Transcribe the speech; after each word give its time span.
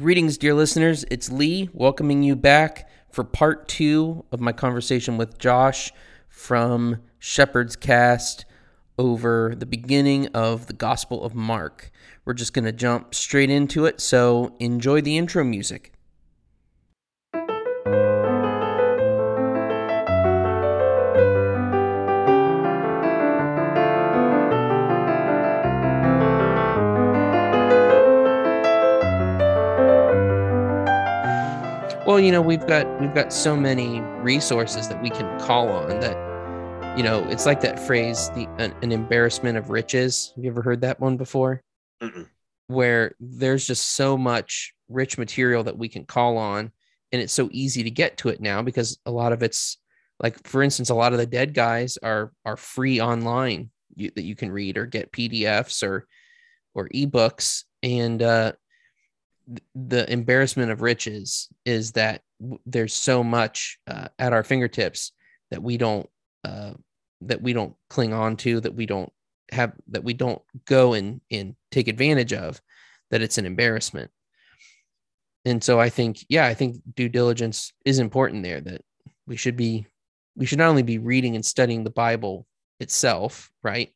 Greetings, 0.00 0.38
dear 0.38 0.54
listeners. 0.54 1.04
It's 1.10 1.30
Lee 1.30 1.68
welcoming 1.74 2.22
you 2.22 2.34
back 2.34 2.88
for 3.10 3.22
part 3.22 3.68
two 3.68 4.24
of 4.32 4.40
my 4.40 4.50
conversation 4.50 5.18
with 5.18 5.36
Josh 5.38 5.92
from 6.26 7.02
Shepherd's 7.18 7.76
Cast 7.76 8.46
over 8.98 9.54
the 9.54 9.66
beginning 9.66 10.28
of 10.28 10.68
the 10.68 10.72
Gospel 10.72 11.22
of 11.22 11.34
Mark. 11.34 11.90
We're 12.24 12.32
just 12.32 12.54
going 12.54 12.64
to 12.64 12.72
jump 12.72 13.14
straight 13.14 13.50
into 13.50 13.84
it, 13.84 14.00
so 14.00 14.56
enjoy 14.58 15.02
the 15.02 15.18
intro 15.18 15.44
music. 15.44 15.92
You 32.20 32.32
know, 32.32 32.42
we've 32.42 32.66
got 32.66 33.00
we've 33.00 33.14
got 33.14 33.32
so 33.32 33.56
many 33.56 34.00
resources 34.22 34.88
that 34.88 35.02
we 35.02 35.10
can 35.10 35.38
call 35.40 35.68
on 35.68 36.00
that 36.00 36.30
you 36.96 37.04
know, 37.04 37.24
it's 37.28 37.46
like 37.46 37.60
that 37.60 37.78
phrase 37.78 38.30
the 38.30 38.46
an, 38.58 38.74
an 38.82 38.92
embarrassment 38.92 39.56
of 39.56 39.70
riches. 39.70 40.32
Have 40.34 40.44
you 40.44 40.50
ever 40.50 40.62
heard 40.62 40.80
that 40.82 41.00
one 41.00 41.16
before? 41.16 41.62
Mm-mm. 42.02 42.28
Where 42.66 43.14
there's 43.20 43.66
just 43.66 43.96
so 43.96 44.18
much 44.18 44.74
rich 44.88 45.16
material 45.16 45.64
that 45.64 45.78
we 45.78 45.88
can 45.88 46.04
call 46.04 46.36
on 46.36 46.72
and 47.12 47.22
it's 47.22 47.32
so 47.32 47.48
easy 47.52 47.82
to 47.82 47.90
get 47.90 48.16
to 48.18 48.28
it 48.28 48.40
now 48.40 48.62
because 48.62 48.98
a 49.06 49.10
lot 49.10 49.32
of 49.32 49.42
it's 49.42 49.78
like 50.18 50.46
for 50.46 50.62
instance 50.62 50.90
a 50.90 50.94
lot 50.94 51.12
of 51.12 51.18
the 51.18 51.26
dead 51.26 51.54
guys 51.54 51.96
are 52.02 52.32
are 52.44 52.56
free 52.56 53.00
online 53.00 53.70
you, 53.94 54.10
that 54.14 54.24
you 54.24 54.34
can 54.34 54.50
read 54.50 54.76
or 54.76 54.86
get 54.86 55.12
PDFs 55.12 55.82
or 55.82 56.06
or 56.74 56.88
ebooks 56.90 57.64
and 57.82 58.22
uh 58.22 58.52
the 59.74 60.10
embarrassment 60.10 60.70
of 60.70 60.82
riches 60.82 61.48
is 61.64 61.92
that 61.92 62.22
there's 62.66 62.94
so 62.94 63.24
much 63.24 63.78
uh, 63.86 64.08
at 64.18 64.32
our 64.32 64.42
fingertips 64.44 65.12
that 65.50 65.62
we 65.62 65.76
don't 65.76 66.08
uh, 66.44 66.72
that 67.22 67.42
we 67.42 67.52
don't 67.52 67.74
cling 67.88 68.12
on 68.12 68.36
to 68.36 68.60
that 68.60 68.74
we 68.74 68.86
don't 68.86 69.12
have 69.52 69.72
that 69.88 70.04
we 70.04 70.14
don't 70.14 70.40
go 70.64 70.94
and 70.94 71.20
and 71.30 71.56
take 71.70 71.88
advantage 71.88 72.32
of 72.32 72.60
that 73.10 73.22
it's 73.22 73.38
an 73.38 73.46
embarrassment. 73.46 74.10
And 75.44 75.64
so 75.64 75.80
i 75.80 75.88
think 75.88 76.24
yeah 76.28 76.46
i 76.46 76.54
think 76.54 76.76
due 76.94 77.08
diligence 77.08 77.72
is 77.84 77.98
important 77.98 78.42
there 78.42 78.60
that 78.60 78.82
we 79.26 79.36
should 79.36 79.56
be 79.56 79.86
we 80.36 80.46
should 80.46 80.58
not 80.58 80.68
only 80.68 80.82
be 80.82 80.98
reading 80.98 81.34
and 81.34 81.44
studying 81.44 81.82
the 81.82 81.90
bible 81.90 82.46
itself 82.78 83.50
right 83.62 83.90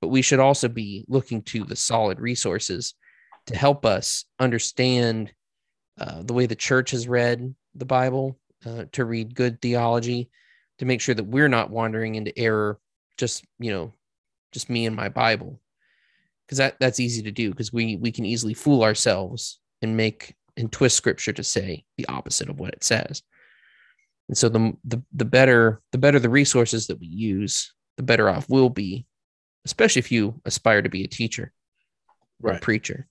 but 0.00 0.08
we 0.08 0.22
should 0.22 0.40
also 0.40 0.68
be 0.68 1.04
looking 1.08 1.42
to 1.42 1.64
the 1.64 1.76
solid 1.76 2.18
resources 2.18 2.94
to 3.46 3.56
help 3.56 3.84
us 3.84 4.24
understand 4.38 5.32
uh, 6.00 6.22
the 6.22 6.34
way 6.34 6.46
the 6.46 6.54
church 6.54 6.90
has 6.90 7.08
read 7.08 7.54
the 7.74 7.84
Bible, 7.84 8.38
uh, 8.64 8.84
to 8.92 9.04
read 9.04 9.34
good 9.34 9.60
theology, 9.62 10.30
to 10.78 10.84
make 10.84 11.00
sure 11.00 11.14
that 11.14 11.24
we're 11.24 11.48
not 11.48 11.70
wandering 11.70 12.14
into 12.14 12.36
error. 12.38 12.78
Just 13.16 13.44
you 13.58 13.70
know, 13.72 13.92
just 14.52 14.68
me 14.68 14.86
and 14.86 14.94
my 14.94 15.08
Bible, 15.08 15.60
because 16.46 16.58
that 16.58 16.76
that's 16.80 17.00
easy 17.00 17.22
to 17.22 17.30
do 17.30 17.50
because 17.50 17.72
we 17.72 17.96
we 17.96 18.12
can 18.12 18.26
easily 18.26 18.54
fool 18.54 18.82
ourselves 18.82 19.58
and 19.80 19.96
make 19.96 20.34
and 20.56 20.70
twist 20.70 20.96
Scripture 20.96 21.32
to 21.32 21.44
say 21.44 21.84
the 21.96 22.06
opposite 22.08 22.48
of 22.48 22.58
what 22.58 22.74
it 22.74 22.84
says. 22.84 23.22
And 24.28 24.36
so 24.36 24.48
the 24.48 24.74
the 24.84 25.02
the 25.12 25.24
better 25.24 25.80
the 25.92 25.98
better 25.98 26.18
the 26.18 26.28
resources 26.28 26.88
that 26.88 26.98
we 26.98 27.06
use, 27.06 27.72
the 27.96 28.02
better 28.02 28.28
off 28.28 28.48
we'll 28.48 28.68
be, 28.68 29.06
especially 29.64 30.00
if 30.00 30.12
you 30.12 30.40
aspire 30.44 30.82
to 30.82 30.88
be 30.88 31.04
a 31.04 31.08
teacher 31.08 31.52
or 32.42 32.52
a 32.52 32.58
preacher. 32.58 33.06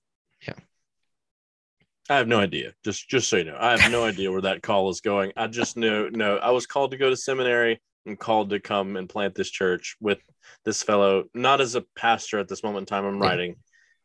I 2.10 2.18
have 2.18 2.28
no 2.28 2.40
idea. 2.40 2.74
Just 2.84 3.10
just 3.10 3.30
so 3.30 3.38
you 3.38 3.46
know, 3.46 3.58
I 3.60 3.78
have 3.78 3.92
no 3.92 4.04
idea 4.04 4.32
where 4.32 4.42
that 4.42 4.62
call 4.62 4.90
is 4.90 5.02
going. 5.02 5.32
I 5.36 5.48
just 5.48 5.76
know 5.76 6.10
no, 6.10 6.38
I 6.38 6.52
was 6.52 6.68
called 6.68 6.92
to 6.92 6.98
go 6.98 7.10
to 7.10 7.18
seminary 7.18 7.82
and 8.06 8.20
called 8.20 8.52
to 8.52 8.60
come 8.60 8.96
and 8.96 9.10
plant 9.10 9.34
this 9.34 9.50
church 9.50 9.96
with 10.00 10.20
this 10.64 10.84
fellow, 10.84 11.26
not 11.34 11.62
as 11.62 11.74
a 11.74 11.84
pastor 11.96 12.40
at 12.40 12.48
this 12.48 12.64
moment 12.64 12.84
in 12.84 12.86
time. 12.86 13.06
I'm 13.06 13.20
writing 13.20 13.56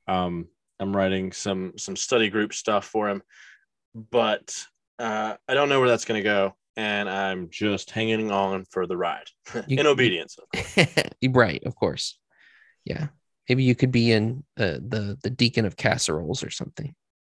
um 0.08 0.48
I'm 0.78 0.96
writing 0.96 1.32
some 1.32 1.74
some 1.76 1.96
study 1.96 2.30
group 2.30 2.54
stuff 2.54 2.86
for 2.86 3.10
him, 3.10 3.22
but 3.94 4.56
uh 4.98 5.34
I 5.46 5.54
don't 5.54 5.68
know 5.68 5.80
where 5.80 5.88
that's 5.88 6.06
gonna 6.06 6.22
go. 6.22 6.54
And 6.76 7.10
I'm 7.10 7.50
just 7.50 7.90
hanging 7.90 8.30
on 8.30 8.64
for 8.70 8.86
the 8.86 8.96
ride 8.96 9.26
You- 9.66 9.78
in 9.78 9.86
obedience. 9.86 10.38
right, 11.28 11.62
of 11.64 11.74
course. 11.74 12.18
Yeah. 12.84 13.08
Maybe 13.48 13.64
you 13.64 13.74
could 13.74 13.90
be 13.90 14.12
in 14.12 14.44
uh, 14.56 14.78
the 14.80 15.18
the 15.22 15.28
deacon 15.28 15.66
of 15.66 15.76
casseroles 15.76 16.42
or 16.44 16.50
something. 16.50 16.94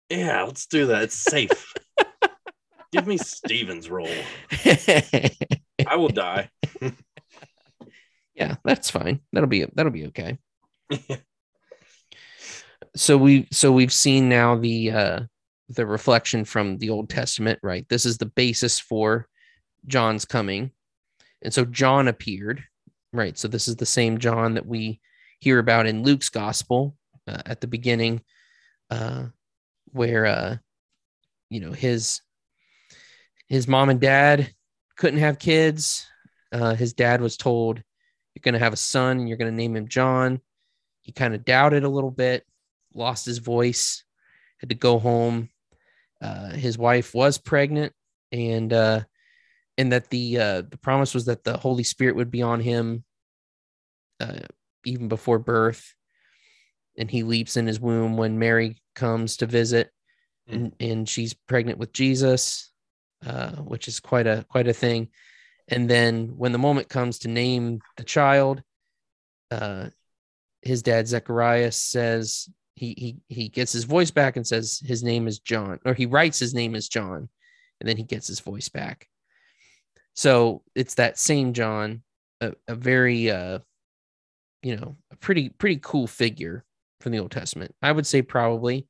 Yeah, 0.10 0.44
let's 0.44 0.68
do 0.68 0.88
that. 0.88 1.04
It's 1.04 1.16
safe. 1.16 1.74
Give 2.92 3.08
me 3.08 3.18
Steven's 3.18 3.90
role. 3.90 4.08
I 4.66 5.96
will 5.96 6.10
die. 6.10 6.50
yeah, 8.36 8.56
that's 8.64 8.90
fine. 8.90 9.22
That'll 9.34 9.50
be 9.50 9.66
that'll 9.74 9.92
be 9.92 10.08
okay. 10.08 10.38
so 12.96 13.18
we 13.18 13.48
so 13.52 13.72
we've 13.72 13.92
seen 13.92 14.30
now 14.30 14.56
the 14.56 14.92
uh 14.92 15.20
the 15.70 15.86
reflection 15.86 16.46
from 16.46 16.78
the 16.78 16.92
Old 16.92 17.10
Testament, 17.10 17.60
right? 17.64 17.88
This 17.90 18.06
is 18.06 18.18
the 18.18 18.28
basis 18.28 18.80
for 18.80 19.28
John's 19.88 20.24
coming. 20.24 20.72
And 21.42 21.54
so 21.54 21.66
John 21.66 22.08
appeared, 22.08 22.64
right? 23.12 23.38
So 23.38 23.48
this 23.48 23.68
is 23.68 23.76
the 23.76 23.86
same 23.86 24.20
John 24.20 24.54
that 24.54 24.66
we 24.66 25.02
hear 25.40 25.60
about 25.60 25.88
in 25.88 26.04
Luke's 26.04 26.30
gospel 26.30 26.96
uh, 27.28 27.42
at 27.46 27.62
the 27.62 27.68
beginning 27.68 28.22
uh 28.92 29.26
where 29.96 30.26
uh 30.26 30.58
you 31.50 31.60
know 31.60 31.72
his 31.72 32.22
his 33.48 33.68
mom 33.68 33.90
and 33.90 34.00
dad 34.00 34.52
couldn't 34.98 35.20
have 35.20 35.40
kids. 35.40 36.08
Uh 36.52 36.76
his 36.76 36.94
dad 36.94 37.22
was 37.22 37.38
told 37.38 37.82
you're 38.36 38.42
going 38.42 38.54
to 38.54 38.60
have 38.60 38.74
a 38.74 38.78
son 38.78 39.20
and 39.20 39.30
you're 39.30 39.38
going 39.38 39.52
to 39.52 39.56
name 39.56 39.76
him 39.76 39.88
John. 39.88 40.42
He 41.02 41.12
kind 41.12 41.34
of 41.34 41.46
doubted 41.46 41.84
a 41.84 41.90
little 41.90 42.12
bit, 42.12 42.46
lost 42.94 43.26
his 43.26 43.38
voice, 43.38 44.04
had 44.58 44.70
to 44.70 44.76
go 44.76 45.00
home. 45.00 45.50
Uh, 46.22 46.50
his 46.50 46.78
wife 46.78 47.14
was 47.14 47.38
pregnant, 47.38 47.94
and 48.32 48.72
uh, 48.74 49.02
and 49.78 49.92
that 49.92 50.10
the 50.10 50.40
uh, 50.40 50.62
the 50.70 50.78
promise 50.82 51.14
was 51.14 51.26
that 51.26 51.44
the 51.44 51.58
Holy 51.58 51.84
Spirit 51.84 52.16
would 52.16 52.32
be 52.32 52.42
on 52.42 52.60
him 52.60 53.04
uh, 54.20 54.40
even 54.86 55.08
before 55.08 55.40
birth. 55.40 55.94
And 56.98 57.10
he 57.10 57.24
leaps 57.24 57.58
in 57.58 57.68
his 57.68 57.80
womb 57.80 58.18
when 58.18 58.40
Mary 58.40 58.78
comes 58.96 59.38
to 59.38 59.46
visit, 59.46 59.92
and, 60.48 60.74
and 60.80 61.10
she's 61.10 61.34
pregnant 61.34 61.78
with 61.78 61.92
Jesus, 61.92 62.72
uh, 63.26 63.52
which 63.52 63.88
is 63.88 64.00
quite 64.00 64.28
a 64.28 64.46
quite 64.50 64.68
a 64.68 64.74
thing. 64.74 65.10
And 65.68 65.90
then 65.90 66.38
when 66.38 66.52
the 66.52 66.58
moment 66.58 66.90
comes 66.90 67.20
to 67.20 67.28
name 67.28 67.80
the 67.98 68.04
child, 68.04 68.62
uh, 69.52 69.90
his 70.62 70.82
dad 70.82 71.08
Zechariah 71.08 71.72
says 71.72 72.50
he 72.76 72.94
he 72.98 73.36
he 73.36 73.50
gets 73.50 73.72
his 73.72 73.84
voice 73.84 74.12
back 74.12 74.36
and 74.36 74.46
says 74.46 74.82
his 74.86 75.04
name 75.04 75.28
is 75.28 75.40
John, 75.40 75.80
or 75.86 75.94
he 75.94 76.06
writes 76.06 76.40
his 76.40 76.54
name 76.54 76.76
is 76.76 76.90
John, 76.90 77.30
and 77.80 77.90
then 77.90 77.98
he 77.98 78.04
gets 78.04 78.28
his 78.28 78.40
voice 78.40 78.70
back. 78.70 79.08
So 80.14 80.64
it's 80.76 80.96
that 80.96 81.18
same 81.18 81.54
John, 81.54 82.04
a, 82.42 82.54
a 82.68 82.76
very 82.76 83.30
uh, 83.30 83.60
you 84.66 84.76
know, 84.76 84.98
a 85.12 85.16
pretty 85.18 85.50
pretty 85.50 85.80
cool 85.82 86.08
figure 86.08 86.65
from 87.02 87.12
the 87.12 87.20
Old 87.20 87.32
Testament. 87.32 87.76
I 87.82 87.92
would 87.92 88.08
say 88.08 88.22
probably, 88.22 88.88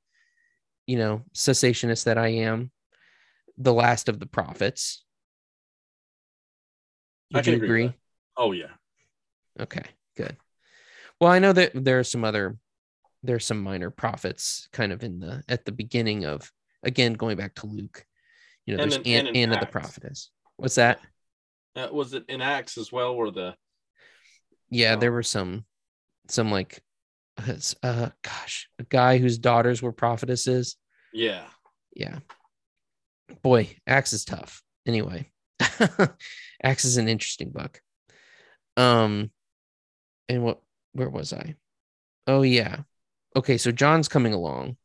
you 0.88 0.98
know, 0.98 1.24
cessationist 1.34 2.06
that 2.06 2.18
I 2.18 2.28
am, 2.30 2.72
the 3.58 3.74
last 3.74 4.10
of 4.10 4.20
the 4.20 4.26
prophets. 4.26 5.04
I 7.34 7.38
Would 7.40 7.44
can 7.46 7.54
you 7.54 7.58
agree 7.64 7.84
agree? 7.86 7.98
Oh 8.38 8.52
yeah. 8.52 8.72
Okay, 9.60 9.84
good. 10.18 10.36
Well, 11.20 11.32
I 11.32 11.40
know 11.40 11.54
that 11.54 11.72
there 11.74 12.00
are 12.00 12.04
some 12.04 12.24
other 12.24 12.58
there's 13.24 13.46
some 13.46 13.62
minor 13.62 13.90
prophets 13.90 14.68
kind 14.72 14.92
of 14.92 15.04
in 15.04 15.20
the 15.20 15.44
at 15.50 15.66
the 15.66 15.72
beginning 15.72 16.26
of 16.26 16.52
again 16.84 17.14
going 17.14 17.38
back 17.38 17.56
to 17.56 17.66
Luke. 17.66 18.06
You 18.66 18.76
know, 18.78 18.84
And 18.84 18.92
there's 18.92 19.06
An- 19.06 19.36
Anna 19.36 19.60
the 19.60 19.66
prophetess. 19.66 20.32
What's 20.58 20.76
that? 20.76 21.00
Uh, 21.76 21.88
was 21.92 22.14
it 22.14 22.24
in 22.30 22.42
Acts 22.42 22.78
as 22.78 22.92
well, 22.92 23.16
where 23.16 23.32
the 23.32 23.56
Yeah, 24.70 24.96
there 24.96 25.12
Oh. 25.12 25.14
were 25.14 25.24
some 25.24 25.66
some 26.28 26.52
like 26.52 26.82
uh, 27.38 27.54
uh 27.84 28.10
gosh, 28.22 28.70
a 28.80 28.84
guy 28.84 29.18
whose 29.18 29.38
daughters 29.38 29.82
were 29.82 29.92
prophetesses. 29.92 30.78
yeah 31.14 31.46
Yeah. 31.96 32.20
Boy, 33.42 33.76
Acts 33.88 34.14
is 34.14 34.26
tough. 34.26 34.62
Anyway, 34.86 35.32
Acts 36.64 36.86
is 36.86 36.98
an 36.98 37.08
interesting 37.08 37.50
book. 37.50 37.82
Um, 38.78 39.32
and 40.30 40.44
what? 40.44 40.62
Where 40.94 41.10
was 41.10 41.34
I? 41.34 41.56
Oh 42.28 42.42
yeah. 42.42 42.80
Okay, 43.36 43.58
so 43.58 43.72
John's 43.72 44.08
coming 44.08 44.34
along, 44.34 44.78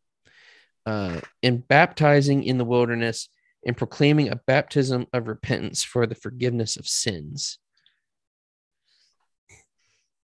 uh, 0.87 1.21
and 1.43 1.67
baptizing 1.67 2.43
in 2.43 2.59
the 2.59 2.65
wilderness 2.65 3.29
and 3.65 3.77
proclaiming 3.77 4.29
a 4.29 4.41
baptism 4.47 5.07
of 5.13 5.29
repentance 5.29 5.85
for 5.85 6.07
the 6.07 6.15
forgiveness 6.15 6.77
of 6.77 6.89
sins. 6.89 7.59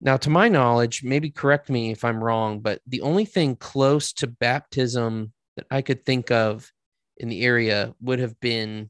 Now, 0.03 0.17
to 0.17 0.29
my 0.29 0.49
knowledge, 0.49 1.01
maybe 1.01 1.31
correct 1.31 1.69
me 1.69 1.91
if 1.91 2.03
I'm 2.03 2.21
wrong, 2.21 2.59
but 2.59 2.81
the 2.85 2.99
only 3.01 3.23
thing 3.23 3.55
close 3.55 4.11
to 4.13 4.27
baptism 4.27 5.31
that 5.55 5.65
I 5.71 5.81
could 5.81 6.05
think 6.05 6.29
of 6.29 6.69
in 7.17 7.29
the 7.29 7.43
area 7.45 7.95
would 8.01 8.19
have 8.19 8.37
been 8.41 8.89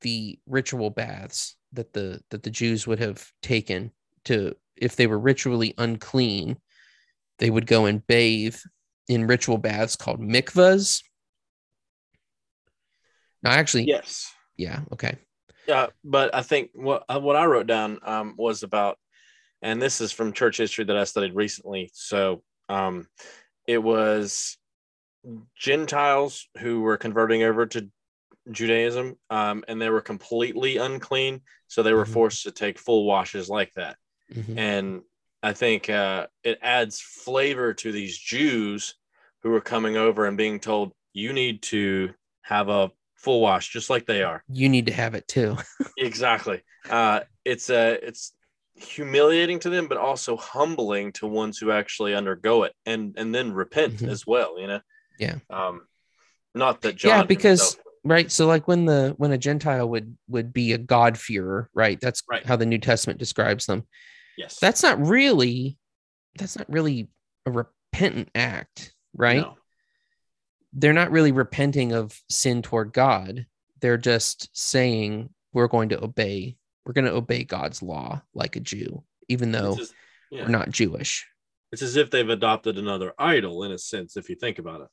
the 0.00 0.38
ritual 0.46 0.88
baths 0.88 1.56
that 1.74 1.92
the 1.92 2.22
that 2.30 2.42
the 2.42 2.50
Jews 2.50 2.86
would 2.86 2.98
have 3.00 3.30
taken 3.42 3.92
to 4.24 4.56
if 4.76 4.96
they 4.96 5.06
were 5.06 5.18
ritually 5.18 5.74
unclean, 5.76 6.56
they 7.38 7.50
would 7.50 7.66
go 7.66 7.84
and 7.84 8.06
bathe 8.06 8.56
in 9.08 9.26
ritual 9.26 9.58
baths 9.58 9.94
called 9.94 10.20
mikvahs. 10.20 11.02
Now, 13.42 13.50
actually, 13.50 13.84
Yes. 13.84 14.32
yeah, 14.56 14.80
okay. 14.92 15.18
Yeah, 15.68 15.88
but 16.02 16.34
I 16.34 16.40
think 16.40 16.70
what 16.72 17.04
what 17.22 17.36
I 17.36 17.44
wrote 17.44 17.66
down 17.66 17.98
um, 18.02 18.34
was 18.38 18.62
about, 18.62 18.98
and 19.66 19.82
this 19.82 20.00
is 20.00 20.12
from 20.12 20.32
church 20.32 20.58
history 20.58 20.84
that 20.84 20.96
I 20.96 21.02
studied 21.02 21.34
recently. 21.34 21.90
So 21.92 22.44
um, 22.68 23.08
it 23.66 23.82
was 23.82 24.56
Gentiles 25.58 26.48
who 26.58 26.82
were 26.82 26.96
converting 26.96 27.42
over 27.42 27.66
to 27.66 27.90
Judaism, 28.48 29.16
um, 29.28 29.64
and 29.66 29.82
they 29.82 29.90
were 29.90 30.00
completely 30.00 30.76
unclean, 30.76 31.40
so 31.66 31.82
they 31.82 31.92
were 31.92 32.04
Mhm. 32.04 32.12
forced 32.12 32.44
to 32.44 32.52
take 32.52 32.78
full 32.78 33.04
washes 33.04 33.48
like 33.48 33.72
that. 33.74 33.96
Mhm. 34.32 34.56
And 34.56 35.02
I 35.42 35.52
think 35.52 35.90
uh, 35.90 36.28
it 36.44 36.60
adds 36.62 37.00
flavor 37.00 37.74
to 37.74 37.90
these 37.90 38.16
Jews 38.16 38.94
who 39.42 39.52
are 39.52 39.60
coming 39.60 39.96
over 39.96 40.26
and 40.26 40.36
being 40.36 40.60
told 40.60 40.92
you 41.12 41.32
need 41.32 41.62
to 41.62 42.14
have 42.42 42.68
a 42.68 42.92
full 43.16 43.40
wash 43.40 43.72
just 43.72 43.90
like 43.90 44.06
they 44.06 44.22
are. 44.22 44.44
You 44.48 44.68
need 44.68 44.86
to 44.86 44.92
have 44.92 45.16
it 45.16 45.26
too. 45.26 45.56
Exactly. 45.98 46.62
Uh, 46.88 47.20
it's 47.44 47.68
uh, 47.70 47.96
it's 48.02 48.32
humiliating 48.76 49.58
to 49.60 49.70
them, 49.70 49.88
but 49.88 49.98
also 49.98 50.36
humbling 50.36 51.12
to 51.12 51.26
ones 51.26 51.58
who 51.58 51.70
actually 51.70 52.14
undergo 52.14 52.64
it 52.64 52.74
and 52.84 53.14
and 53.18 53.34
then 53.34 53.52
repent 53.52 53.98
Mhm. 53.98 54.08
as 54.08 54.26
well. 54.26 54.58
You 54.60 54.66
know. 54.68 54.80
Yeah. 55.18 55.38
Um, 55.50 55.86
not 56.54 56.82
that 56.82 56.96
John. 56.96 57.08
yeah, 57.10 57.22
because 57.24 57.60
himself- 57.60 57.84
right. 58.04 58.30
So 58.30 58.46
like 58.46 58.68
when 58.68 58.84
the 58.84 59.14
when 59.18 59.32
a 59.32 59.38
Gentile 59.38 59.88
would 59.88 60.16
would 60.28 60.52
be 60.52 60.72
a 60.72 60.78
God 60.78 61.18
fearer, 61.18 61.70
right? 61.74 61.98
That's 62.00 62.22
Right. 62.28 62.44
how 62.44 62.56
the 62.56 62.66
New 62.66 62.78
Testament 62.78 63.18
describes 63.18 63.66
them. 63.66 63.86
yes, 64.36 64.58
That's 64.60 64.82
not 64.82 65.00
really 65.00 65.78
that's 66.38 66.58
not 66.58 66.68
really 66.70 67.08
a 67.46 67.50
repentant 67.50 68.28
act, 68.34 68.92
right? 69.14 69.40
No. 69.40 69.56
they're 70.78 70.92
not 70.92 71.10
really 71.10 71.32
repenting 71.32 71.92
of 71.92 72.20
sin 72.28 72.60
toward 72.60 72.92
God. 72.92 73.46
They're 73.80 73.96
just 73.96 74.50
saying 74.52 75.30
we're 75.54 75.68
going 75.68 75.88
to 75.88 76.04
obey. 76.04 76.58
We're 76.86 76.92
going 76.92 77.06
to 77.06 77.14
obey 77.14 77.42
God's 77.42 77.82
law 77.82 78.22
like 78.32 78.54
a 78.54 78.60
Jew, 78.60 79.02
even 79.28 79.50
though 79.50 79.76
yeah. 80.30 80.44
we're 80.44 80.50
not 80.50 80.70
Jewish. 80.70 81.26
it's 81.72 81.82
as 81.82 81.96
if 81.96 82.10
they've 82.10 82.28
adopted 82.28 82.78
another 82.78 83.12
idol 83.18 83.64
in 83.64 83.72
a 83.72 83.78
sense, 83.78 84.16
if 84.16 84.30
you 84.30 84.36
think 84.36 84.60
about 84.60 84.82
it. 84.82 84.88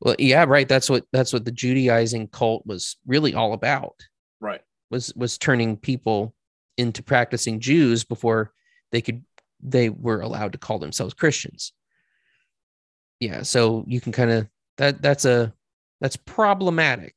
Well, 0.00 0.16
yeah, 0.18 0.44
right. 0.48 0.66
That's 0.66 0.88
what 0.88 1.04
that's 1.12 1.34
what 1.34 1.44
the 1.44 1.52
Judaizing 1.52 2.28
cult 2.28 2.66
was 2.66 2.96
really 3.06 3.34
all 3.34 3.52
about. 3.52 3.96
Right. 4.40 4.62
Was 4.90 5.12
was 5.14 5.36
turning 5.36 5.76
people 5.76 6.34
into 6.78 7.02
practicing 7.02 7.60
Jews 7.60 8.02
before 8.02 8.54
they 8.90 9.02
could 9.02 9.22
they 9.62 9.90
were 9.90 10.22
allowed 10.22 10.52
to 10.52 10.58
call 10.58 10.78
themselves 10.78 11.12
Christians. 11.12 11.74
Yeah, 13.20 13.42
so 13.42 13.84
you 13.86 14.00
can 14.00 14.12
kind 14.12 14.30
of 14.30 14.48
that 14.78 15.02
that's 15.02 15.26
a 15.26 15.52
that's 16.00 16.16
problematic 16.16 17.14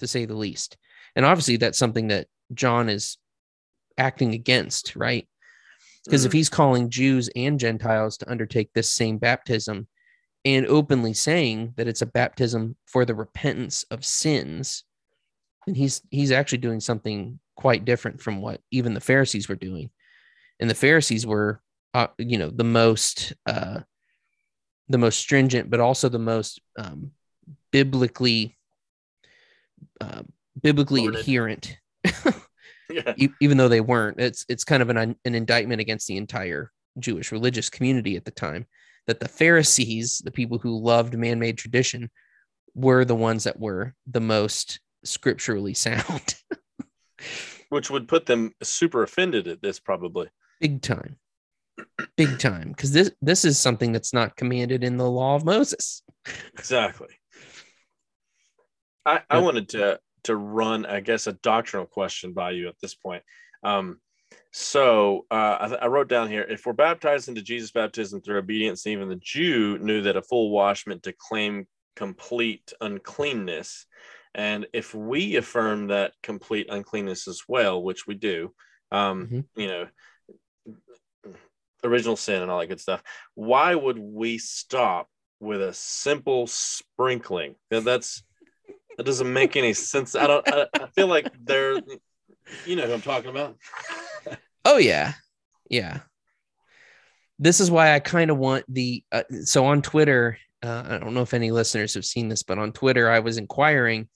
to 0.00 0.08
say 0.08 0.24
the 0.24 0.34
least. 0.34 0.76
And 1.14 1.24
obviously 1.24 1.56
that's 1.56 1.78
something 1.78 2.08
that 2.08 2.26
John 2.52 2.88
is 2.88 3.18
acting 3.96 4.34
against, 4.34 4.96
right? 4.96 5.26
Because 6.04 6.26
if 6.26 6.32
he's 6.32 6.50
calling 6.50 6.90
Jews 6.90 7.30
and 7.34 7.58
Gentiles 7.58 8.18
to 8.18 8.30
undertake 8.30 8.70
this 8.74 8.90
same 8.90 9.16
baptism 9.16 9.88
and 10.44 10.66
openly 10.66 11.14
saying 11.14 11.72
that 11.76 11.88
it's 11.88 12.02
a 12.02 12.06
baptism 12.06 12.76
for 12.86 13.06
the 13.06 13.14
repentance 13.14 13.84
of 13.90 14.04
sins, 14.04 14.84
then 15.66 15.74
he's 15.74 16.02
he's 16.10 16.30
actually 16.30 16.58
doing 16.58 16.80
something 16.80 17.38
quite 17.56 17.86
different 17.86 18.20
from 18.20 18.42
what 18.42 18.60
even 18.70 18.92
the 18.92 19.00
Pharisees 19.00 19.48
were 19.48 19.54
doing. 19.54 19.90
And 20.60 20.68
the 20.68 20.74
Pharisees 20.74 21.26
were 21.26 21.62
uh, 21.94 22.08
you 22.18 22.36
know, 22.36 22.50
the 22.50 22.64
most 22.64 23.32
uh 23.46 23.80
the 24.88 24.98
most 24.98 25.18
stringent, 25.18 25.70
but 25.70 25.80
also 25.80 26.10
the 26.10 26.18
most 26.18 26.60
um, 26.78 27.12
biblically 27.72 28.58
uh, 30.00 30.22
biblically 30.60 31.06
adherent 31.06 31.78
yeah. 32.94 33.14
e- 33.16 33.28
even 33.40 33.56
though 33.56 33.68
they 33.68 33.80
weren't 33.80 34.20
it's 34.20 34.44
it's 34.48 34.64
kind 34.64 34.82
of 34.82 34.90
an 34.90 34.98
an 34.98 35.34
indictment 35.34 35.80
against 35.80 36.06
the 36.06 36.16
entire 36.16 36.70
Jewish 36.98 37.32
religious 37.32 37.68
community 37.68 38.16
at 38.16 38.24
the 38.24 38.30
time 38.30 38.66
that 39.06 39.20
the 39.20 39.28
Pharisees 39.28 40.22
the 40.24 40.30
people 40.30 40.58
who 40.58 40.80
loved 40.80 41.16
man-made 41.16 41.58
tradition 41.58 42.10
were 42.74 43.04
the 43.04 43.14
ones 43.14 43.44
that 43.44 43.58
were 43.58 43.94
the 44.06 44.20
most 44.20 44.80
scripturally 45.04 45.74
sound 45.74 46.34
Which 47.70 47.90
would 47.90 48.06
put 48.06 48.26
them 48.26 48.52
super 48.62 49.02
offended 49.02 49.48
at 49.48 49.62
this, 49.62 49.80
probably. 49.80 50.28
big 50.60 50.82
time 50.82 51.16
big 52.16 52.38
time 52.38 52.68
because 52.68 52.92
this 52.92 53.10
this 53.20 53.44
is 53.44 53.58
something 53.58 53.90
that's 53.90 54.12
not 54.12 54.36
commanded 54.36 54.84
in 54.84 54.96
the 54.96 55.10
law 55.10 55.34
of 55.34 55.44
Moses 55.44 56.02
Exactly. 56.54 57.08
I, 59.06 59.20
I 59.28 59.38
wanted 59.38 59.68
to 59.70 59.98
to 60.24 60.36
run, 60.36 60.86
I 60.86 61.00
guess, 61.00 61.26
a 61.26 61.32
doctrinal 61.32 61.86
question 61.86 62.32
by 62.32 62.50
you 62.52 62.68
at 62.68 62.78
this 62.80 62.94
point. 62.94 63.22
Um, 63.62 64.00
so 64.50 65.26
uh, 65.30 65.56
I, 65.60 65.68
th- 65.68 65.80
I 65.82 65.86
wrote 65.86 66.08
down 66.08 66.28
here: 66.28 66.42
if 66.42 66.66
we're 66.66 66.72
baptized 66.72 67.28
into 67.28 67.42
Jesus' 67.42 67.70
baptism 67.70 68.20
through 68.20 68.38
obedience, 68.38 68.86
even 68.86 69.08
the 69.08 69.16
Jew 69.16 69.78
knew 69.78 70.02
that 70.02 70.16
a 70.16 70.22
full 70.22 70.50
wash 70.50 70.86
meant 70.86 71.04
to 71.04 71.12
claim 71.12 71.66
complete 71.96 72.72
uncleanness. 72.80 73.86
And 74.34 74.66
if 74.72 74.94
we 74.94 75.36
affirm 75.36 75.88
that 75.88 76.12
complete 76.22 76.66
uncleanness 76.68 77.28
as 77.28 77.42
well, 77.46 77.82
which 77.82 78.06
we 78.06 78.14
do, 78.14 78.52
um, 78.90 79.28
Mhm. 79.28 79.44
you 79.56 79.68
know, 79.68 79.88
original 81.84 82.16
sin 82.16 82.42
and 82.42 82.50
all 82.50 82.58
that 82.60 82.66
good 82.66 82.80
stuff, 82.80 83.02
why 83.34 83.74
would 83.74 83.98
we 83.98 84.38
stop 84.38 85.08
with 85.40 85.62
a 85.62 85.74
simple 85.74 86.46
sprinkling? 86.46 87.56
That- 87.70 87.84
That's 87.84 88.24
that 88.96 89.04
doesn't 89.04 89.32
make 89.32 89.56
any 89.56 89.72
sense. 89.72 90.14
I 90.14 90.26
don't. 90.26 90.46
I, 90.48 90.66
I 90.74 90.86
feel 90.94 91.06
like 91.06 91.30
they're, 91.42 91.80
you 92.66 92.76
know, 92.76 92.86
who 92.86 92.94
I'm 92.94 93.02
talking 93.02 93.30
about. 93.30 93.56
Oh 94.66 94.78
yeah, 94.78 95.12
yeah. 95.68 96.00
This 97.38 97.60
is 97.60 97.70
why 97.70 97.94
I 97.94 98.00
kind 98.00 98.30
of 98.30 98.38
want 98.38 98.64
the. 98.66 99.04
Uh, 99.12 99.24
so 99.42 99.66
on 99.66 99.82
Twitter, 99.82 100.38
uh, 100.62 100.84
I 100.88 100.98
don't 100.98 101.12
know 101.12 101.20
if 101.20 101.34
any 101.34 101.50
listeners 101.50 101.92
have 101.92 102.06
seen 102.06 102.30
this, 102.30 102.42
but 102.42 102.58
on 102.58 102.72
Twitter, 102.72 103.10
I 103.10 103.18
was 103.18 103.36
inquiring, 103.36 104.08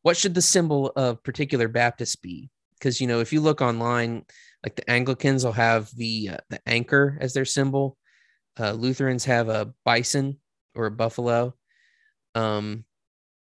what 0.00 0.16
should 0.16 0.34
the 0.34 0.40
symbol 0.40 0.90
of 0.96 1.22
particular 1.22 1.68
Baptist 1.68 2.22
be? 2.22 2.48
Because 2.78 2.98
you 2.98 3.08
know, 3.08 3.20
if 3.20 3.30
you 3.30 3.42
look 3.42 3.60
online, 3.60 4.24
like 4.64 4.74
the 4.76 4.90
Anglicans 4.90 5.44
will 5.44 5.52
have 5.52 5.90
the 5.94 6.30
uh, 6.30 6.38
the 6.48 6.60
anchor 6.66 7.18
as 7.20 7.34
their 7.34 7.44
symbol. 7.44 7.98
Uh, 8.58 8.72
Lutherans 8.72 9.26
have 9.26 9.50
a 9.50 9.74
bison 9.84 10.38
or 10.74 10.86
a 10.86 10.90
buffalo. 10.90 11.54
Um, 12.34 12.86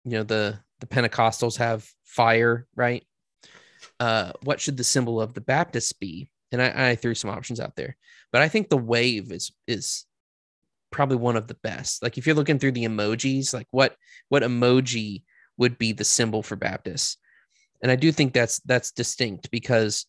you 0.08 0.12
know 0.12 0.24
the 0.24 0.60
the 0.80 0.88
Pentecostals 0.88 1.58
have 1.58 1.90
fire, 2.04 2.68
right? 2.76 3.06
Uh, 4.00 4.32
what 4.44 4.62
should 4.62 4.78
the 4.78 4.84
symbol 4.84 5.22
of 5.22 5.34
the 5.34 5.42
Baptists 5.42 5.94
be? 5.94 6.30
And 6.52 6.62
I, 6.62 6.92
I 6.92 6.96
threw 6.96 7.16
some 7.16 7.30
options 7.30 7.60
out 7.60 7.76
there, 7.76 7.98
but 8.32 8.42
I 8.42 8.48
think 8.48 8.70
the 8.70 8.78
wave 8.78 9.32
is 9.32 9.52
is 9.68 10.06
probably 10.92 11.18
one 11.18 11.36
of 11.36 11.48
the 11.48 11.58
best. 11.62 12.02
Like 12.02 12.18
if 12.18 12.26
you're 12.26 12.36
looking 12.36 12.60
through 12.60 12.72
the 12.72 12.86
emojis, 12.86 13.54
like 13.54 13.68
what 13.72 13.96
what 14.30 14.44
emoji 14.44 15.24
would 15.58 15.78
be 15.78 15.92
the 15.92 16.06
symbol 16.06 16.42
for 16.42 16.56
Baptists? 16.56 17.18
And 17.82 17.92
I 17.92 17.96
do 17.96 18.12
think 18.12 18.34
that's 18.34 18.60
that's 18.62 18.92
distinct 18.92 19.52
because 19.52 20.06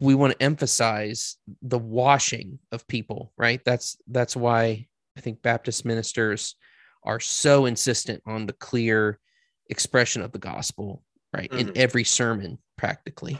we 0.00 0.14
want 0.14 0.32
to 0.32 0.42
emphasize 0.42 1.36
the 1.62 1.78
washing 1.78 2.58
of 2.72 2.88
people, 2.88 3.32
right? 3.36 3.60
That's 3.64 3.96
that's 4.08 4.36
why 4.36 4.88
I 5.16 5.20
think 5.20 5.42
Baptist 5.42 5.84
ministers 5.84 6.56
are 7.04 7.20
so 7.20 7.66
insistent 7.66 8.22
on 8.26 8.46
the 8.46 8.52
clear 8.52 9.20
expression 9.68 10.22
of 10.22 10.32
the 10.32 10.38
gospel, 10.38 11.02
right? 11.32 11.50
In 11.52 11.68
Mhm. 11.68 11.76
every 11.76 12.04
sermon, 12.04 12.58
practically 12.76 13.38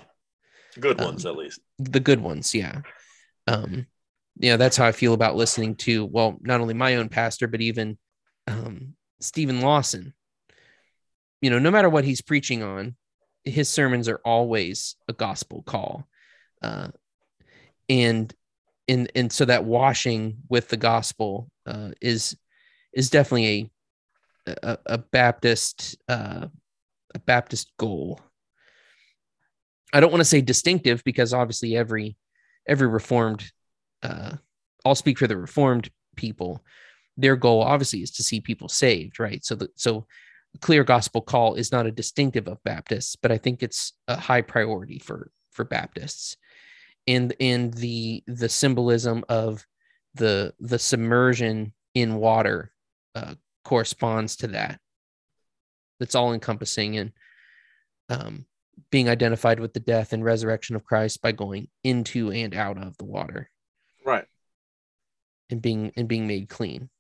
Good 0.79 0.99
Um, 1.01 1.07
ones, 1.07 1.25
at 1.27 1.37
least. 1.37 1.61
the 1.79 2.01
good 2.01 2.21
ones 2.21 2.55
yeah 2.55 2.81
um 3.47 3.87
yeah 4.39 4.57
that's 4.57 4.77
how 4.79 4.87
i 4.87 4.93
feel 4.93 5.13
about 5.13 5.37
listening 5.37 5.75
to 5.77 6.05
well 6.07 6.39
not 6.41 6.61
only 6.61 6.73
my 6.75 6.97
own 6.97 7.09
pastor 7.09 7.47
but 7.47 7.61
even 7.61 7.99
um 8.47 8.95
steven 9.21 9.61
lawson 9.61 10.15
you 11.43 11.51
know 11.51 11.59
no 11.59 11.71
matter 11.71 11.91
what 11.91 12.05
he's 12.05 12.23
preaching 12.23 12.63
on 12.63 12.97
his 13.45 13.69
sermons 13.69 14.09
are 14.09 14.21
always 14.25 14.97
a 15.09 15.13
gospel 15.13 15.63
call 15.63 16.09
uh 16.63 16.89
and 17.89 18.35
and 18.89 19.11
and 19.15 19.31
so 19.33 19.45
that 19.45 19.65
washing 19.65 20.39
with 20.49 20.69
the 20.69 20.77
gospel 20.79 21.51
uh 21.67 21.91
is 22.01 22.37
is 22.95 23.11
definitely 23.11 23.71
a 24.47 24.79
a, 24.87 24.99
baptist 24.99 25.97
uh 26.09 26.47
a 27.15 27.19
baptist 27.21 27.73
goal. 27.79 28.21
I 29.93 30.01
don't 30.01 30.11
want 30.11 30.21
to 30.21 30.27
say 30.27 30.41
distinctive 30.41 31.03
because 31.05 31.33
obviously 31.33 31.77
every 31.77 32.17
every 32.67 32.87
reformed 32.87 33.51
uh 34.03 34.37
I'll 34.85 34.95
speak 34.95 35.19
for 35.19 35.27
the 35.27 35.37
reformed 35.37 35.91
people. 36.17 36.65
Their 37.17 37.37
goal 37.37 37.63
obviously 37.63 38.03
is 38.03 38.11
to 38.13 38.23
see 38.23 38.41
people 38.41 38.69
saved 38.69 39.19
right? 39.19 39.45
So 39.45 39.55
the, 39.55 39.69
so 39.75 40.07
clear 40.61 40.85
gospel 40.85 41.21
call 41.21 41.55
is 41.55 41.73
not 41.73 41.87
a 41.87 41.93
distinctive 41.93 42.49
of 42.49 42.63
Baptists, 42.65 43.17
but 43.17 43.33
I 43.33 43.39
think 43.39 43.63
it's 43.63 43.93
a 44.09 44.17
high 44.17 44.43
priority 44.43 44.99
for 44.99 45.31
for 45.51 45.65
Baptists. 45.65 46.37
And 47.07 47.35
and 47.41 47.73
the 47.75 48.23
the 48.27 48.49
symbolism 48.49 49.25
of 49.29 49.67
the 50.15 50.55
the 50.61 50.79
submersion 50.79 51.73
in 51.95 52.17
water 52.17 52.73
uh, 53.15 53.35
corresponds 53.67 54.37
to 54.37 54.47
that. 54.47 54.79
It's 55.99 56.15
all 56.15 56.33
encompassing 56.33 56.97
and 56.99 57.13
um, 58.09 58.47
being 58.93 59.09
identified 59.09 59.59
with 59.59 59.75
the 59.75 59.81
death 59.81 60.13
and 60.13 60.25
resurrection 60.25 60.77
of 60.77 60.85
Christ 60.85 61.21
by 61.21 61.33
going 61.33 61.67
into 61.83 62.31
and 62.31 62.55
out 62.55 62.79
of 62.79 62.97
the 62.97 63.05
water. 63.05 63.51
Right. 64.05 64.25
And 65.51 65.61
being 65.61 65.93
and 65.97 66.07
being 66.07 66.29
made 66.29 66.49
clean. 66.49 66.91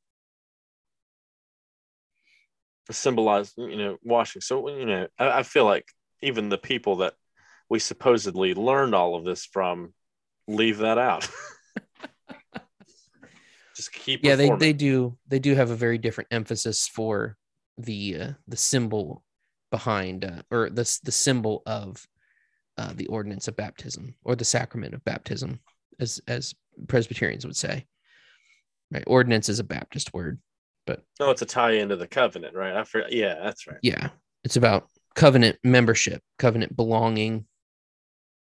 Symbolize, 2.90 3.52
you 3.56 3.76
know, 3.76 3.98
washing. 4.02 4.42
So 4.42 4.68
you 4.68 4.86
know, 4.86 5.06
I, 5.20 5.38
I 5.38 5.42
feel 5.44 5.66
like 5.66 5.86
even 6.20 6.48
the 6.48 6.58
people 6.58 6.96
that 6.96 7.14
we 7.68 7.78
supposedly 7.78 8.54
learned 8.54 8.94
all 8.94 9.14
of 9.14 9.24
this 9.24 9.44
from 9.44 9.94
leave 10.48 10.78
that 10.78 10.98
out. 10.98 11.28
Just 13.76 13.92
keep. 13.92 14.24
Yeah, 14.24 14.36
they, 14.36 14.50
they 14.58 14.72
do 14.72 15.18
they 15.28 15.38
do 15.38 15.54
have 15.54 15.70
a 15.70 15.76
very 15.76 15.98
different 15.98 16.28
emphasis 16.30 16.88
for 16.88 17.36
the 17.76 18.16
uh, 18.18 18.30
the 18.48 18.56
symbol 18.56 19.22
behind 19.70 20.24
uh, 20.24 20.42
or 20.50 20.70
the 20.70 20.98
the 21.04 21.12
symbol 21.12 21.62
of 21.66 22.06
uh, 22.78 22.94
the 22.94 23.06
ordinance 23.08 23.48
of 23.48 23.56
baptism 23.56 24.14
or 24.24 24.34
the 24.34 24.46
sacrament 24.46 24.94
of 24.94 25.04
baptism, 25.04 25.60
as 26.00 26.20
as 26.26 26.54
Presbyterians 26.88 27.44
would 27.44 27.56
say. 27.56 27.86
Right, 28.90 29.04
ordinance 29.06 29.48
is 29.48 29.58
a 29.58 29.64
Baptist 29.64 30.14
word, 30.14 30.38
but 30.86 31.02
no, 31.20 31.30
it's 31.30 31.42
a 31.42 31.46
tie 31.46 31.72
into 31.72 31.96
the 31.96 32.06
covenant, 32.06 32.54
right? 32.54 32.74
I 32.74 32.84
forgot. 32.84 33.12
Yeah, 33.12 33.34
that's 33.42 33.66
right. 33.66 33.78
Yeah, 33.82 34.08
it's 34.42 34.56
about 34.56 34.88
covenant 35.14 35.58
membership, 35.64 36.22
covenant 36.38 36.76
belonging, 36.76 37.46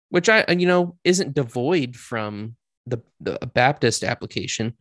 which 0.10 0.30
I 0.30 0.46
you 0.50 0.66
know 0.66 0.98
isn't 1.04 1.36
devoid 1.36 1.96
from 1.96 2.56
the 2.88 3.04
the 3.20 3.38
Baptist 3.54 4.04
application, 4.04 4.78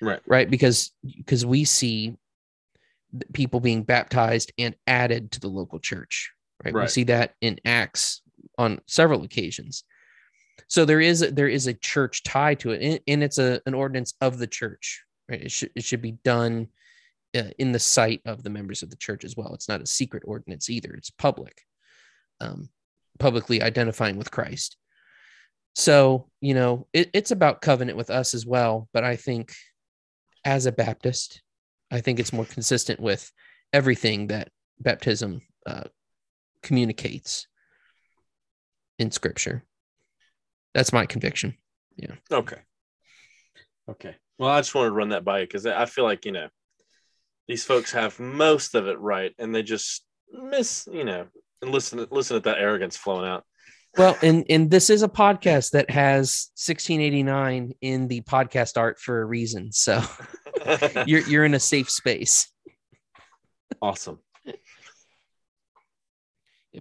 right? 0.00 0.20
Right, 0.26 0.50
because 0.50 0.92
because 1.16 1.44
we 1.44 1.64
see 1.64 2.16
people 3.32 3.60
being 3.60 3.82
baptized 3.82 4.52
and 4.58 4.74
added 4.86 5.32
to 5.32 5.40
the 5.40 5.48
local 5.48 5.78
church. 5.78 6.32
Right? 6.64 6.74
right. 6.74 6.82
We 6.82 6.88
see 6.88 7.04
that 7.04 7.34
in 7.40 7.60
Acts 7.64 8.22
on 8.58 8.80
several 8.86 9.22
occasions. 9.22 9.84
So 10.68 10.84
there 10.84 11.00
is 11.00 11.20
there 11.20 11.48
is 11.48 11.66
a 11.66 11.74
church 11.74 12.22
tie 12.22 12.54
to 12.56 12.70
it, 12.72 13.02
and, 13.06 13.22
it's 13.22 13.38
a 13.38 13.60
an 13.66 13.74
ordinance 13.74 14.14
of 14.20 14.38
the 14.38 14.46
church. 14.46 15.02
Right? 15.28 15.42
It 15.42 15.52
should 15.52 15.70
it 15.74 15.84
should 15.84 16.02
be 16.02 16.12
done 16.24 16.68
uh, 17.36 17.50
in 17.58 17.72
the 17.72 17.78
sight 17.78 18.20
of 18.24 18.42
the 18.42 18.50
members 18.50 18.82
of 18.82 18.90
the 18.90 18.96
church 18.96 19.24
as 19.24 19.36
well. 19.36 19.54
It's 19.54 19.68
not 19.68 19.82
a 19.82 19.86
secret 19.86 20.22
ordinance 20.26 20.70
either. 20.70 20.92
It's 20.94 21.10
public, 21.10 21.62
um, 22.40 22.68
publicly 23.18 23.62
identifying 23.62 24.16
with 24.16 24.30
Christ. 24.30 24.76
So 25.74 26.28
you 26.40 26.54
know 26.54 26.86
it, 26.92 27.10
it's 27.12 27.32
about 27.32 27.60
covenant 27.60 27.98
with 27.98 28.10
us 28.10 28.34
as 28.34 28.46
well. 28.46 28.88
But 28.92 29.04
I 29.04 29.16
think 29.16 29.54
as 30.44 30.66
a 30.66 30.72
Baptist, 30.72 31.42
I 31.90 32.00
think 32.00 32.18
it's 32.18 32.32
more 32.32 32.44
consistent 32.44 33.00
with 33.00 33.30
everything 33.72 34.28
that 34.28 34.50
baptism 34.80 35.40
uh, 35.66 35.84
communicates 36.62 37.46
in 38.98 39.10
Scripture. 39.10 39.64
That's 40.74 40.92
my 40.92 41.06
conviction. 41.06 41.54
Yeah. 41.96 42.14
Okay. 42.30 42.58
Okay. 43.88 44.16
Well, 44.38 44.50
I 44.50 44.60
just 44.60 44.74
wanted 44.74 44.88
to 44.88 44.94
run 44.94 45.10
that 45.10 45.24
by 45.24 45.40
you 45.40 45.46
because 45.46 45.66
I 45.66 45.86
feel 45.86 46.04
like 46.04 46.24
you 46.24 46.32
know 46.32 46.48
these 47.46 47.64
folks 47.64 47.92
have 47.92 48.18
most 48.18 48.74
of 48.74 48.88
it 48.88 48.98
right, 48.98 49.32
and 49.38 49.54
they 49.54 49.62
just 49.62 50.04
miss 50.32 50.88
you 50.90 51.04
know 51.04 51.26
and 51.62 51.70
listen 51.70 52.04
listen 52.10 52.36
at 52.36 52.44
that 52.44 52.58
arrogance 52.58 52.96
flowing 52.96 53.26
out. 53.28 53.44
Well, 53.96 54.18
and 54.22 54.44
and 54.50 54.70
this 54.70 54.90
is 54.90 55.02
a 55.02 55.08
podcast 55.08 55.70
that 55.70 55.88
has 55.90 56.50
1689 56.56 57.74
in 57.80 58.08
the 58.08 58.22
podcast 58.22 58.76
art 58.76 58.98
for 58.98 59.20
a 59.20 59.24
reason. 59.24 59.70
So 59.70 60.02
you're 61.06 61.20
you're 61.22 61.44
in 61.44 61.54
a 61.54 61.60
safe 61.60 61.88
space. 61.90 62.50
Awesome. 63.80 64.18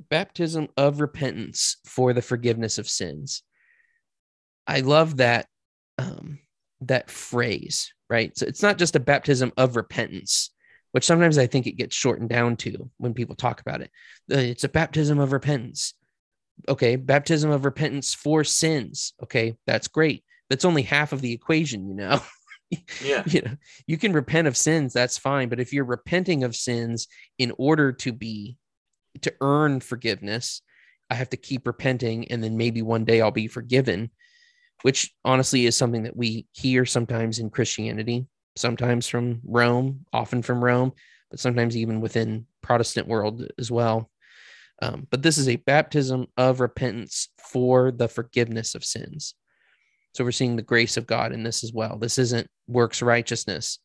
Baptism 0.09 0.69
of 0.75 1.01
repentance 1.01 1.77
for 1.85 2.13
the 2.13 2.21
forgiveness 2.21 2.79
of 2.79 2.89
sins. 2.89 3.43
I 4.65 4.79
love 4.79 5.17
that 5.17 5.45
um, 5.99 6.39
that 6.81 7.11
phrase, 7.11 7.93
right? 8.09 8.35
So 8.35 8.47
it's 8.47 8.63
not 8.63 8.79
just 8.79 8.95
a 8.95 8.99
baptism 8.99 9.51
of 9.55 9.75
repentance, 9.75 10.49
which 10.93 11.03
sometimes 11.03 11.37
I 11.37 11.45
think 11.45 11.67
it 11.67 11.77
gets 11.77 11.95
shortened 11.95 12.29
down 12.29 12.55
to 12.57 12.89
when 12.97 13.13
people 13.13 13.35
talk 13.35 13.61
about 13.61 13.81
it. 13.81 13.91
It's 14.29 14.63
a 14.63 14.69
baptism 14.69 15.19
of 15.19 15.31
repentance 15.31 15.93
okay 16.67 16.95
baptism 16.95 17.51
of 17.51 17.65
repentance 17.65 18.13
for 18.13 18.43
sins. 18.43 19.13
Okay 19.21 19.55
that's 19.65 19.87
great. 19.87 20.23
That's 20.49 20.65
only 20.65 20.83
half 20.83 21.13
of 21.13 21.21
the 21.21 21.33
equation 21.33 21.87
you 21.87 21.95
know? 21.95 22.21
Yeah. 23.03 23.21
You 23.27 23.41
know 23.43 23.55
you 23.85 23.99
can 23.99 24.13
repent 24.13 24.47
of 24.47 24.57
sins 24.57 24.93
that's 24.93 25.17
fine 25.19 25.47
but 25.47 25.59
if 25.59 25.73
you're 25.73 25.85
repenting 25.85 26.43
of 26.43 26.55
sins 26.55 27.07
in 27.37 27.53
order 27.59 27.91
to 27.91 28.11
be 28.11 28.57
to 29.21 29.33
earn 29.41 29.79
forgiveness 29.79 30.61
i 31.09 31.15
have 31.15 31.29
to 31.29 31.37
keep 31.37 31.67
repenting 31.67 32.31
and 32.31 32.43
then 32.43 32.57
maybe 32.57 32.81
one 32.81 33.05
day 33.05 33.21
i'll 33.21 33.31
be 33.31 33.47
forgiven 33.47 34.09
which 34.81 35.13
honestly 35.23 35.65
is 35.65 35.77
something 35.77 36.03
that 36.03 36.15
we 36.15 36.47
hear 36.51 36.85
sometimes 36.85 37.39
in 37.39 37.49
christianity 37.49 38.25
sometimes 38.55 39.07
from 39.07 39.41
rome 39.45 40.05
often 40.11 40.41
from 40.41 40.63
rome 40.63 40.93
but 41.29 41.39
sometimes 41.39 41.77
even 41.77 42.01
within 42.01 42.45
protestant 42.61 43.07
world 43.07 43.47
as 43.57 43.69
well 43.71 44.09
um, 44.83 45.07
but 45.09 45.23
this 45.23 45.37
is 45.37 45.47
a 45.47 45.55
baptism 45.55 46.27
of 46.35 46.59
repentance 46.59 47.29
for 47.37 47.91
the 47.91 48.07
forgiveness 48.07 48.75
of 48.75 48.83
sins. 48.83 49.33
So 50.13 50.23
we're 50.23 50.31
seeing 50.31 50.55
the 50.55 50.61
grace 50.61 50.97
of 50.97 51.07
God 51.07 51.31
in 51.31 51.43
this 51.43 51.63
as 51.63 51.71
well. 51.71 51.97
This 51.97 52.17
isn't 52.17 52.47
works 52.67 53.01
righteousness. 53.01 53.79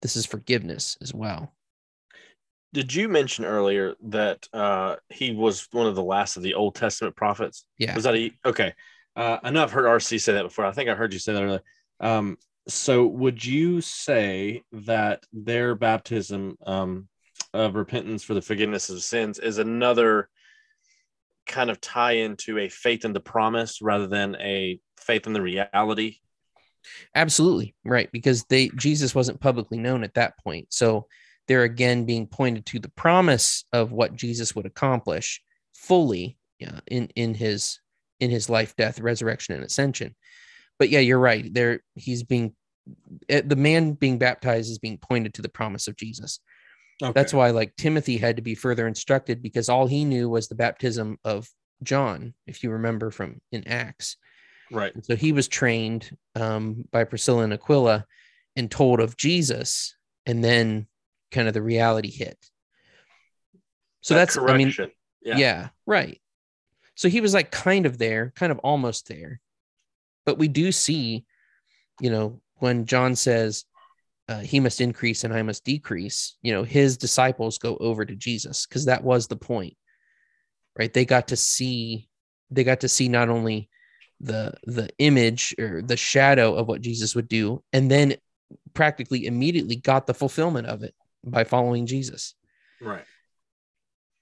This 0.00 0.14
is 0.14 0.26
forgiveness 0.26 0.96
as 1.02 1.12
well. 1.12 1.52
Did 2.72 2.94
you 2.94 3.08
mention 3.08 3.44
earlier 3.44 3.94
that 4.04 4.46
uh, 4.52 4.96
he 5.08 5.32
was 5.32 5.66
one 5.72 5.86
of 5.86 5.96
the 5.96 6.04
last 6.04 6.36
of 6.36 6.42
the 6.42 6.54
Old 6.54 6.76
Testament 6.76 7.16
prophets? 7.16 7.64
Yeah. 7.78 7.94
Was 7.94 8.04
that 8.04 8.14
a 8.14 8.30
okay? 8.44 8.74
Uh, 9.16 9.38
I 9.42 9.50
know 9.50 9.62
I've 9.62 9.72
heard 9.72 9.86
RC 9.86 10.20
say 10.20 10.34
that 10.34 10.44
before. 10.44 10.66
I 10.66 10.72
think 10.72 10.88
I 10.88 10.94
heard 10.94 11.12
you 11.12 11.18
say 11.18 11.32
that 11.32 11.42
earlier. 11.42 11.62
Um, 11.98 12.36
so 12.68 13.06
would 13.06 13.44
you 13.44 13.80
say 13.80 14.62
that 14.72 15.24
their 15.32 15.74
baptism 15.74 16.56
um, 16.64 17.08
of 17.58 17.74
repentance 17.74 18.22
for 18.22 18.34
the 18.34 18.42
forgiveness 18.42 18.88
of 18.88 19.02
sins 19.02 19.38
is 19.38 19.58
another 19.58 20.28
kind 21.46 21.70
of 21.70 21.80
tie 21.80 22.12
into 22.12 22.58
a 22.58 22.68
faith 22.68 23.04
in 23.04 23.12
the 23.12 23.20
promise 23.20 23.82
rather 23.82 24.06
than 24.06 24.36
a 24.36 24.78
faith 24.96 25.26
in 25.26 25.32
the 25.32 25.42
reality. 25.42 26.18
Absolutely. 27.14 27.74
Right. 27.84 28.10
Because 28.12 28.44
they 28.44 28.68
jesus 28.76 29.14
wasn't 29.14 29.40
publicly 29.40 29.78
known 29.78 30.04
at 30.04 30.14
that 30.14 30.38
point. 30.38 30.68
So 30.70 31.08
they're 31.48 31.64
again 31.64 32.04
being 32.04 32.26
pointed 32.26 32.64
to 32.66 32.78
the 32.78 32.90
promise 32.90 33.64
of 33.72 33.90
what 33.90 34.14
jesus 34.14 34.54
would 34.54 34.66
accomplish 34.66 35.42
fully 35.74 36.38
yeah, 36.58 36.80
in 36.86 37.08
in 37.16 37.34
his 37.34 37.80
in 38.20 38.30
his 38.30 38.48
life 38.48 38.76
death 38.76 39.00
resurrection 39.00 39.56
and 39.56 39.64
ascension. 39.64 40.14
But 40.78 40.90
yeah 40.90 41.00
you're 41.00 41.18
right. 41.18 41.52
There 41.52 41.80
he's 41.96 42.22
being 42.22 42.54
eh, 43.28 43.42
the 43.44 43.56
man 43.56 43.94
being 43.94 44.18
baptized 44.18 44.70
is 44.70 44.78
being 44.78 44.98
pointed 44.98 45.34
to 45.34 45.42
the 45.42 45.48
promise 45.48 45.88
of 45.88 45.96
jesus 45.96 46.40
Okay. 47.02 47.12
That's 47.14 47.32
why 47.32 47.50
like 47.50 47.76
Timothy 47.76 48.16
had 48.16 48.36
to 48.36 48.42
be 48.42 48.54
further 48.54 48.86
instructed 48.86 49.42
because 49.42 49.68
all 49.68 49.86
he 49.86 50.04
knew 50.04 50.28
was 50.28 50.48
the 50.48 50.56
baptism 50.56 51.18
of 51.24 51.48
John, 51.82 52.34
if 52.46 52.64
you 52.64 52.70
remember 52.70 53.10
from 53.10 53.40
in 53.52 53.68
Acts. 53.68 54.16
Right. 54.70 54.94
And 54.94 55.04
so 55.04 55.16
he 55.16 55.32
was 55.32 55.48
trained 55.48 56.16
um, 56.34 56.84
by 56.90 57.04
Priscilla 57.04 57.44
and 57.44 57.52
Aquila 57.52 58.04
and 58.56 58.70
told 58.70 59.00
of 59.00 59.16
Jesus, 59.16 59.96
and 60.26 60.42
then 60.42 60.86
kind 61.30 61.46
of 61.46 61.54
the 61.54 61.62
reality 61.62 62.10
hit. 62.10 62.36
So 64.00 64.14
that 64.14 64.20
that's 64.20 64.36
correction. 64.36 64.82
I 64.82 64.86
mean, 64.86 64.92
yeah. 65.22 65.36
yeah, 65.36 65.68
right. 65.86 66.20
So 66.96 67.08
he 67.08 67.20
was 67.20 67.32
like 67.32 67.52
kind 67.52 67.86
of 67.86 67.98
there, 67.98 68.32
kind 68.34 68.50
of 68.50 68.58
almost 68.58 69.08
there. 69.08 69.40
But 70.26 70.38
we 70.38 70.48
do 70.48 70.72
see, 70.72 71.24
you 72.00 72.10
know, 72.10 72.40
when 72.56 72.86
John 72.86 73.14
says, 73.14 73.64
uh, 74.28 74.40
he 74.40 74.60
must 74.60 74.80
increase 74.80 75.24
and 75.24 75.32
I 75.32 75.42
must 75.42 75.64
decrease, 75.64 76.36
you 76.42 76.52
know, 76.52 76.62
his 76.62 76.98
disciples 76.98 77.58
go 77.58 77.76
over 77.78 78.04
to 78.04 78.14
Jesus 78.14 78.66
because 78.66 78.84
that 78.84 79.02
was 79.02 79.26
the 79.26 79.36
point, 79.36 79.74
right? 80.78 80.92
They 80.92 81.06
got 81.06 81.28
to 81.28 81.36
see, 81.36 82.08
they 82.50 82.62
got 82.62 82.80
to 82.80 82.88
see 82.88 83.08
not 83.08 83.30
only 83.30 83.68
the 84.20 84.52
the 84.64 84.90
image 84.98 85.54
or 85.60 85.80
the 85.80 85.96
shadow 85.96 86.54
of 86.54 86.66
what 86.66 86.80
Jesus 86.80 87.14
would 87.14 87.28
do, 87.28 87.62
and 87.72 87.90
then 87.90 88.16
practically 88.74 89.26
immediately 89.26 89.76
got 89.76 90.06
the 90.06 90.14
fulfillment 90.14 90.66
of 90.66 90.82
it 90.82 90.94
by 91.24 91.44
following 91.44 91.86
Jesus. 91.86 92.34
Right. 92.80 93.04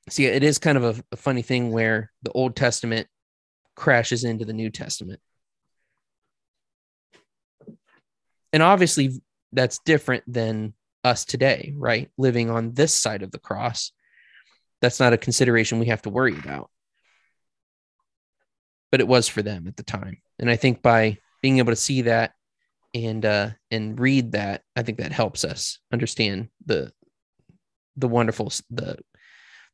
See, 0.09 0.27
it 0.27 0.45
is 0.45 0.59
kind 0.59 0.79
of 0.79 0.85
a, 0.85 1.05
a 1.13 1.17
funny 1.17 1.43
thing 1.43 1.73
where 1.73 2.13
the 2.23 2.31
Old 2.33 2.55
Testament 2.55 3.09
crashes 3.75 4.23
into 4.23 4.45
the 4.45 4.53
New 4.53 4.71
Testament. 4.71 5.21
And 8.53 8.63
obviously, 8.63 9.21
that's 9.57 9.79
different 9.81 10.23
than 10.33 10.75
us 11.03 11.25
today, 11.25 11.73
right? 11.77 12.11
Living 12.19 12.51
on 12.51 12.75
this 12.75 12.95
side 12.95 13.23
of 13.23 13.33
the 13.33 13.39
cross. 13.39 13.91
That's 14.83 15.01
not 15.01 15.15
a 15.15 15.19
consideration 15.19 15.79
we 15.79 15.87
have 15.87 16.03
to 16.03 16.11
worry 16.11 16.39
about. 16.39 16.71
But 18.93 19.01
it 19.01 19.09
was 19.09 19.27
for 19.27 19.43
them 19.43 19.67
at 19.67 19.77
the 19.77 19.83
time. 19.83 20.19
And 20.39 20.51
I 20.51 20.57
think 20.57 20.83
by 20.83 21.19
being 21.43 21.59
able 21.59 21.73
to 21.73 21.77
see 21.77 22.03
that 22.03 22.33
and 22.95 23.25
uh 23.25 23.51
and 23.71 23.99
read 23.99 24.33
that, 24.33 24.63
I 24.77 24.83
think 24.83 24.99
that 24.99 25.13
helps 25.13 25.45
us 25.45 25.79
understand 25.93 26.49
the 26.65 26.93
the 27.97 28.09
wonderful 28.09 28.53
the 28.71 28.99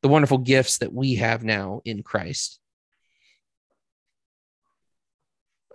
the 0.01 0.07
wonderful 0.07 0.37
gifts 0.39 0.79
that 0.79 0.93
we 0.93 1.15
have 1.15 1.43
now 1.43 1.81
in 1.85 2.03
Christ. 2.03 2.59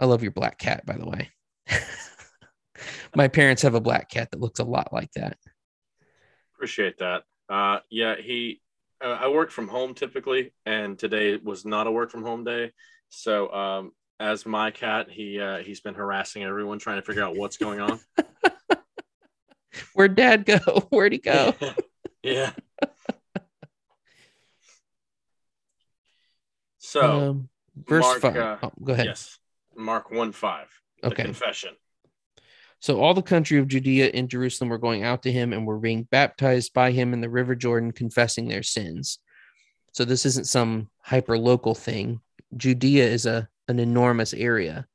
I 0.00 0.06
love 0.06 0.22
your 0.22 0.32
black 0.32 0.58
cat, 0.58 0.86
by 0.86 0.96
the 0.96 1.06
way. 1.06 1.30
My 3.14 3.28
parents 3.28 3.62
have 3.62 3.74
a 3.74 3.80
black 3.80 4.10
cat 4.10 4.30
that 4.30 4.40
looks 4.40 4.60
a 4.60 4.64
lot 4.64 4.92
like 4.92 5.12
that. 5.12 5.36
Appreciate 6.54 6.98
that. 6.98 7.22
Uh, 7.48 7.78
yeah, 7.90 8.16
he. 8.16 8.60
Uh, 9.00 9.16
I 9.20 9.28
work 9.28 9.52
from 9.52 9.68
home 9.68 9.94
typically, 9.94 10.52
and 10.66 10.98
today 10.98 11.36
was 11.36 11.64
not 11.64 11.86
a 11.86 11.90
work 11.90 12.10
from 12.10 12.24
home 12.24 12.42
day. 12.42 12.72
So, 13.10 13.52
um, 13.52 13.92
as 14.20 14.44
my 14.44 14.70
cat, 14.70 15.08
he 15.10 15.40
uh, 15.40 15.58
he's 15.58 15.80
been 15.80 15.94
harassing 15.94 16.42
everyone 16.42 16.78
trying 16.78 16.96
to 16.96 17.02
figure 17.02 17.22
out 17.22 17.36
what's 17.36 17.56
going 17.56 17.80
on. 17.80 18.00
Where'd 19.94 20.16
Dad 20.16 20.44
go? 20.44 20.58
Where'd 20.90 21.12
he 21.12 21.18
go? 21.18 21.54
yeah. 22.22 22.52
So, 26.78 27.30
um, 27.30 27.48
verse 27.76 28.02
Mark, 28.02 28.20
five. 28.20 28.36
uh, 28.36 28.56
oh, 28.62 28.72
go 28.82 28.92
ahead. 28.94 29.06
yes, 29.06 29.38
Mark 29.76 30.10
one 30.10 30.32
five. 30.32 30.68
The 31.02 31.08
okay. 31.08 31.24
confession. 31.24 31.74
So 32.80 33.00
all 33.00 33.14
the 33.14 33.22
country 33.22 33.58
of 33.58 33.68
Judea 33.68 34.10
and 34.14 34.28
Jerusalem 34.28 34.70
were 34.70 34.78
going 34.78 35.02
out 35.02 35.22
to 35.24 35.32
him 35.32 35.52
and 35.52 35.66
were 35.66 35.78
being 35.78 36.04
baptized 36.04 36.72
by 36.72 36.92
him 36.92 37.12
in 37.12 37.20
the 37.20 37.28
river 37.28 37.54
Jordan, 37.54 37.92
confessing 37.92 38.48
their 38.48 38.62
sins. 38.62 39.18
So 39.92 40.04
this 40.04 40.24
isn't 40.26 40.46
some 40.46 40.88
hyper 41.00 41.36
local 41.36 41.74
thing. 41.74 42.20
Judea 42.56 43.06
is 43.06 43.26
a 43.26 43.48
an 43.66 43.78
enormous 43.78 44.32
area. 44.32 44.86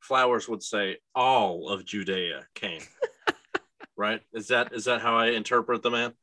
Flowers 0.00 0.48
would 0.48 0.62
say 0.62 0.96
all 1.14 1.68
of 1.68 1.84
Judea 1.84 2.46
came. 2.54 2.80
right? 3.96 4.22
Is 4.32 4.48
that 4.48 4.72
is 4.72 4.86
that 4.86 5.02
how 5.02 5.16
I 5.16 5.28
interpret 5.28 5.82
the 5.82 5.90
man? 5.90 6.14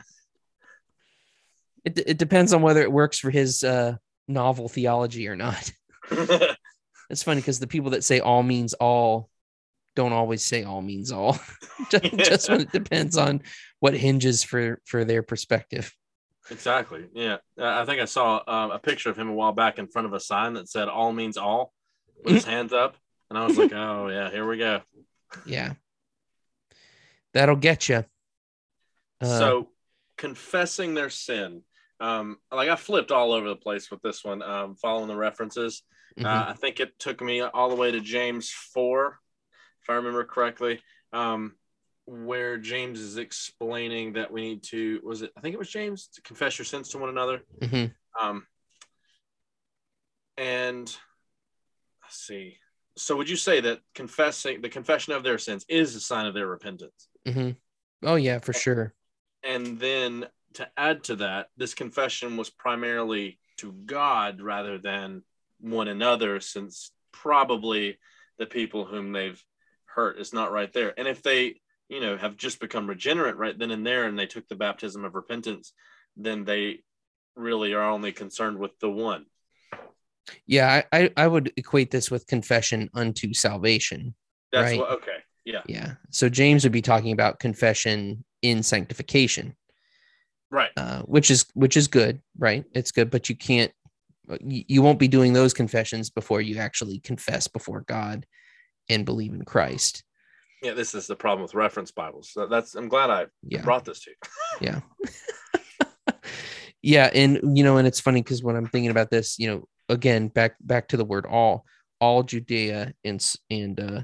It, 1.83 1.99
it 1.99 2.17
depends 2.17 2.51
on 2.51 2.63
whether 2.63 2.81
it 2.81 2.91
works 2.91 3.19
for 3.19 3.29
his 3.29 3.63
uh, 3.63 3.97
novel 4.27 4.67
theology 4.67 5.27
or 5.27 5.35
not. 5.35 5.71
It's 7.09 7.23
funny 7.23 7.41
because 7.41 7.59
the 7.59 7.67
people 7.67 7.91
that 7.91 8.03
say 8.03 8.19
all 8.19 8.43
means 8.43 8.73
all 8.73 9.29
don't 9.95 10.13
always 10.13 10.43
say 10.43 10.63
all 10.63 10.81
means 10.81 11.11
all. 11.11 11.39
just, 11.89 12.03
just 12.17 12.49
when 12.49 12.61
it 12.61 12.71
depends 12.71 13.17
on 13.17 13.41
what 13.79 13.93
hinges 13.93 14.43
for 14.43 14.81
for 14.85 15.05
their 15.05 15.23
perspective. 15.23 15.93
Exactly. 16.51 17.05
Yeah. 17.13 17.37
Uh, 17.59 17.81
I 17.81 17.85
think 17.85 18.01
I 18.01 18.05
saw 18.05 18.37
uh, 18.37 18.69
a 18.73 18.79
picture 18.79 19.09
of 19.09 19.17
him 19.17 19.29
a 19.29 19.33
while 19.33 19.51
back 19.51 19.79
in 19.79 19.87
front 19.87 20.05
of 20.05 20.13
a 20.13 20.19
sign 20.19 20.53
that 20.53 20.69
said 20.69 20.87
all 20.87 21.11
means 21.11 21.37
all 21.37 21.73
with 22.23 22.35
his 22.35 22.45
hands 22.45 22.71
up. 22.71 22.97
And 23.29 23.37
I 23.39 23.45
was 23.45 23.57
like, 23.57 23.73
oh, 23.73 24.07
yeah, 24.09 24.29
here 24.29 24.47
we 24.47 24.57
go. 24.57 24.81
Yeah. 25.45 25.73
That'll 27.33 27.55
get 27.55 27.89
you. 27.89 28.05
Uh, 29.21 29.39
so 29.39 29.69
confessing 30.17 30.93
their 30.93 31.09
sin. 31.09 31.63
Um, 31.99 32.37
like 32.51 32.69
I 32.69 32.75
flipped 32.75 33.11
all 33.11 33.31
over 33.31 33.47
the 33.47 33.55
place 33.55 33.89
with 33.89 34.01
this 34.01 34.23
one, 34.23 34.41
um, 34.41 34.75
following 34.75 35.07
the 35.07 35.15
references. 35.15 35.83
mhm. 36.19 36.25
Uh, 36.25 36.51
I 36.51 36.53
think 36.53 36.79
it 36.79 36.97
took 36.99 37.21
me 37.21 37.41
all 37.41 37.69
the 37.69 37.75
way 37.75 37.91
to 37.91 38.01
James 38.01 38.51
4, 38.51 39.19
if 39.85 39.89
I 39.91 39.93
remember 39.93 40.23
correctly, 40.23 40.81
um, 41.13 41.53
where 42.07 42.57
James 42.57 42.99
is 42.99 43.17
explaining 43.17 44.13
that 44.13 44.31
we 44.31 44.41
need 44.41 44.63
to, 44.63 44.99
was 45.03 45.21
it, 45.21 45.31
I 45.37 45.41
think 45.41 45.53
it 45.53 45.59
was 45.59 45.69
James, 45.69 46.07
to 46.15 46.21
confess 46.23 46.57
your 46.57 46.65
sins 46.65 46.89
to 46.89 46.97
one 46.97 47.09
another. 47.09 47.41
mhm. 47.61 47.93
Um, 48.19 48.47
and 50.37 50.95
let's 52.01 52.17
see. 52.17 52.57
So 52.97 53.15
would 53.15 53.29
you 53.29 53.35
say 53.35 53.61
that 53.61 53.81
confessing 53.93 54.61
the 54.61 54.69
confession 54.69 55.13
of 55.13 55.23
their 55.23 55.37
sins 55.37 55.65
is 55.69 55.95
a 55.95 55.99
sign 55.99 56.25
of 56.25 56.33
their 56.33 56.47
repentance? 56.47 57.09
hmm 57.27 57.51
Oh 58.01 58.15
yeah, 58.15 58.39
for 58.39 58.53
sure. 58.53 58.93
And 59.43 59.79
then 59.79 60.25
to 60.53 60.67
add 60.77 61.03
to 61.05 61.17
that, 61.17 61.49
this 61.57 61.75
confession 61.75 62.37
was 62.37 62.49
primarily 62.49 63.37
to 63.57 63.71
God 63.71 64.41
rather 64.41 64.79
than 64.79 65.21
one 65.59 65.87
another, 65.87 66.39
since 66.39 66.91
probably 67.11 67.97
the 68.37 68.45
people 68.45 68.85
whom 68.85 69.11
they've 69.11 69.41
hurt 69.95 70.19
is 70.19 70.33
not 70.33 70.51
right 70.51 70.71
there. 70.73 70.93
And 70.97 71.07
if 71.07 71.23
they, 71.23 71.61
you 71.89 72.01
know, 72.01 72.17
have 72.17 72.35
just 72.37 72.59
become 72.59 72.87
regenerate 72.87 73.37
right 73.37 73.57
then 73.57 73.71
and 73.71 73.85
there 73.85 74.05
and 74.05 74.19
they 74.19 74.27
took 74.27 74.47
the 74.47 74.55
baptism 74.55 75.05
of 75.05 75.15
repentance, 75.15 75.73
then 76.17 76.43
they 76.45 76.79
really 77.35 77.73
are 77.73 77.89
only 77.89 78.11
concerned 78.11 78.59
with 78.59 78.77
the 78.79 78.89
one. 78.89 79.25
Yeah, 80.47 80.83
I, 80.91 80.99
I 81.01 81.11
I 81.17 81.27
would 81.27 81.51
equate 81.55 81.91
this 81.91 82.09
with 82.09 82.27
confession 82.27 82.89
unto 82.93 83.33
salvation. 83.33 84.15
That's 84.51 84.71
Right. 84.71 84.79
what 84.79 84.91
okay. 84.91 85.17
Yeah. 85.45 85.61
Yeah. 85.67 85.95
So 86.09 86.29
James 86.29 86.63
would 86.63 86.71
be 86.71 86.81
talking 86.81 87.11
about 87.11 87.39
confession 87.39 88.25
in 88.41 88.63
sanctification, 88.63 89.55
Right. 90.49 90.71
uh, 90.75 91.03
which 91.03 91.29
is 91.29 91.45
which 91.53 91.77
is 91.77 91.87
good, 91.87 92.21
right? 92.37 92.65
It's 92.73 92.91
good, 92.91 93.11
but 93.11 93.29
you 93.29 93.35
can't 93.35 93.71
you 94.41 94.81
won't 94.81 94.97
be 94.97 95.07
doing 95.07 95.33
those 95.33 95.53
confessions 95.53 96.09
before 96.09 96.41
you 96.41 96.57
actually 96.57 96.99
confess 96.99 97.47
before 97.47 97.81
God 97.81 98.25
and 98.89 99.05
believe 99.05 99.33
in 99.33 99.43
Christ. 99.45 100.03
Yeah, 100.61 100.73
this 100.73 100.95
is 100.95 101.07
the 101.07 101.15
problem 101.15 101.43
with 101.43 101.53
reference 101.53 101.91
Bibles. 101.91 102.29
So 102.31 102.47
that's 102.47 102.75
I'm 102.75 102.87
glad 102.87 103.09
I 103.09 103.25
Yeah. 103.47 103.61
brought 103.61 103.85
this 103.85 104.01
to 104.01 104.11
you. 104.11 104.15
yeah 104.61 104.79
yeah 106.85 107.09
and 107.13 107.57
you 107.57 107.63
know 107.63 107.77
and 107.77 107.87
it's 107.87 107.99
funny 107.99 108.21
because 108.21 108.43
when 108.43 108.55
i'm 108.55 108.67
thinking 108.67 108.91
about 108.91 109.09
this 109.09 109.37
you 109.39 109.47
know 109.47 109.67
again 109.89 110.27
back 110.27 110.55
back 110.61 110.87
to 110.87 110.97
the 110.97 111.03
word 111.03 111.25
all 111.25 111.65
all 111.99 112.21
judea 112.23 112.93
and 113.03 113.35
and 113.49 113.79
uh 113.79 114.01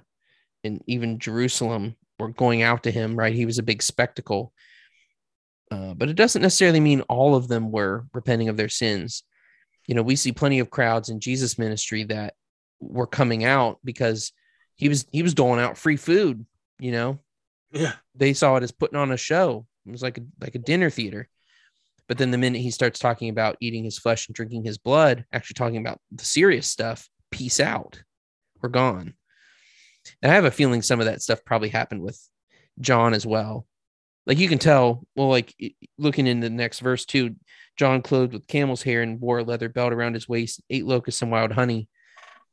and 0.64 0.82
even 0.88 1.20
jerusalem 1.20 1.96
were 2.20 2.30
going 2.30 2.64
out 2.64 2.84
to 2.84 2.92
him 2.92 3.16
right 3.16 3.36
he 3.36 3.46
was 3.46 3.60
a 3.60 3.64
big 3.64 3.82
spectacle 3.84 4.52
uh, 5.72 5.94
but 5.94 6.10
it 6.10 6.16
doesn't 6.16 6.42
necessarily 6.42 6.82
mean 6.82 7.02
all 7.02 7.34
of 7.36 7.48
them 7.48 7.72
were 7.72 8.06
repenting 8.14 8.50
of 8.50 8.58
their 8.58 8.68
sins 8.70 9.24
you 9.88 9.96
know 9.96 10.02
we 10.02 10.16
see 10.16 10.32
plenty 10.32 10.60
of 10.60 10.72
crowds 10.72 11.10
in 11.10 11.20
jesus 11.20 11.60
ministry 11.60 12.04
that 12.04 12.34
were 12.80 13.08
coming 13.08 13.46
out 13.46 13.78
because 13.86 14.34
he 14.82 14.90
was 14.90 15.06
he 15.12 15.22
was 15.24 15.34
doling 15.34 15.62
out 15.62 15.78
free 15.78 15.96
food 15.96 16.46
you 16.80 16.92
know 16.92 17.20
Yeah. 17.72 17.94
they 18.16 18.34
saw 18.34 18.58
it 18.58 18.64
as 18.64 18.72
putting 18.72 18.98
on 18.98 19.12
a 19.12 19.18
show. 19.18 19.66
It 19.86 19.92
was 19.92 20.02
like 20.02 20.18
a 20.18 20.22
like 20.42 20.56
a 20.56 20.60
dinner 20.60 20.90
theater. 20.90 21.30
But 22.08 22.18
then 22.18 22.32
the 22.32 22.38
minute 22.38 22.60
he 22.62 22.72
starts 22.72 23.00
talking 23.00 23.30
about 23.30 23.56
eating 23.62 23.86
his 23.86 23.98
flesh 23.98 24.28
and 24.28 24.36
drinking 24.36 24.66
his 24.66 24.78
blood, 24.78 25.24
actually 25.32 25.54
talking 25.54 25.78
about 25.78 26.00
the 26.12 26.26
serious 26.26 26.68
stuff, 26.68 27.08
peace 27.32 27.60
out. 27.62 28.04
We're 28.62 28.70
gone. 28.70 29.14
And 30.22 30.32
I 30.32 30.36
have 30.36 30.46
a 30.46 30.52
feeling 30.52 30.82
some 30.82 31.00
of 31.00 31.06
that 31.06 31.22
stuff 31.22 31.46
probably 31.46 31.70
happened 31.70 32.02
with 32.02 32.20
John 32.80 33.14
as 33.14 33.26
well. 33.26 33.66
Like 34.26 34.40
you 34.40 34.50
can 34.50 34.60
tell, 34.60 35.06
well, 35.16 35.30
like 35.30 35.56
looking 35.98 36.28
in 36.28 36.42
the 36.42 36.50
next 36.50 36.80
verse 36.82 37.06
too, 37.06 37.36
John 37.78 38.02
clothed 38.02 38.34
with 38.34 38.48
camel's 38.48 38.84
hair 38.84 39.02
and 39.04 39.22
wore 39.22 39.40
a 39.40 39.44
leather 39.44 39.70
belt 39.70 39.94
around 39.94 40.16
his 40.16 40.28
waist, 40.28 40.62
ate 40.70 40.86
locusts 40.86 41.22
and 41.22 41.32
wild 41.32 41.52
honey. 41.54 41.88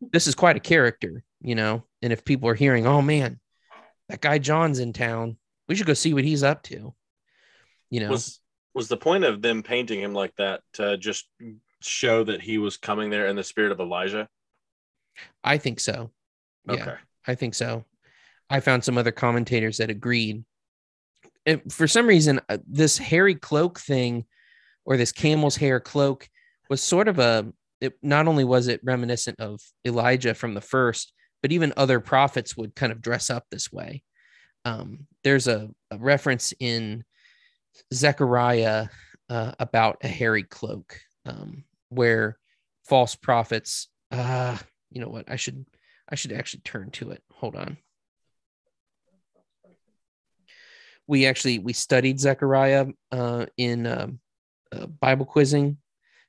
This 0.00 0.26
is 0.26 0.34
quite 0.34 0.56
a 0.56 0.60
character, 0.60 1.24
you 1.40 1.54
know. 1.54 1.84
And 2.02 2.12
if 2.12 2.24
people 2.24 2.48
are 2.48 2.54
hearing, 2.54 2.86
oh 2.86 3.02
man, 3.02 3.40
that 4.08 4.20
guy 4.20 4.38
John's 4.38 4.78
in 4.78 4.92
town, 4.92 5.36
we 5.68 5.74
should 5.74 5.86
go 5.86 5.94
see 5.94 6.14
what 6.14 6.24
he's 6.24 6.42
up 6.42 6.62
to. 6.64 6.94
You 7.90 8.00
know, 8.00 8.10
Was 8.10 8.40
was 8.74 8.88
the 8.88 8.96
point 8.96 9.24
of 9.24 9.42
them 9.42 9.62
painting 9.62 10.00
him 10.00 10.12
like 10.12 10.34
that 10.36 10.60
to 10.74 10.96
just 10.98 11.26
show 11.80 12.24
that 12.24 12.40
he 12.40 12.58
was 12.58 12.76
coming 12.76 13.10
there 13.10 13.26
in 13.26 13.36
the 13.36 13.44
spirit 13.44 13.72
of 13.72 13.80
Elijah? 13.80 14.28
I 15.42 15.58
think 15.58 15.80
so. 15.80 16.10
Yeah, 16.66 16.74
Okay. 16.74 16.94
I 17.26 17.34
think 17.34 17.54
so. 17.54 17.84
I 18.50 18.60
found 18.60 18.84
some 18.84 18.96
other 18.96 19.12
commentators 19.12 19.78
that 19.78 19.90
agreed. 19.90 20.44
And 21.44 21.72
for 21.72 21.86
some 21.88 22.06
reason, 22.06 22.40
uh, 22.48 22.58
this 22.66 22.98
hairy 22.98 23.34
cloak 23.34 23.80
thing 23.80 24.24
or 24.84 24.96
this 24.96 25.12
camel's 25.12 25.56
hair 25.56 25.80
cloak 25.80 26.28
was 26.70 26.82
sort 26.82 27.08
of 27.08 27.18
a, 27.18 27.52
it, 27.80 27.94
not 28.02 28.28
only 28.28 28.44
was 28.44 28.68
it 28.68 28.80
reminiscent 28.82 29.40
of 29.40 29.60
Elijah 29.86 30.34
from 30.34 30.54
the 30.54 30.60
first, 30.60 31.12
but 31.42 31.52
even 31.52 31.72
other 31.76 32.00
prophets 32.00 32.56
would 32.56 32.74
kind 32.74 32.92
of 32.92 33.00
dress 33.00 33.30
up 33.30 33.44
this 33.50 33.72
way. 33.72 34.02
Um, 34.64 35.06
there's 35.24 35.48
a, 35.48 35.70
a 35.90 35.98
reference 35.98 36.52
in 36.58 37.04
Zechariah 37.94 38.88
uh, 39.30 39.52
about 39.58 39.98
a 40.02 40.08
hairy 40.08 40.42
cloak 40.42 40.98
um, 41.26 41.64
where 41.90 42.38
false 42.84 43.14
prophets, 43.14 43.88
uh, 44.10 44.56
you 44.90 45.00
know 45.00 45.08
what, 45.08 45.30
I 45.30 45.36
should 45.36 45.64
I 46.10 46.14
should 46.14 46.32
actually 46.32 46.60
turn 46.60 46.90
to 46.92 47.10
it. 47.10 47.22
Hold 47.34 47.54
on. 47.54 47.76
We 51.06 51.26
actually 51.26 51.58
we 51.58 51.72
studied 51.72 52.20
Zechariah 52.20 52.86
uh, 53.12 53.46
in 53.56 53.86
um, 53.86 54.20
uh, 54.72 54.86
Bible 54.86 55.26
quizzing, 55.26 55.78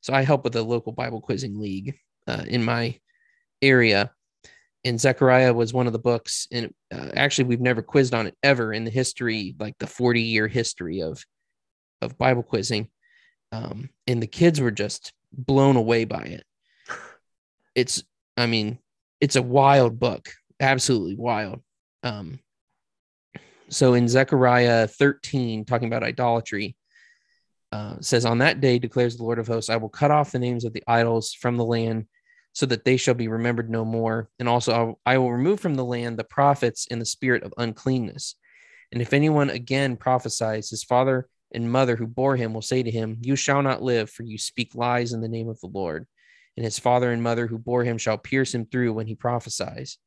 so 0.01 0.13
I 0.13 0.21
help 0.21 0.43
with 0.43 0.53
the 0.53 0.63
local 0.63 0.91
Bible 0.91 1.21
quizzing 1.21 1.59
league 1.59 1.95
uh, 2.27 2.43
in 2.47 2.63
my 2.63 2.99
area, 3.62 4.12
and 4.85 4.99
Zechariah 4.99 5.53
was 5.53 5.73
one 5.73 5.88
of 5.88 5.93
the 5.93 5.99
books, 5.99 6.47
and 6.51 6.73
uh, 6.93 7.09
actually 7.15 7.45
we've 7.45 7.62
never 7.62 7.81
quizzed 7.81 8.13
on 8.13 8.27
it 8.27 8.35
ever 8.43 8.73
in 8.73 8.85
the 8.85 8.91
history, 8.91 9.55
like 9.59 9.77
the 9.79 9.88
40 9.88 10.21
year 10.21 10.47
history 10.47 11.01
of 11.01 11.23
of 12.01 12.17
Bible 12.17 12.43
quizzing. 12.43 12.89
Um, 13.51 13.89
and 14.07 14.21
the 14.21 14.27
kids 14.27 14.62
were 14.62 14.71
just 14.71 15.13
blown 15.31 15.75
away 15.75 16.05
by 16.05 16.23
it. 16.23 16.43
It's, 17.75 18.03
I 18.38 18.45
mean, 18.45 18.79
it's 19.21 19.35
a 19.35 19.41
wild 19.41 19.99
book, 19.99 20.29
absolutely 20.59 21.15
wild. 21.15 21.62
Um, 22.03 22.39
so 23.69 23.93
in 23.93 24.07
Zechariah 24.07 24.88
13, 24.88 25.65
talking 25.65 25.88
about 25.88 26.03
idolatry, 26.03 26.75
uh, 27.71 27.95
says, 28.01 28.25
On 28.25 28.39
that 28.39 28.62
day 28.62 28.79
declares 28.79 29.17
the 29.17 29.23
Lord 29.23 29.39
of 29.39 29.47
hosts, 29.47 29.69
I 29.69 29.77
will 29.77 29.89
cut 29.89 30.12
off 30.12 30.32
the 30.32 30.39
names 30.39 30.65
of 30.65 30.73
the 30.73 30.84
idols 30.88 31.34
from 31.34 31.58
the 31.58 31.65
land 31.65 32.08
so 32.53 32.65
that 32.65 32.84
they 32.84 32.97
shall 32.97 33.13
be 33.13 33.27
remembered 33.27 33.69
no 33.69 33.86
more. 33.86 34.29
And 34.39 34.49
also, 34.49 34.99
I 35.05 35.17
will 35.17 35.32
remove 35.32 35.60
from 35.60 35.75
the 35.75 35.86
land 35.86 36.17
the 36.17 36.23
prophets 36.23 36.88
in 36.88 36.99
the 36.99 37.05
spirit 37.05 37.43
of 37.43 37.53
uncleanness. 37.58 38.36
And 38.91 39.01
if 39.01 39.13
anyone 39.13 39.49
again 39.49 39.97
prophesies, 39.97 40.69
his 40.69 40.84
father 40.84 41.29
and 41.53 41.71
mother 41.71 41.95
who 41.95 42.08
bore 42.08 42.36
him 42.36 42.53
will 42.53 42.62
say 42.62 42.82
to 42.84 42.91
him, 42.91 43.17
You 43.21 43.36
shall 43.36 43.62
not 43.62 43.84
live, 43.84 44.10
for 44.10 44.23
you 44.23 44.38
speak 44.38 44.73
lies 44.75 45.13
in 45.13 45.21
the 45.21 45.27
name 45.27 45.49
of 45.49 45.60
the 45.60 45.67
Lord. 45.67 46.08
And 46.58 46.63
his 46.63 46.79
father 46.79 47.12
and 47.12 47.23
mother 47.23 47.47
who 47.47 47.58
bore 47.58 47.84
him 47.84 47.97
shall 47.97 48.17
pierce 48.17 48.53
him 48.53 48.65
through 48.65 48.93
when 48.93 49.08
he 49.08 49.15
prophesies. 49.15 49.97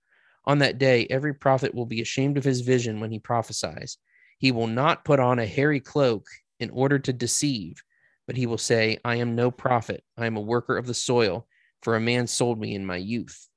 On 0.44 0.58
that 0.58 0.78
day, 0.78 1.06
every 1.08 1.34
prophet 1.34 1.74
will 1.74 1.86
be 1.86 2.02
ashamed 2.02 2.36
of 2.36 2.44
his 2.44 2.62
vision 2.62 3.00
when 3.00 3.12
he 3.12 3.20
prophesies. 3.20 3.98
He 4.38 4.50
will 4.50 4.66
not 4.66 5.04
put 5.04 5.20
on 5.20 5.38
a 5.38 5.46
hairy 5.46 5.78
cloak 5.78 6.26
in 6.62 6.70
order 6.70 6.98
to 6.98 7.12
deceive, 7.12 7.82
but 8.26 8.36
he 8.36 8.46
will 8.46 8.58
say, 8.58 8.98
I 9.04 9.16
am 9.16 9.34
no 9.34 9.50
prophet. 9.50 10.04
I 10.16 10.26
am 10.26 10.36
a 10.36 10.40
worker 10.40 10.78
of 10.78 10.86
the 10.86 10.94
soil 10.94 11.46
for 11.82 11.96
a 11.96 12.00
man 12.00 12.26
sold 12.26 12.60
me 12.60 12.74
in 12.74 12.86
my 12.86 12.96
youth. 12.96 13.48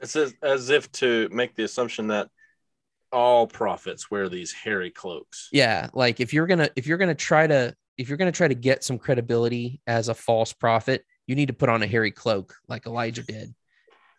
It's 0.00 0.16
as, 0.16 0.34
as 0.42 0.70
if 0.70 0.90
to 0.92 1.28
make 1.32 1.54
the 1.54 1.64
assumption 1.64 2.08
that 2.08 2.28
all 3.12 3.46
prophets 3.46 4.10
wear 4.10 4.28
these 4.28 4.52
hairy 4.52 4.90
cloaks. 4.90 5.48
Yeah, 5.52 5.88
like 5.92 6.20
if 6.20 6.32
you're 6.32 6.46
gonna 6.46 6.68
if 6.76 6.86
you're 6.86 6.98
gonna 6.98 7.14
try 7.14 7.46
to 7.46 7.74
if 7.96 8.08
you're 8.08 8.18
gonna 8.18 8.32
try 8.32 8.48
to 8.48 8.54
get 8.54 8.84
some 8.84 8.98
credibility 8.98 9.80
as 9.86 10.08
a 10.08 10.14
false 10.14 10.52
prophet, 10.52 11.04
you 11.26 11.34
need 11.34 11.46
to 11.46 11.54
put 11.54 11.68
on 11.68 11.82
a 11.82 11.86
hairy 11.86 12.10
cloak 12.10 12.54
like 12.68 12.86
Elijah 12.86 13.22
did. 13.22 13.54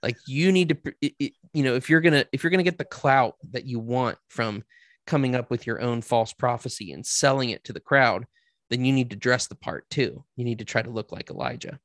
Like 0.01 0.17
you 0.27 0.51
need 0.51 0.69
to, 0.69 0.93
it, 1.01 1.13
it, 1.19 1.33
you 1.53 1.63
know, 1.63 1.75
if 1.75 1.89
you're 1.89 2.01
gonna 2.01 2.25
if 2.31 2.43
you're 2.43 2.51
gonna 2.51 2.63
get 2.63 2.77
the 2.77 2.85
clout 2.85 3.35
that 3.51 3.65
you 3.65 3.79
want 3.79 4.17
from 4.29 4.63
coming 5.05 5.35
up 5.35 5.49
with 5.49 5.67
your 5.67 5.81
own 5.81 6.01
false 6.01 6.33
prophecy 6.33 6.91
and 6.91 7.05
selling 7.05 7.49
it 7.49 7.63
to 7.65 7.73
the 7.73 7.79
crowd, 7.79 8.25
then 8.69 8.83
you 8.83 8.93
need 8.93 9.11
to 9.11 9.15
dress 9.15 9.47
the 9.47 9.55
part 9.55 9.89
too. 9.89 10.23
You 10.35 10.45
need 10.45 10.59
to 10.59 10.65
try 10.65 10.81
to 10.81 10.89
look 10.89 11.11
like 11.11 11.29
Elijah. 11.29 11.79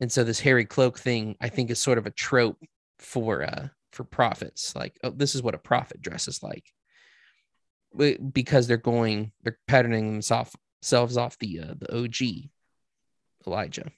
And 0.00 0.10
so 0.10 0.22
this 0.22 0.40
hairy 0.40 0.64
cloak 0.64 0.98
thing, 0.98 1.36
I 1.40 1.48
think, 1.48 1.70
is 1.70 1.78
sort 1.80 1.98
of 1.98 2.06
a 2.06 2.10
trope 2.10 2.58
for 2.98 3.42
uh 3.42 3.68
for 3.92 4.04
prophets. 4.04 4.74
Like, 4.76 4.98
oh, 5.02 5.10
this 5.10 5.34
is 5.34 5.42
what 5.42 5.54
a 5.54 5.58
prophet 5.58 6.00
dresses 6.00 6.42
like, 6.42 6.64
because 8.32 8.66
they're 8.66 8.76
going, 8.76 9.32
they're 9.42 9.58
patterning 9.66 10.12
themselves 10.12 11.16
off 11.16 11.38
the 11.38 11.60
uh, 11.60 11.74
the 11.78 11.96
OG 11.96 12.50
Elijah. 13.46 13.90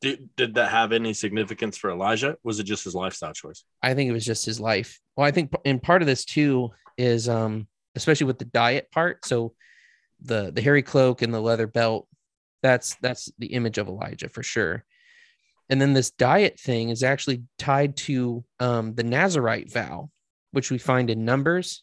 Did, 0.00 0.28
did 0.36 0.54
that 0.54 0.70
have 0.70 0.92
any 0.92 1.14
significance 1.14 1.78
for 1.78 1.90
Elijah? 1.90 2.36
Was 2.44 2.58
it 2.58 2.64
just 2.64 2.84
his 2.84 2.94
lifestyle 2.94 3.32
choice? 3.32 3.64
I 3.82 3.94
think 3.94 4.10
it 4.10 4.12
was 4.12 4.26
just 4.26 4.44
his 4.44 4.60
life. 4.60 5.00
Well, 5.16 5.26
I 5.26 5.30
think, 5.30 5.52
in 5.64 5.80
part 5.80 6.02
of 6.02 6.06
this 6.06 6.24
too 6.24 6.70
is, 6.96 7.28
um, 7.28 7.66
especially 7.94 8.26
with 8.26 8.38
the 8.38 8.44
diet 8.44 8.90
part. 8.90 9.24
So, 9.24 9.54
the 10.20 10.50
the 10.50 10.62
hairy 10.62 10.82
cloak 10.82 11.22
and 11.22 11.32
the 11.32 11.40
leather 11.40 11.66
belt, 11.66 12.08
that's 12.62 12.96
that's 12.96 13.30
the 13.38 13.48
image 13.48 13.78
of 13.78 13.88
Elijah 13.88 14.28
for 14.28 14.42
sure 14.42 14.84
and 15.68 15.80
then 15.80 15.92
this 15.92 16.10
diet 16.10 16.58
thing 16.58 16.90
is 16.90 17.02
actually 17.02 17.42
tied 17.58 17.96
to 17.96 18.44
um, 18.60 18.94
the 18.94 19.02
Nazarite 19.02 19.72
vow, 19.72 20.10
which 20.52 20.70
we 20.70 20.78
find 20.78 21.10
in 21.10 21.24
Numbers. 21.24 21.82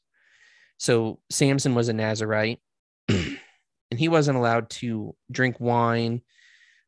So 0.78 1.20
Samson 1.30 1.76
was 1.76 1.90
a 1.90 1.94
Nazarite, 1.94 2.60
and 3.10 3.40
he 3.96 4.08
wasn't 4.08 4.38
allowed 4.38 4.70
to 4.72 5.16
drink 5.32 5.60
wine. 5.60 6.22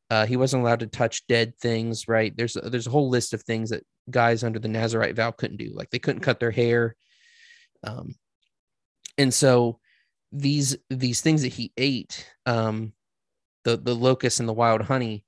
Uh, 0.10 0.26
he 0.26 0.38
wasn't 0.38 0.62
allowed 0.62 0.82
to 0.82 0.88
touch 0.88 1.28
dead 1.28 1.58
things. 1.58 2.08
Right? 2.08 2.36
There's 2.36 2.54
there's 2.54 2.88
a 2.88 2.92
whole 2.92 3.10
list 3.10 3.34
of 3.34 3.42
things 3.42 3.72
that 3.72 3.84
guys 4.10 4.44
under 4.44 4.60
the 4.60 4.68
Nazarite 4.68 5.16
vow 5.16 5.32
couldn't 5.32 5.58
do. 5.58 5.72
Like 5.74 5.90
they 5.90 6.00
couldn't 6.00 6.22
cut 6.22 6.40
their 6.40 6.52
hair. 6.52 6.96
Um, 7.86 8.16
and 9.18 9.34
so 9.34 9.80
these 10.32 10.78
these 10.90 11.22
things 11.22 11.44
that 11.44 11.54
he 11.54 11.72
ate, 11.78 12.28
um, 12.46 12.94
the 13.64 13.78
the 13.78 13.96
locust 13.96 14.40
and 14.40 14.50
the 14.50 14.54
wild 14.54 14.82
honey, 14.82 15.24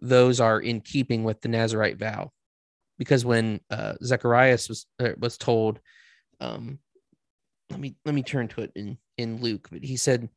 those 0.00 0.40
are 0.40 0.60
in 0.60 0.80
keeping 0.80 1.24
with 1.24 1.40
the 1.40 1.48
Nazarite 1.48 1.98
vow. 1.98 2.32
Because 2.98 3.24
when 3.24 3.60
uh, 3.70 3.94
Zacharias 4.02 4.68
was 4.68 4.86
uh, 4.98 5.12
was 5.18 5.38
told, 5.38 5.80
um, 6.40 6.78
let 7.70 7.80
me 7.80 7.96
let 8.04 8.14
me 8.14 8.22
turn 8.22 8.48
to 8.48 8.62
it 8.62 8.72
in 8.74 8.98
in 9.16 9.40
Luke, 9.40 9.68
but 9.70 9.84
he 9.84 9.96
said 9.96 10.28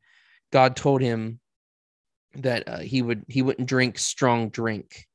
God 0.52 0.76
told 0.76 1.00
him 1.00 1.40
that 2.34 2.68
uh, 2.68 2.78
he 2.78 3.02
would 3.02 3.24
he 3.28 3.42
wouldn't 3.42 3.68
drink 3.68 3.98
strong 3.98 4.48
drink, 4.50 5.06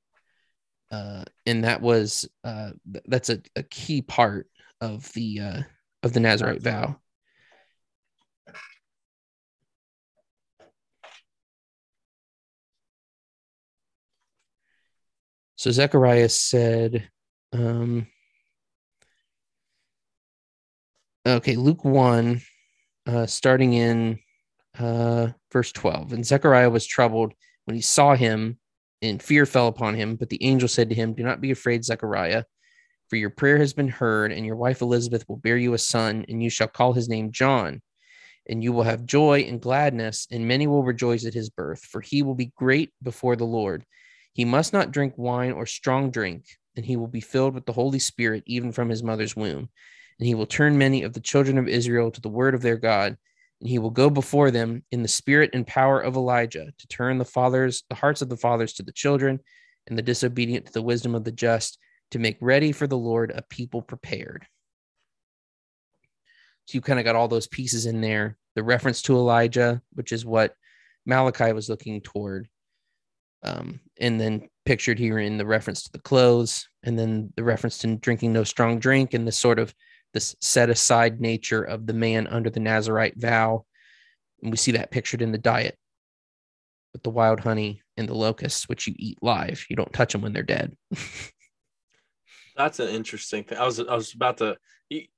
uh, 0.92 1.24
and 1.46 1.64
that 1.64 1.82
was 1.82 2.28
uh, 2.44 2.72
that's 3.06 3.30
a, 3.30 3.42
a 3.56 3.64
key 3.64 4.02
part 4.02 4.48
of 4.82 5.12
the 5.14 5.40
uh, 5.40 5.62
of 6.04 6.14
the 6.14 6.20
Nazarite 6.20 6.62
vow. 6.62 6.98
So 15.60 15.72
Zechariah 15.72 16.30
said, 16.30 17.10
um, 17.52 18.08
okay, 21.28 21.58
Luke 21.58 21.84
1, 21.84 22.40
uh, 23.08 23.26
starting 23.26 23.74
in 23.74 24.20
uh, 24.80 25.28
verse 25.52 25.74
12. 25.74 26.14
And 26.14 26.26
Zechariah 26.26 26.70
was 26.70 26.86
troubled 26.86 27.34
when 27.66 27.76
he 27.76 27.82
saw 27.82 28.16
him, 28.16 28.58
and 29.02 29.22
fear 29.22 29.46
fell 29.46 29.68
upon 29.68 29.96
him. 29.96 30.16
But 30.16 30.30
the 30.30 30.42
angel 30.44 30.70
said 30.70 30.90
to 30.90 30.96
him, 30.96 31.14
Do 31.14 31.24
not 31.24 31.42
be 31.42 31.52
afraid, 31.52 31.84
Zechariah, 31.84 32.46
for 33.10 33.16
your 33.16 33.30
prayer 33.30 33.58
has 33.58 33.74
been 33.74 33.90
heard, 33.90 34.32
and 34.32 34.46
your 34.46 34.56
wife 34.56 34.82
Elizabeth 34.82 35.28
will 35.28 35.38
bear 35.38 35.58
you 35.58 35.74
a 35.74 35.78
son, 35.78 36.26
and 36.30 36.42
you 36.42 36.50
shall 36.50 36.68
call 36.68 36.94
his 36.94 37.10
name 37.10 37.32
John. 37.32 37.82
And 38.48 38.64
you 38.64 38.74
will 38.74 38.84
have 38.84 39.06
joy 39.06 39.42
and 39.42 39.62
gladness, 39.62 40.28
and 40.32 40.48
many 40.48 40.68
will 40.68 40.84
rejoice 40.84 41.26
at 41.26 41.34
his 41.34 41.50
birth, 41.50 41.82
for 41.82 42.02
he 42.02 42.24
will 42.24 42.36
be 42.36 42.52
great 42.56 42.92
before 43.04 43.36
the 43.36 43.46
Lord 43.46 43.86
he 44.34 44.46
must 44.46 44.72
not 44.72 44.92
drink 44.92 45.16
wine 45.18 45.52
or 45.52 45.66
strong 45.66 46.12
drink, 46.12 46.46
and 46.76 46.86
he 46.86 46.96
will 46.96 47.08
be 47.08 47.20
filled 47.20 47.54
with 47.54 47.66
the 47.66 47.74
Holy 47.74 48.00
Spirit 48.00 48.44
even 48.46 48.72
from 48.72 48.88
his 48.88 49.04
mother's 49.04 49.36
womb. 49.36 49.70
And 50.20 50.28
he 50.28 50.34
will 50.34 50.46
turn 50.46 50.78
many 50.78 51.04
of 51.04 51.12
the 51.12 51.20
children 51.20 51.58
of 51.58 51.68
Israel 51.68 52.12
to 52.12 52.22
the 52.22 52.30
word 52.30 52.56
of 52.56 52.62
their 52.62 52.78
God, 52.78 53.18
and 53.60 53.70
he 53.70 53.80
will 53.80 53.90
go 53.90 54.10
before 54.10 54.52
them 54.52 54.84
in 54.92 55.02
the 55.02 55.10
spirit 55.10 55.50
and 55.54 55.68
power 55.68 56.00
of 56.00 56.16
Elijah 56.16 56.72
to 56.78 56.88
turn 56.88 57.18
the 57.18 57.26
fathers, 57.26 57.84
the 57.90 57.96
hearts 57.96 58.22
of 58.22 58.30
the 58.30 58.38
fathers 58.38 58.72
to 58.74 58.84
the 58.84 58.94
children, 58.94 59.40
and 59.88 59.98
the 59.98 60.04
disobedient 60.04 60.68
to 60.68 60.72
the 60.74 60.82
wisdom 60.82 61.16
of 61.16 61.24
the 61.24 61.32
just, 61.32 61.78
to 62.12 62.20
make 62.20 62.38
ready 62.42 62.72
for 62.72 62.88
the 62.88 62.98
Lord 62.98 63.32
a 63.32 63.42
people 63.44 63.82
prepared. 63.82 64.46
So 66.66 66.76
you 66.76 66.82
kind 66.82 67.00
of 67.00 67.06
got 67.06 67.16
all 67.16 67.28
those 67.28 67.48
pieces 67.48 67.86
in 67.86 68.02
there. 68.02 68.38
The 68.56 68.64
reference 68.64 69.02
to 69.04 69.16
Elijah, 69.16 69.82
which 69.94 70.12
is 70.12 70.26
what 70.26 70.54
Malachi 71.06 71.52
was 71.54 71.70
looking 71.70 72.02
toward, 72.02 72.48
um, 73.44 73.80
and 74.00 74.20
then 74.20 74.50
pictured 74.66 75.00
here 75.00 75.20
in 75.20 75.38
the 75.38 75.46
reference 75.46 75.84
to 75.84 75.92
the 75.92 76.00
clothes, 76.00 76.68
and 76.84 76.98
then 76.98 77.34
the 77.36 77.44
reference 77.44 77.80
to 77.80 77.96
drinking 77.96 78.34
no 78.34 78.44
strong 78.44 78.80
drink, 78.80 79.14
and 79.14 79.28
the 79.28 79.32
sort 79.32 79.60
of 79.60 79.74
this 80.14 80.36
set 80.42 80.70
aside 80.70 81.22
nature 81.22 81.64
of 81.64 81.86
the 81.86 81.94
man 81.94 82.28
under 82.28 82.50
the 82.50 82.60
Nazarite 82.60 83.20
vow. 83.20 83.66
And 84.42 84.52
we 84.52 84.58
see 84.58 84.74
that 84.74 84.92
pictured 84.92 85.22
in 85.22 85.32
the 85.32 85.38
diet 85.38 85.78
with 86.94 87.04
the 87.04 87.10
wild 87.10 87.40
honey 87.40 87.82
and 87.98 88.08
the 88.08 88.16
locusts, 88.16 88.68
which 88.68 88.88
you 88.88 88.94
eat 88.98 89.18
live. 89.22 89.66
You 89.70 89.76
don't 89.76 89.94
touch 89.94 90.14
them 90.14 90.22
when 90.22 90.34
they're 90.34 90.44
dead. 90.44 90.76
That's 92.60 92.80
an 92.82 92.90
interesting 92.90 93.46
thing. 93.46 93.58
I 93.58 93.66
was 93.66 93.80
I 93.80 93.96
was 93.96 94.14
about 94.14 94.38
to 94.40 94.58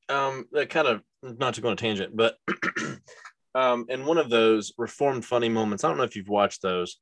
um 0.10 0.46
that 0.52 0.70
kind 0.70 0.88
of 0.88 1.02
not 1.24 1.56
to 1.56 1.62
go 1.62 1.70
on 1.70 1.74
a 1.74 1.76
tangent, 1.76 2.16
but 2.16 2.38
um 3.56 3.88
in 3.90 4.06
one 4.06 4.20
of 4.20 4.30
those 4.30 4.74
reformed 4.78 5.26
funny 5.26 5.50
moments, 5.50 5.84
I 5.84 5.88
don't 5.88 5.98
know 5.98 6.04
if 6.04 6.16
you've 6.16 6.30
watched 6.30 6.62
those. 6.62 6.98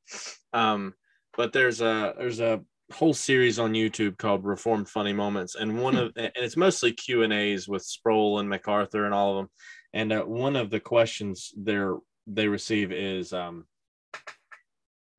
Um 0.54 0.94
but 1.36 1.52
there's 1.52 1.82
a 1.82 2.14
there's 2.16 2.40
a 2.40 2.62
whole 2.90 3.12
series 3.12 3.58
on 3.58 3.74
YouTube 3.74 4.16
called 4.16 4.46
Reformed 4.46 4.88
Funny 4.88 5.12
Moments, 5.12 5.56
and 5.56 5.78
one 5.78 5.96
of 5.96 6.12
and 6.16 6.32
it's 6.34 6.56
mostly 6.56 6.94
Q 6.94 7.22
and 7.22 7.34
A's 7.34 7.68
with 7.68 7.82
Sproul 7.82 8.38
and 8.38 8.48
MacArthur 8.48 9.04
and 9.04 9.12
all 9.12 9.32
of 9.32 9.36
them. 9.36 9.50
And 9.92 10.10
uh, 10.10 10.22
one 10.22 10.56
of 10.56 10.70
the 10.70 10.80
questions 10.80 11.52
they 11.54 11.78
they 12.26 12.48
receive 12.48 12.92
is 12.92 13.34
um, 13.34 13.66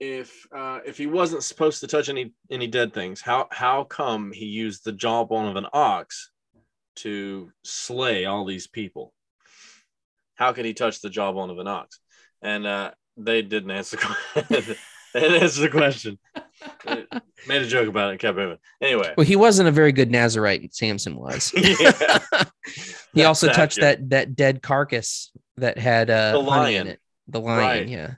if 0.01 0.47
uh, 0.53 0.79
if 0.83 0.97
he 0.97 1.05
wasn't 1.05 1.43
supposed 1.43 1.79
to 1.81 1.87
touch 1.87 2.09
any 2.09 2.33
any 2.49 2.65
dead 2.67 2.91
things, 2.93 3.21
how 3.21 3.47
how 3.51 3.83
come 3.83 4.31
he 4.31 4.45
used 4.45 4.83
the 4.83 4.91
jawbone 4.91 5.47
of 5.47 5.55
an 5.55 5.67
ox 5.71 6.31
to 6.97 7.51
slay 7.63 8.25
all 8.25 8.43
these 8.43 8.65
people? 8.67 9.13
How 10.35 10.53
could 10.53 10.65
he 10.65 10.73
touch 10.73 11.01
the 11.01 11.09
jawbone 11.11 11.51
of 11.51 11.59
an 11.59 11.67
ox? 11.67 11.99
And 12.41 12.65
uh, 12.65 12.91
they 13.15 13.43
didn't 13.43 13.69
answer. 13.69 13.99
and 14.35 14.45
answer 15.15 15.61
the 15.61 15.69
question. 15.69 16.17
Made 17.47 17.61
a 17.61 17.67
joke 17.67 17.87
about 17.87 18.07
it 18.09 18.11
and 18.13 18.19
kept 18.19 18.37
moving. 18.37 18.57
Anyway. 18.81 19.13
Well, 19.15 19.25
he 19.25 19.35
wasn't 19.35 19.69
a 19.69 19.71
very 19.71 19.91
good 19.91 20.09
Nazarite. 20.11 20.73
Samson 20.73 21.15
was. 21.15 21.53
Yeah. 23.13 23.19
he 23.21 23.23
also 23.25 23.47
touched 23.47 23.79
accurate. 23.79 24.09
that 24.09 24.27
that 24.27 24.35
dead 24.35 24.61
carcass 24.61 25.31
that 25.57 25.77
had 25.77 26.09
uh, 26.09 26.31
The 26.31 26.49
honey 26.49 26.75
in 26.75 26.85
lion. 26.85 26.87
it. 26.87 26.99
The 27.27 27.41
lion, 27.41 27.59
Right. 27.59 27.87
yeah. 27.87 28.11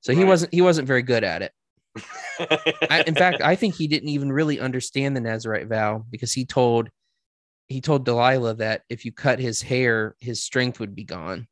So 0.00 0.14
he 0.14 0.24
wasn't 0.24 0.54
he 0.54 0.62
wasn't 0.62 0.86
very 0.86 1.02
good 1.02 1.24
at 1.24 1.42
it. 1.42 1.52
I, 2.90 3.04
in 3.06 3.14
fact, 3.14 3.42
I 3.42 3.56
think 3.56 3.74
he 3.74 3.88
didn't 3.88 4.10
even 4.10 4.30
really 4.30 4.60
understand 4.60 5.16
the 5.16 5.20
Nazarite 5.20 5.66
vow 5.66 6.04
because 6.10 6.32
he 6.32 6.44
told 6.44 6.88
he 7.68 7.80
told 7.80 8.04
Delilah 8.04 8.54
that 8.56 8.82
if 8.88 9.04
you 9.04 9.12
cut 9.12 9.38
his 9.38 9.60
hair, 9.60 10.16
his 10.20 10.42
strength 10.42 10.80
would 10.80 10.94
be 10.94 11.04
gone. 11.04 11.46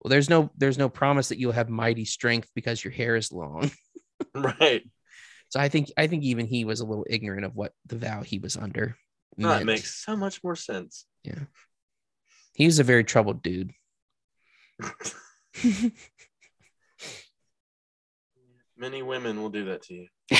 Well, 0.00 0.10
there's 0.10 0.30
no 0.30 0.50
there's 0.56 0.78
no 0.78 0.88
promise 0.88 1.28
that 1.28 1.38
you'll 1.38 1.52
have 1.52 1.68
mighty 1.68 2.04
strength 2.04 2.48
because 2.54 2.82
your 2.84 2.92
hair 2.92 3.16
is 3.16 3.32
long. 3.32 3.70
right. 4.34 4.82
So 5.48 5.58
I 5.60 5.68
think 5.68 5.90
I 5.96 6.06
think 6.06 6.22
even 6.24 6.46
he 6.46 6.64
was 6.64 6.80
a 6.80 6.86
little 6.86 7.06
ignorant 7.08 7.44
of 7.44 7.56
what 7.56 7.72
the 7.86 7.96
vow 7.96 8.22
he 8.22 8.38
was 8.38 8.56
under. 8.56 8.96
Meant. 9.36 9.66
makes 9.66 9.94
so 10.04 10.16
much 10.16 10.42
more 10.44 10.56
sense. 10.56 11.06
He 12.54 12.66
was 12.66 12.78
a 12.78 12.84
very 12.84 13.04
troubled 13.04 13.42
dude. 13.42 13.72
Many 18.80 19.02
women 19.02 19.42
will 19.42 19.50
do 19.50 19.66
that 19.66 19.82
to 19.82 19.94
you. 19.94 20.06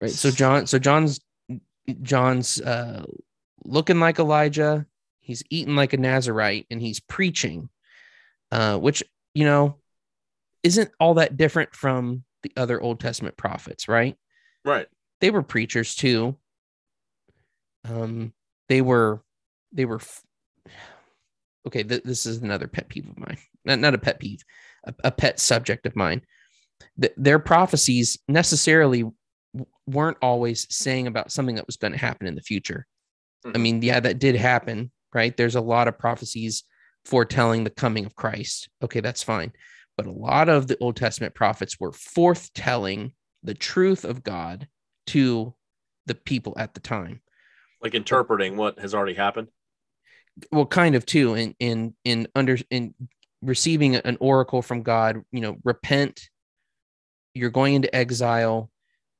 right. 0.00 0.12
So 0.12 0.30
John, 0.30 0.68
so 0.68 0.78
John's 0.78 1.18
John's 2.02 2.60
uh 2.60 3.04
looking 3.64 3.98
like 3.98 4.20
Elijah. 4.20 4.86
He's 5.22 5.42
eating 5.50 5.74
like 5.74 5.92
a 5.92 5.96
Nazarite 5.96 6.66
and 6.70 6.80
he's 6.80 7.00
preaching, 7.00 7.68
uh, 8.52 8.78
which 8.78 9.02
you 9.34 9.44
know 9.44 9.78
isn't 10.62 10.92
all 11.00 11.14
that 11.14 11.36
different 11.36 11.74
from 11.74 12.22
the 12.44 12.52
other 12.56 12.80
Old 12.80 13.00
Testament 13.00 13.36
prophets, 13.36 13.88
right? 13.88 14.16
Right. 14.64 14.86
They 15.20 15.30
were 15.30 15.42
preachers 15.42 15.96
too. 15.96 16.36
Um, 17.88 18.32
they 18.68 18.82
were 18.82 19.20
they 19.72 19.84
were 19.84 20.00
okay. 21.66 21.82
Th- 21.82 22.02
this 22.02 22.26
is 22.26 22.38
another 22.38 22.66
pet 22.68 22.88
peeve 22.88 23.08
of 23.08 23.18
mine. 23.18 23.38
Not, 23.64 23.78
not 23.78 23.94
a 23.94 23.98
pet 23.98 24.18
peeve, 24.18 24.42
a, 24.84 24.94
a 25.04 25.10
pet 25.10 25.38
subject 25.38 25.86
of 25.86 25.94
mine. 25.96 26.22
Th- 27.00 27.14
their 27.16 27.38
prophecies 27.38 28.18
necessarily 28.28 29.04
weren't 29.86 30.16
always 30.22 30.66
saying 30.74 31.06
about 31.06 31.30
something 31.32 31.56
that 31.56 31.66
was 31.66 31.76
going 31.76 31.92
to 31.92 31.98
happen 31.98 32.26
in 32.26 32.34
the 32.34 32.40
future. 32.42 32.86
I 33.44 33.50
Mhm. 33.50 33.60
mean, 33.60 33.82
yeah, 33.82 34.00
that 34.00 34.18
did 34.18 34.36
happen, 34.36 34.90
right? 35.14 35.36
There's 35.36 35.56
a 35.56 35.60
lot 35.60 35.88
of 35.88 35.98
prophecies 35.98 36.64
foretelling 37.04 37.64
the 37.64 37.70
coming 37.70 38.06
of 38.06 38.14
Christ. 38.14 38.68
Okay, 38.82 39.00
that's 39.00 39.22
fine. 39.22 39.52
But 39.96 40.06
a 40.06 40.12
lot 40.12 40.48
of 40.48 40.68
the 40.68 40.78
Old 40.78 40.96
Testament 40.96 41.34
prophets 41.34 41.78
were 41.78 41.90
forthtelling 41.90 43.12
the 43.42 43.54
truth 43.54 44.04
of 44.04 44.22
God 44.22 44.68
to 45.08 45.54
the 46.06 46.14
people 46.14 46.54
at 46.56 46.74
the 46.74 46.80
time. 46.80 47.20
Like 47.80 47.94
interpreting 47.94 48.56
what 48.56 48.78
has 48.78 48.94
already 48.94 49.14
happened. 49.14 49.48
Well, 50.50 50.66
kind 50.66 50.94
of 50.94 51.04
too, 51.06 51.34
in 51.34 51.54
in 51.58 51.94
in 52.04 52.28
under 52.34 52.58
in 52.70 52.94
receiving 53.42 53.96
an 53.96 54.16
oracle 54.20 54.62
from 54.62 54.82
God, 54.82 55.22
you 55.32 55.40
know, 55.40 55.56
repent. 55.64 56.28
You're 57.34 57.50
going 57.50 57.74
into 57.74 57.94
exile. 57.94 58.70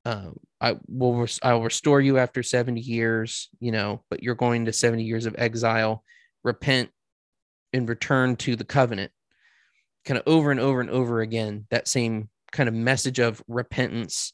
Uh, 0.04 0.30
I 0.60 0.76
will 0.86 1.16
res- 1.16 1.40
I 1.42 1.52
will 1.54 1.62
restore 1.62 2.00
you 2.00 2.18
after 2.18 2.42
70 2.42 2.80
years, 2.80 3.48
you 3.60 3.72
know, 3.72 4.04
but 4.10 4.22
you're 4.22 4.34
going 4.34 4.66
to 4.66 4.72
70 4.72 5.02
years 5.02 5.26
of 5.26 5.34
exile. 5.38 6.04
Repent 6.44 6.90
and 7.72 7.88
return 7.88 8.36
to 8.36 8.56
the 8.56 8.64
covenant. 8.64 9.12
Kind 10.04 10.18
of 10.18 10.24
over 10.26 10.50
and 10.50 10.60
over 10.60 10.80
and 10.80 10.90
over 10.90 11.20
again, 11.20 11.66
that 11.70 11.88
same 11.88 12.28
kind 12.50 12.68
of 12.68 12.74
message 12.74 13.18
of 13.18 13.42
repentance 13.48 14.32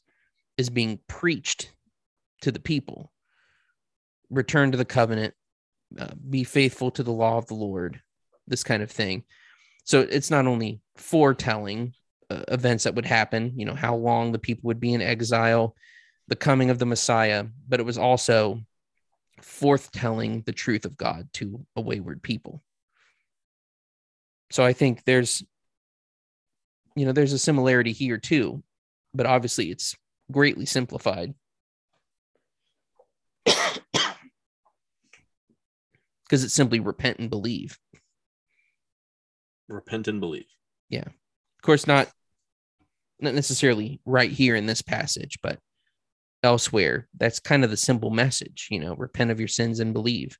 is 0.56 0.70
being 0.70 0.98
preached 1.06 1.72
to 2.42 2.50
the 2.50 2.60
people. 2.60 3.12
Return 4.30 4.72
to 4.72 4.78
the 4.78 4.84
covenant, 4.84 5.34
uh, 5.98 6.08
be 6.28 6.44
faithful 6.44 6.90
to 6.92 7.02
the 7.02 7.12
law 7.12 7.38
of 7.38 7.46
the 7.46 7.54
Lord, 7.54 8.00
this 8.46 8.64
kind 8.64 8.82
of 8.82 8.90
thing. 8.90 9.24
So 9.84 10.00
it's 10.00 10.30
not 10.30 10.46
only 10.46 10.80
foretelling 10.96 11.94
uh, 12.30 12.42
events 12.48 12.84
that 12.84 12.94
would 12.94 13.06
happen, 13.06 13.52
you 13.56 13.64
know, 13.64 13.74
how 13.74 13.96
long 13.96 14.32
the 14.32 14.38
people 14.38 14.68
would 14.68 14.80
be 14.80 14.92
in 14.92 15.00
exile, 15.00 15.74
the 16.28 16.36
coming 16.36 16.70
of 16.70 16.78
the 16.78 16.86
Messiah, 16.86 17.46
but 17.66 17.80
it 17.80 17.86
was 17.86 17.96
also 17.96 18.60
forthtelling 19.40 20.44
the 20.44 20.52
truth 20.52 20.84
of 20.84 20.96
God 20.96 21.28
to 21.34 21.64
a 21.74 21.80
wayward 21.80 22.22
people. 22.22 22.62
So 24.50 24.64
I 24.64 24.72
think 24.72 25.04
there's, 25.04 25.42
you 26.96 27.06
know, 27.06 27.12
there's 27.12 27.32
a 27.32 27.38
similarity 27.38 27.92
here 27.92 28.18
too, 28.18 28.62
but 29.14 29.26
obviously 29.26 29.70
it's 29.70 29.96
greatly 30.30 30.66
simplified. 30.66 31.34
Because 36.28 36.44
it's 36.44 36.54
simply 36.54 36.80
repent 36.80 37.18
and 37.18 37.30
believe. 37.30 37.78
Repent 39.68 40.08
and 40.08 40.20
believe. 40.20 40.46
Yeah. 40.88 41.06
Of 41.06 41.62
course, 41.62 41.86
not 41.86 42.08
not 43.20 43.34
necessarily 43.34 44.00
right 44.04 44.30
here 44.30 44.54
in 44.54 44.66
this 44.66 44.82
passage, 44.82 45.38
but 45.42 45.58
elsewhere. 46.42 47.08
That's 47.16 47.40
kind 47.40 47.64
of 47.64 47.70
the 47.70 47.76
simple 47.76 48.10
message, 48.10 48.68
you 48.70 48.78
know, 48.78 48.94
repent 48.94 49.30
of 49.30 49.40
your 49.40 49.48
sins 49.48 49.80
and 49.80 49.92
believe. 49.92 50.38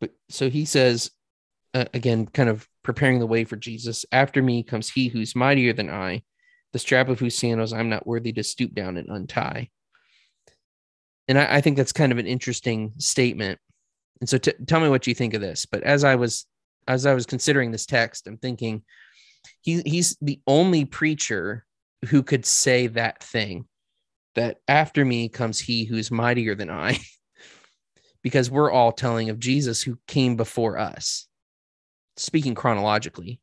But 0.00 0.10
so 0.28 0.50
he 0.50 0.64
says, 0.64 1.10
uh, 1.72 1.86
again, 1.94 2.26
kind 2.26 2.48
of 2.48 2.68
preparing 2.82 3.18
the 3.18 3.26
way 3.26 3.44
for 3.44 3.56
Jesus. 3.56 4.04
After 4.12 4.42
me 4.42 4.62
comes 4.62 4.90
he 4.90 5.08
who's 5.08 5.36
mightier 5.36 5.72
than 5.72 5.90
I, 5.90 6.24
the 6.72 6.78
strap 6.78 7.08
of 7.08 7.20
whose 7.20 7.38
sandals 7.38 7.72
I'm 7.72 7.88
not 7.88 8.06
worthy 8.06 8.32
to 8.32 8.42
stoop 8.42 8.74
down 8.74 8.96
and 8.96 9.08
untie. 9.08 9.70
And 11.28 11.38
I, 11.38 11.56
I 11.56 11.60
think 11.60 11.76
that's 11.76 11.92
kind 11.92 12.12
of 12.12 12.18
an 12.18 12.26
interesting 12.26 12.92
statement. 12.98 13.58
And 14.20 14.28
so, 14.28 14.38
t- 14.38 14.52
tell 14.66 14.80
me 14.80 14.88
what 14.88 15.06
you 15.06 15.14
think 15.14 15.34
of 15.34 15.40
this. 15.40 15.66
But 15.66 15.82
as 15.82 16.04
I 16.04 16.16
was 16.16 16.46
as 16.86 17.06
I 17.06 17.14
was 17.14 17.26
considering 17.26 17.70
this 17.70 17.86
text, 17.86 18.26
I'm 18.26 18.38
thinking 18.38 18.82
he 19.60 19.82
he's 19.84 20.16
the 20.20 20.40
only 20.46 20.84
preacher 20.84 21.64
who 22.06 22.22
could 22.22 22.44
say 22.44 22.86
that 22.88 23.22
thing 23.22 23.66
that 24.34 24.58
after 24.68 25.04
me 25.04 25.28
comes 25.28 25.60
he 25.60 25.84
who's 25.84 26.10
mightier 26.10 26.54
than 26.54 26.70
I, 26.70 26.98
because 28.22 28.50
we're 28.50 28.70
all 28.70 28.92
telling 28.92 29.30
of 29.30 29.38
Jesus 29.38 29.82
who 29.82 29.98
came 30.06 30.36
before 30.36 30.78
us, 30.78 31.26
speaking 32.16 32.54
chronologically, 32.54 33.40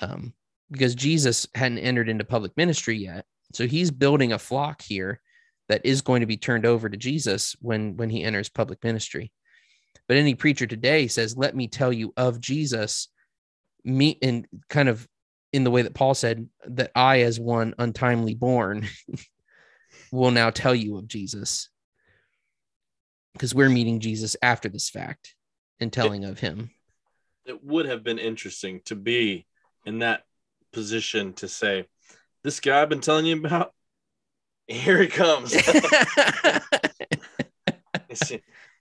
um, 0.00 0.34
because 0.70 0.94
Jesus 0.94 1.46
hadn't 1.54 1.78
entered 1.78 2.08
into 2.08 2.24
public 2.24 2.56
ministry 2.56 2.96
yet, 2.96 3.24
so 3.52 3.66
he's 3.66 3.90
building 3.90 4.32
a 4.32 4.38
flock 4.38 4.82
here 4.82 5.20
that 5.68 5.84
is 5.84 6.02
going 6.02 6.20
to 6.20 6.26
be 6.26 6.36
turned 6.36 6.66
over 6.66 6.88
to 6.88 6.96
Jesus 6.96 7.56
when 7.60 7.96
when 7.96 8.10
he 8.10 8.22
enters 8.22 8.48
public 8.48 8.82
ministry. 8.84 9.32
But 10.06 10.16
any 10.16 10.34
preacher 10.34 10.66
today 10.66 11.06
says, 11.06 11.36
"Let 11.36 11.56
me 11.56 11.68
tell 11.68 11.92
you 11.92 12.12
of 12.16 12.40
Jesus," 12.40 13.08
me 13.84 14.18
and 14.22 14.46
kind 14.68 14.88
of 14.88 15.06
in 15.52 15.64
the 15.64 15.70
way 15.70 15.82
that 15.82 15.94
Paul 15.94 16.14
said 16.14 16.48
that 16.66 16.90
I, 16.94 17.20
as 17.20 17.38
one 17.38 17.74
untimely 17.78 18.34
born, 18.34 18.88
will 20.12 20.32
now 20.32 20.50
tell 20.50 20.74
you 20.74 20.98
of 20.98 21.06
Jesus 21.06 21.68
because 23.34 23.54
we're 23.54 23.68
meeting 23.68 24.00
Jesus 24.00 24.36
after 24.42 24.68
this 24.68 24.88
fact 24.88 25.34
and 25.80 25.92
telling 25.92 26.24
of 26.24 26.38
him. 26.38 26.70
It 27.44 27.62
would 27.62 27.86
have 27.86 28.02
been 28.02 28.18
interesting 28.18 28.80
to 28.86 28.94
be 28.94 29.46
in 29.84 29.98
that 29.98 30.22
position 30.72 31.34
to 31.34 31.48
say, 31.48 31.86
This 32.42 32.60
guy 32.60 32.80
I've 32.80 32.88
been 32.88 33.00
telling 33.00 33.26
you 33.26 33.36
about, 33.36 33.74
here 34.66 35.00
he 35.00 35.08
comes. 35.08 35.54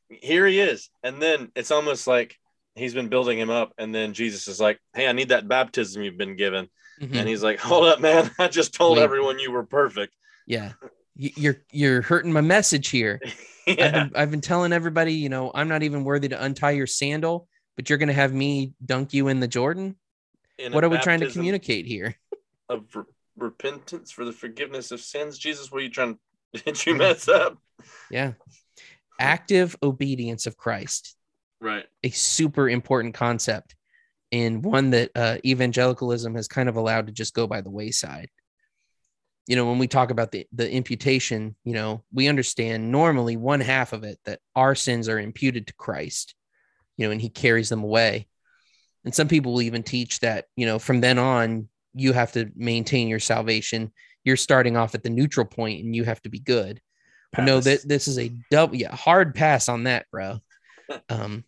here 0.10 0.46
he 0.48 0.60
is. 0.60 0.90
And 1.04 1.22
then 1.22 1.52
it's 1.56 1.72
almost 1.72 2.08
like 2.08 2.38
he's 2.76 2.94
been 2.94 3.10
building 3.10 3.40
him 3.40 3.50
up. 3.50 3.74
And 3.78 3.94
then 3.94 4.14
Jesus 4.14 4.48
is 4.48 4.60
like, 4.60 4.80
Hey, 4.94 5.08
I 5.08 5.12
need 5.12 5.30
that 5.30 5.48
baptism 5.48 6.04
you've 6.04 6.18
been 6.18 6.36
given. 6.36 6.70
Mhm. 7.02 7.16
And 7.16 7.28
he's 7.28 7.44
like, 7.44 7.60
Hold 7.60 7.86
up, 7.86 8.00
man. 8.00 8.32
I 8.40 8.48
just 8.48 8.74
told 8.74 8.98
Wait. 8.98 9.04
everyone 9.04 9.40
you 9.40 9.52
were 9.52 9.64
perfect. 9.66 10.14
yeah, 10.46 10.74
you're 11.16 11.58
you're 11.72 12.02
hurting 12.02 12.34
my 12.34 12.42
message 12.42 12.90
here. 12.90 13.22
I've, 13.68 13.78
been, 13.78 14.12
I've 14.16 14.32
been 14.32 14.42
telling 14.42 14.74
everybody, 14.74 15.14
you 15.14 15.30
know, 15.30 15.52
I'm 15.54 15.70
not 15.70 15.84
even 15.84 16.04
worthy 16.04 16.28
to 16.30 16.44
untie 16.44 16.72
your 16.72 16.88
sandal, 16.88 17.48
but 17.78 17.90
you're 17.90 17.98
going 17.98 18.08
to 18.08 18.14
have 18.14 18.34
me 18.34 18.74
dunk 18.86 19.14
you 19.14 19.30
in 19.30 19.40
the 19.40 19.48
Jordan. 19.48 19.96
In 20.58 20.74
What 20.74 20.84
are 20.84 20.90
we 20.90 20.98
trying 20.98 21.22
to 21.22 21.32
communicate 21.32 21.86
here? 21.86 22.16
Of 22.68 22.86
repentance 23.38 24.12
for 24.12 24.26
the 24.26 24.32
forgiveness 24.32 24.92
of 24.92 25.02
sins. 25.02 25.38
Jesus, 25.38 25.72
what 25.72 25.80
are 25.82 25.86
you 25.86 25.90
trying 25.90 26.20
did 26.66 26.86
you 26.86 26.96
mess 26.96 27.28
up? 27.28 27.58
Yeah. 28.12 28.34
Active 29.20 29.76
obedience 29.84 30.48
of 30.48 30.58
Christ, 30.58 31.16
Right. 31.60 31.86
a 32.04 32.10
super 32.10 32.70
important 32.70 33.14
concept 33.14 33.76
and 34.32 34.64
one 34.64 34.90
that 34.92 35.12
uh, 35.16 35.38
evangelicalism 35.46 36.36
has 36.36 36.48
kind 36.48 36.68
of 36.68 36.76
allowed 36.76 37.08
to 37.08 37.14
just 37.14 37.34
go 37.34 37.46
by 37.48 37.62
the 37.62 37.70
wayside. 37.70 38.30
You 39.48 39.56
know, 39.56 39.66
when 39.70 39.78
we 39.78 39.88
talk 39.88 40.10
about 40.10 40.32
the, 40.32 40.48
the 40.54 40.72
imputation, 40.72 41.56
you 41.64 41.74
know, 41.74 42.04
we 42.14 42.28
understand 42.28 42.92
normally 42.92 43.38
one 43.38 43.60
half 43.60 43.94
of 43.94 44.04
it 44.04 44.18
that 44.26 44.40
our 44.56 44.74
sins 44.74 45.08
are 45.10 45.20
imputed 45.20 45.68
to 45.68 45.74
Christ. 45.76 46.34
you 46.98 47.06
know, 47.06 47.12
and 47.12 47.22
he 47.22 47.30
carries 47.30 47.70
them 47.70 47.84
away. 47.84 48.28
And 49.06 49.14
some 49.14 49.28
people 49.28 49.54
will 49.54 49.62
even 49.64 49.84
teach 49.84 50.20
that, 50.22 50.46
you 50.56 50.66
know, 50.66 50.80
from 50.80 51.02
then 51.02 51.20
on, 51.20 51.68
you 51.94 52.14
have 52.14 52.32
to 52.34 52.52
maintain 52.56 53.08
your 53.08 53.20
salvation. 53.20 53.92
You're 54.24 54.38
starting 54.38 54.78
off 54.78 54.96
at 54.96 55.04
the 55.04 55.10
neutral 55.10 55.46
point 55.46 55.84
and 55.84 55.96
you 55.96 56.04
have 56.04 56.22
to 56.24 56.30
be 56.30 56.40
good. 56.40 56.82
No, 57.38 57.60
that 57.60 57.88
this 57.88 58.08
is 58.08 58.20
a 58.20 58.32
double, 58.52 58.76
yeah, 58.76 58.96
hard 58.96 59.34
pass 59.34 59.70
on 59.70 59.86
that, 59.86 60.06
bro. 60.12 60.40
Um, 61.10 61.46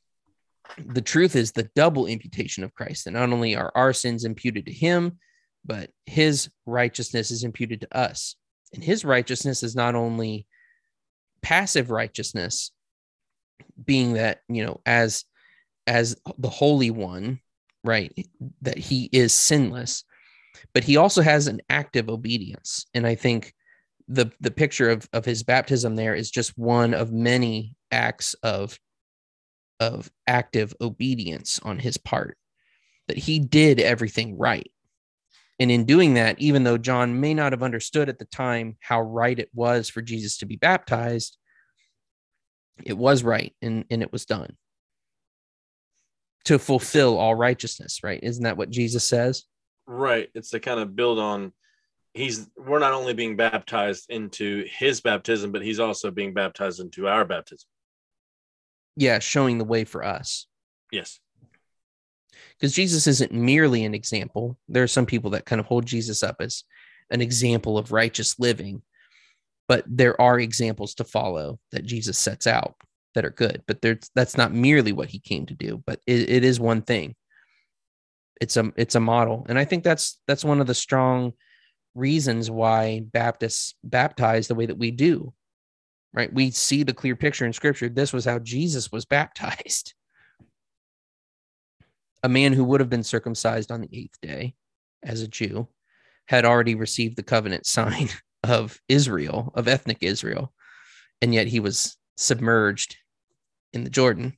the 0.77 1.01
truth 1.01 1.36
is 1.36 1.51
the 1.51 1.69
double 1.75 2.08
imputation 2.08 2.63
of 2.63 2.73
Christ. 2.73 3.05
And 3.05 3.15
not 3.15 3.31
only 3.31 3.55
are 3.55 3.71
our 3.75 3.93
sins 3.93 4.23
imputed 4.23 4.65
to 4.65 4.71
him, 4.71 5.19
but 5.65 5.91
his 6.05 6.49
righteousness 6.65 7.31
is 7.31 7.43
imputed 7.43 7.81
to 7.81 7.97
us. 7.97 8.36
And 8.73 8.84
his 8.84 9.05
righteousness 9.05 9.62
is 9.62 9.75
not 9.75 9.93
only 9.93 10.47
passive 11.41 11.91
righteousness, 11.91 12.71
being 13.84 14.13
that, 14.13 14.39
you 14.47 14.65
know, 14.65 14.81
as 14.86 15.25
as 15.88 16.15
the 16.38 16.49
holy 16.49 16.89
one, 16.89 17.39
right, 17.84 18.12
that 18.62 18.77
he 18.77 19.10
is 19.12 19.34
sinless, 19.34 20.03
but 20.74 20.84
he 20.84 20.98
also 20.98 21.22
has 21.22 21.48
an 21.48 21.62
active 21.70 22.10
obedience. 22.10 22.86
And 22.94 23.06
I 23.06 23.15
think 23.15 23.54
the 24.08 24.32
the 24.39 24.52
picture 24.52 24.89
of 24.89 25.10
of 25.13 25.26
his 25.26 25.44
baptism 25.44 25.96
there 25.96 26.13
is 26.13 26.30
just 26.30 26.58
one 26.58 26.94
of 26.94 27.12
many 27.12 27.76
acts 27.91 28.36
of 28.44 28.80
of 29.80 30.12
active 30.28 30.74
obedience 30.80 31.60
on 31.63 31.80
his 31.80 31.98
part 31.98 32.38
that 33.08 33.18
he 33.18 33.39
did 33.39 33.80
everything 33.80 34.38
right. 34.38 34.72
And 35.60 35.72
in 35.72 35.86
doing 35.86 36.15
that 36.15 36.39
even 36.39 36.63
though 36.63 36.78
john 36.78 37.20
may 37.20 37.34
not 37.34 37.54
have 37.54 37.63
understood 37.63 38.10
at 38.10 38.20
the 38.20 38.26
time 38.26 38.78
how 38.80 39.02
right 39.02 39.39
it 39.39 39.50
was 39.54 39.89
for 39.89 40.02
jesus 40.02 40.38
to 40.38 40.46
be 40.46 40.58
baptized 40.58 41.38
it 42.84 42.98
was 42.98 43.24
right 43.24 43.56
and 43.62 43.86
and 43.89 44.02
it 44.02 44.12
was 44.12 44.26
done 44.26 44.58
to 46.44 46.60
fulfill 46.60 47.18
all 47.18 47.34
righteousness 47.34 48.02
right? 48.04 48.20
Isn't 48.22 48.44
that 48.44 48.58
what 48.58 48.70
jesus 48.70 49.06
says 49.06 49.46
right. 49.88 50.30
It's 50.34 50.52
to 50.52 50.60
kind 50.60 50.80
of 50.80 50.95
build 50.95 51.19
on 51.19 51.54
he's 52.13 52.48
we're 52.58 52.80
not 52.80 52.93
only 52.93 53.13
being 53.13 53.36
baptized 53.36 54.06
into 54.10 54.65
his 54.71 55.02
baptism 55.02 55.52
but 55.52 55.62
he's 55.62 55.82
also 55.82 56.10
being 56.10 56.34
baptized 56.34 56.80
into 56.80 57.08
our 57.08 57.26
baptism. 57.26 57.67
Yeah 58.95 59.19
showing 59.19 59.58
the 59.58 59.65
way 59.65 59.84
for 59.84 60.04
us. 60.04 60.48
Yes. 60.91 61.19
Because 62.58 62.74
jesus 62.74 63.06
isn't 63.06 63.32
merely 63.32 63.84
an 63.84 63.93
example. 63.93 64.58
There 64.67 64.84
are 64.84 64.88
some 64.88 65.06
people 65.06 65.32
that 65.32 65.45
kind 65.45 65.60
of 65.60 65.65
hold 65.65 65.86
jesus 65.86 66.24
up 66.24 66.38
as 66.39 66.63
an 67.12 67.21
example 67.21 67.78
of 67.78 67.91
righteous 67.91 68.39
living 68.39 68.82
but 69.67 69.84
there 69.88 70.19
are 70.19 70.39
examples 70.39 70.95
to 70.95 71.04
follow 71.04 71.60
that 71.71 71.86
jesus 71.86 72.17
sets 72.17 72.48
out 72.48 72.76
that 73.13 73.24
are 73.26 73.30
good 73.30 73.62
but 73.67 73.82
there's 73.82 74.10
that's 74.15 74.38
not 74.38 74.52
merely 74.52 74.91
what 74.91 75.10
he 75.10 75.19
came 75.19 75.45
to 75.45 75.54
do 75.54 75.84
but 75.86 76.00
it, 76.08 76.30
it 76.30 76.43
is 76.43 76.60
one 76.60 76.82
thing 76.82 77.15
it's 78.41 78.58
a 78.58 78.71
it's 78.76 78.95
a 78.95 79.00
model 79.00 79.45
and 79.48 79.58
i 79.58 79.65
think 79.65 79.84
that's 79.84 80.19
that's 80.28 80.43
one 80.43 80.60
of 80.60 80.67
the 80.67 80.74
strong 80.74 81.34
reasons 81.95 82.52
why 82.52 83.02
Baptists 83.12 83.74
baptize 83.84 84.48
the 84.48 84.56
way 84.56 84.65
that 84.65 84.78
we 84.78 84.91
do. 84.91 85.34
Right? 86.13 86.32
We 86.32 86.52
see 86.52 86.84
the 86.84 86.93
clear 86.93 87.15
picture 87.15 87.45
in 87.45 87.54
scripture. 87.54 87.89
This 87.89 88.13
was 88.13 88.26
how 88.26 88.39
Jesus 88.39 88.91
was 88.91 89.06
baptized. 89.06 89.93
A 92.24 92.30
man 92.30 92.54
who 92.54 92.63
would 92.63 92.80
have 92.80 92.89
been 92.89 93.04
circumcised 93.04 93.71
on 93.71 93.82
the 93.82 93.89
eighth 93.91 94.19
day 94.21 94.56
as 95.04 95.21
a 95.21 95.28
Jew 95.28 95.67
had 96.28 96.45
already 96.45 96.76
received 96.76 97.17
the 97.17 97.24
covenant 97.24 97.65
sign 97.65 98.10
of 98.43 98.80
Israel, 98.88 99.52
of 99.56 99.67
ethnic 99.67 99.98
Israel, 100.02 100.54
and 101.21 101.34
yet 101.34 101.48
he 101.48 101.60
was 101.60 101.98
submerged 102.17 102.98
in 103.74 103.84
the 103.84 103.89
Jordan. 103.89 104.38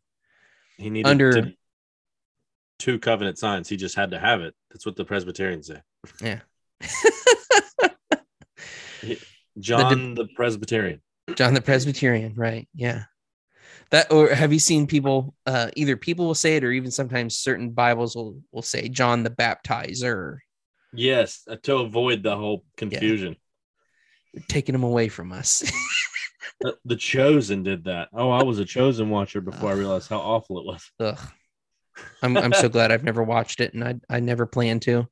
He 0.77 0.89
needed 0.89 1.09
under 1.09 1.31
to, 1.33 1.53
two 2.79 2.99
covenant 2.99 3.37
signs. 3.37 3.69
He 3.69 3.77
just 3.77 3.95
had 3.95 4.11
to 4.11 4.19
have 4.19 4.41
it. 4.41 4.53
That's 4.71 4.85
what 4.85 4.95
the 4.95 5.05
Presbyterians 5.05 5.67
say. 5.67 5.81
yeah. 6.21 6.39
John 9.59 10.13
the, 10.13 10.23
the 10.23 10.29
Presbyterian. 10.35 11.01
John 11.35 11.53
the 11.53 11.61
Presbyterian, 11.61 12.33
right? 12.35 12.67
Yeah. 12.73 13.03
That 13.89 14.11
or 14.11 14.29
have 14.29 14.51
you 14.51 14.59
seen 14.59 14.85
people 14.85 15.33
uh 15.45 15.69
either 15.75 15.97
people 15.97 16.25
will 16.25 16.35
say 16.35 16.57
it 16.57 16.63
or 16.63 16.71
even 16.71 16.91
sometimes 16.91 17.37
certain 17.37 17.71
Bibles 17.71 18.15
will 18.15 18.41
will 18.51 18.61
say 18.61 18.89
John 18.89 19.23
the 19.23 19.29
Baptizer. 19.29 20.37
Yes, 20.93 21.43
uh, 21.49 21.57
to 21.63 21.77
avoid 21.77 22.23
the 22.23 22.35
whole 22.35 22.63
confusion. 22.75 23.35
Yeah. 24.33 24.41
Taking 24.47 24.73
them 24.73 24.83
away 24.83 25.09
from 25.09 25.31
us. 25.31 25.69
the, 26.61 26.75
the 26.85 26.95
Chosen 26.95 27.63
did 27.63 27.85
that. 27.85 28.09
Oh, 28.13 28.29
I 28.29 28.43
was 28.43 28.59
a 28.59 28.65
Chosen 28.65 29.09
watcher 29.09 29.41
before 29.41 29.71
Ugh. 29.71 29.75
I 29.75 29.79
realized 29.79 30.09
how 30.09 30.19
awful 30.19 30.59
it 30.59 30.65
was. 30.65 30.91
Ugh. 30.99 31.19
I'm 32.21 32.37
I'm 32.37 32.53
so 32.53 32.69
glad 32.69 32.91
I've 32.91 33.03
never 33.03 33.23
watched 33.23 33.59
it 33.59 33.73
and 33.73 33.83
I 33.83 33.95
I 34.09 34.19
never 34.19 34.45
plan 34.45 34.79
to. 34.81 35.07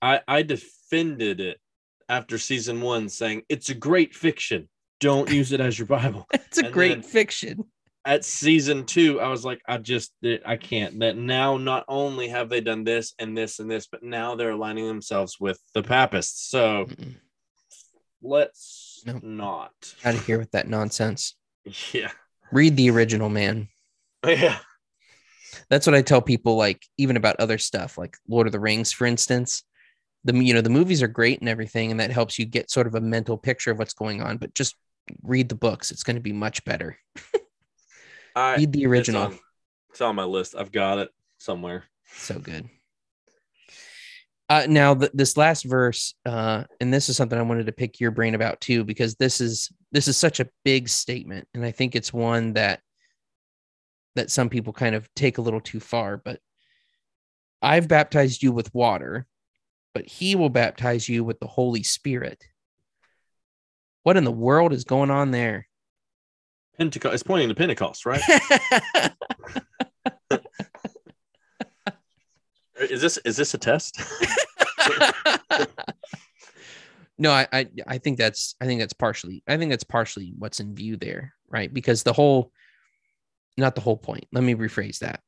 I 0.00 0.20
I 0.26 0.42
defended 0.42 1.40
it 1.40 1.58
after 2.08 2.38
season 2.38 2.80
one 2.80 3.08
saying 3.08 3.42
it's 3.48 3.68
a 3.68 3.74
great 3.74 4.14
fiction. 4.14 4.68
Don't 5.00 5.30
use 5.30 5.52
it 5.52 5.60
as 5.60 5.78
your 5.78 5.86
Bible. 5.86 6.26
it's 6.32 6.58
a 6.58 6.64
and 6.64 6.74
great 6.74 7.04
fiction. 7.04 7.64
At 8.04 8.24
season 8.24 8.84
two, 8.86 9.20
I 9.20 9.28
was 9.28 9.44
like, 9.44 9.60
I 9.68 9.76
just, 9.76 10.12
I 10.46 10.56
can't. 10.56 11.00
That 11.00 11.16
now, 11.16 11.58
not 11.58 11.84
only 11.88 12.28
have 12.28 12.48
they 12.48 12.62
done 12.62 12.82
this 12.84 13.12
and 13.18 13.36
this 13.36 13.58
and 13.58 13.70
this, 13.70 13.86
but 13.86 14.02
now 14.02 14.34
they're 14.34 14.52
aligning 14.52 14.86
themselves 14.86 15.36
with 15.38 15.60
the 15.74 15.82
Papists. 15.82 16.48
So 16.48 16.86
Mm-mm. 16.86 17.16
let's 18.22 19.04
not. 19.22 19.72
Out 20.04 20.14
of 20.14 20.24
here 20.24 20.38
with 20.38 20.50
that 20.52 20.68
nonsense. 20.68 21.34
Yeah. 21.92 22.12
Read 22.50 22.76
the 22.76 22.88
original, 22.88 23.28
man. 23.28 23.68
Yeah. 24.26 24.58
That's 25.70 25.86
what 25.86 25.94
I 25.94 26.02
tell 26.02 26.22
people, 26.22 26.56
like, 26.56 26.86
even 26.96 27.16
about 27.16 27.36
other 27.38 27.58
stuff, 27.58 27.98
like 27.98 28.16
Lord 28.26 28.46
of 28.46 28.52
the 28.52 28.60
Rings, 28.60 28.92
for 28.92 29.06
instance. 29.06 29.64
The 30.24 30.34
you 30.34 30.52
know 30.52 30.60
the 30.60 30.68
movies 30.68 31.02
are 31.02 31.08
great 31.08 31.38
and 31.38 31.48
everything 31.48 31.92
and 31.92 32.00
that 32.00 32.10
helps 32.10 32.40
you 32.40 32.44
get 32.44 32.72
sort 32.72 32.88
of 32.88 32.96
a 32.96 33.00
mental 33.00 33.38
picture 33.38 33.70
of 33.70 33.78
what's 33.78 33.94
going 33.94 34.20
on 34.20 34.36
but 34.36 34.52
just 34.52 34.74
read 35.22 35.48
the 35.48 35.54
books. 35.54 35.90
It's 35.90 36.02
going 36.02 36.16
to 36.16 36.22
be 36.22 36.32
much 36.32 36.64
better. 36.64 36.98
I, 38.36 38.56
read 38.56 38.72
the 38.72 38.86
original. 38.86 39.22
it's 39.22 39.32
on, 39.32 39.40
it's 39.90 40.00
on, 40.00 40.16
my 40.16 40.24
list. 40.24 40.54
I've 40.56 40.72
got 40.72 40.98
it 40.98 41.10
somewhere. 41.38 41.84
So 42.12 42.38
good. 42.38 42.68
Uh, 44.50 44.66
now 44.68 44.94
th- 44.94 45.12
this 45.12 45.36
last 45.36 45.64
verse 45.64 46.14
uh, 46.24 46.64
and 46.80 46.92
this 46.92 47.10
is 47.10 47.18
something 47.18 47.38
i 47.38 47.42
wanted 47.42 47.66
to 47.66 47.72
pick 47.72 48.00
your 48.00 48.10
brain 48.10 48.34
about 48.34 48.58
too 48.62 48.82
because 48.82 49.14
this 49.16 49.42
is 49.42 49.70
this 49.92 50.08
is 50.08 50.16
such 50.16 50.40
a 50.40 50.48
big 50.64 50.88
statement 50.88 51.46
and 51.52 51.66
i 51.66 51.70
think 51.70 51.94
it's 51.94 52.14
one 52.14 52.54
that 52.54 52.80
that 54.18 54.30
some 54.30 54.48
people 54.48 54.72
kind 54.72 54.94
of 54.94 55.08
take 55.14 55.38
a 55.38 55.42
little 55.42 55.60
too 55.60 55.80
far 55.80 56.16
but 56.16 56.40
i've 57.62 57.88
baptized 57.88 58.42
you 58.42 58.52
with 58.52 58.72
water 58.74 59.26
but 59.98 60.06
he 60.06 60.36
will 60.36 60.48
baptize 60.48 61.08
you 61.08 61.24
with 61.24 61.40
the 61.40 61.48
Holy 61.48 61.82
Spirit. 61.82 62.44
What 64.04 64.16
in 64.16 64.22
the 64.22 64.30
world 64.30 64.72
is 64.72 64.84
going 64.84 65.10
on 65.10 65.32
there? 65.32 65.66
Pentecost. 66.78 67.14
It's 67.14 67.24
pointing 67.24 67.48
to 67.48 67.54
Pentecost, 67.56 68.06
right? 68.06 68.22
is 72.80 73.02
this 73.02 73.18
is 73.24 73.36
this 73.36 73.54
a 73.54 73.58
test? 73.58 74.00
no, 77.18 77.32
I, 77.32 77.48
I 77.52 77.66
I 77.88 77.98
think 77.98 78.18
that's 78.18 78.54
I 78.60 78.66
think 78.66 78.78
that's 78.80 78.92
partially 78.92 79.42
I 79.48 79.56
think 79.56 79.70
that's 79.72 79.82
partially 79.82 80.32
what's 80.38 80.60
in 80.60 80.76
view 80.76 80.96
there, 80.96 81.34
right? 81.48 81.74
Because 81.74 82.04
the 82.04 82.12
whole 82.12 82.52
not 83.58 83.74
the 83.74 83.80
whole 83.80 83.96
point. 83.96 84.26
Let 84.32 84.44
me 84.44 84.54
rephrase 84.54 85.00
that. 85.00 85.20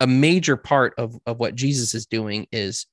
A 0.00 0.06
major 0.06 0.56
part 0.56 0.94
of 0.98 1.18
of 1.26 1.38
what 1.38 1.54
Jesus 1.54 1.94
is 1.94 2.06
doing 2.06 2.46
is 2.52 2.86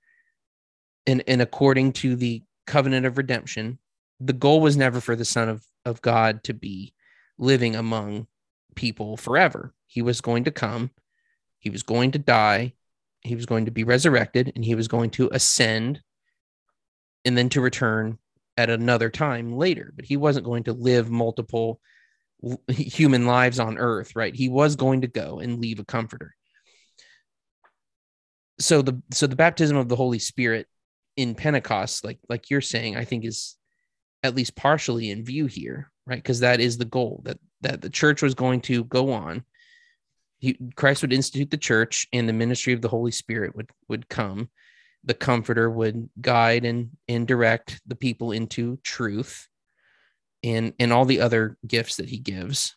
and, 1.07 1.23
and 1.27 1.41
according 1.41 1.93
to 1.93 2.15
the 2.15 2.43
covenant 2.67 3.05
of 3.05 3.17
redemption, 3.17 3.79
the 4.19 4.33
goal 4.33 4.61
was 4.61 4.77
never 4.77 5.01
for 5.01 5.15
the 5.15 5.25
Son 5.25 5.49
of, 5.49 5.65
of 5.85 6.01
God 6.01 6.43
to 6.43 6.53
be 6.53 6.93
living 7.37 7.75
among 7.75 8.27
people 8.75 9.17
forever. 9.17 9.73
He 9.87 10.01
was 10.01 10.21
going 10.21 10.43
to 10.45 10.51
come, 10.51 10.91
he 11.59 11.69
was 11.69 11.83
going 11.83 12.11
to 12.11 12.19
die, 12.19 12.73
he 13.21 13.35
was 13.35 13.45
going 13.45 13.65
to 13.65 13.71
be 13.71 13.83
resurrected, 13.83 14.51
and 14.55 14.63
he 14.63 14.75
was 14.75 14.87
going 14.87 15.09
to 15.11 15.29
ascend 15.31 16.01
and 17.25 17.37
then 17.37 17.49
to 17.49 17.61
return 17.61 18.17
at 18.57 18.69
another 18.69 19.09
time 19.09 19.53
later. 19.53 19.91
But 19.95 20.05
he 20.05 20.17
wasn't 20.17 20.45
going 20.45 20.63
to 20.63 20.73
live 20.73 21.09
multiple 21.09 21.79
human 22.67 23.25
lives 23.25 23.59
on 23.59 23.77
earth, 23.77 24.15
right? 24.15 24.35
He 24.35 24.49
was 24.49 24.75
going 24.75 25.01
to 25.01 25.07
go 25.07 25.39
and 25.39 25.59
leave 25.59 25.79
a 25.79 25.85
comforter. 25.85 26.35
So 28.59 28.81
the 28.81 29.01
so 29.11 29.27
the 29.27 29.35
baptism 29.35 29.77
of 29.77 29.89
the 29.89 29.95
Holy 29.95 30.19
Spirit 30.19 30.67
in 31.17 31.35
Pentecost, 31.35 32.03
like 32.03 32.19
like 32.29 32.49
you're 32.49 32.61
saying, 32.61 32.95
I 32.95 33.05
think 33.05 33.25
is 33.25 33.57
at 34.23 34.35
least 34.35 34.55
partially 34.55 35.09
in 35.09 35.25
view 35.25 35.47
here, 35.47 35.91
right? 36.05 36.17
Because 36.17 36.41
that 36.41 36.59
is 36.59 36.77
the 36.77 36.85
goal 36.85 37.21
that 37.25 37.39
that 37.61 37.81
the 37.81 37.89
church 37.89 38.21
was 38.21 38.35
going 38.35 38.61
to 38.61 38.83
go 38.83 39.13
on. 39.13 39.43
He, 40.39 40.57
Christ 40.75 41.03
would 41.03 41.13
institute 41.13 41.51
the 41.51 41.57
church, 41.57 42.07
and 42.13 42.27
the 42.27 42.33
ministry 42.33 42.73
of 42.73 42.81
the 42.81 42.87
Holy 42.87 43.11
Spirit 43.11 43.55
would 43.55 43.69
would 43.87 44.09
come. 44.09 44.49
The 45.03 45.13
Comforter 45.15 45.69
would 45.69 46.09
guide 46.19 46.65
and 46.65 46.91
and 47.07 47.27
direct 47.27 47.81
the 47.87 47.95
people 47.95 48.31
into 48.31 48.77
truth, 48.83 49.47
and 50.43 50.73
and 50.79 50.91
all 50.91 51.05
the 51.05 51.21
other 51.21 51.57
gifts 51.65 51.97
that 51.97 52.09
He 52.09 52.17
gives 52.17 52.75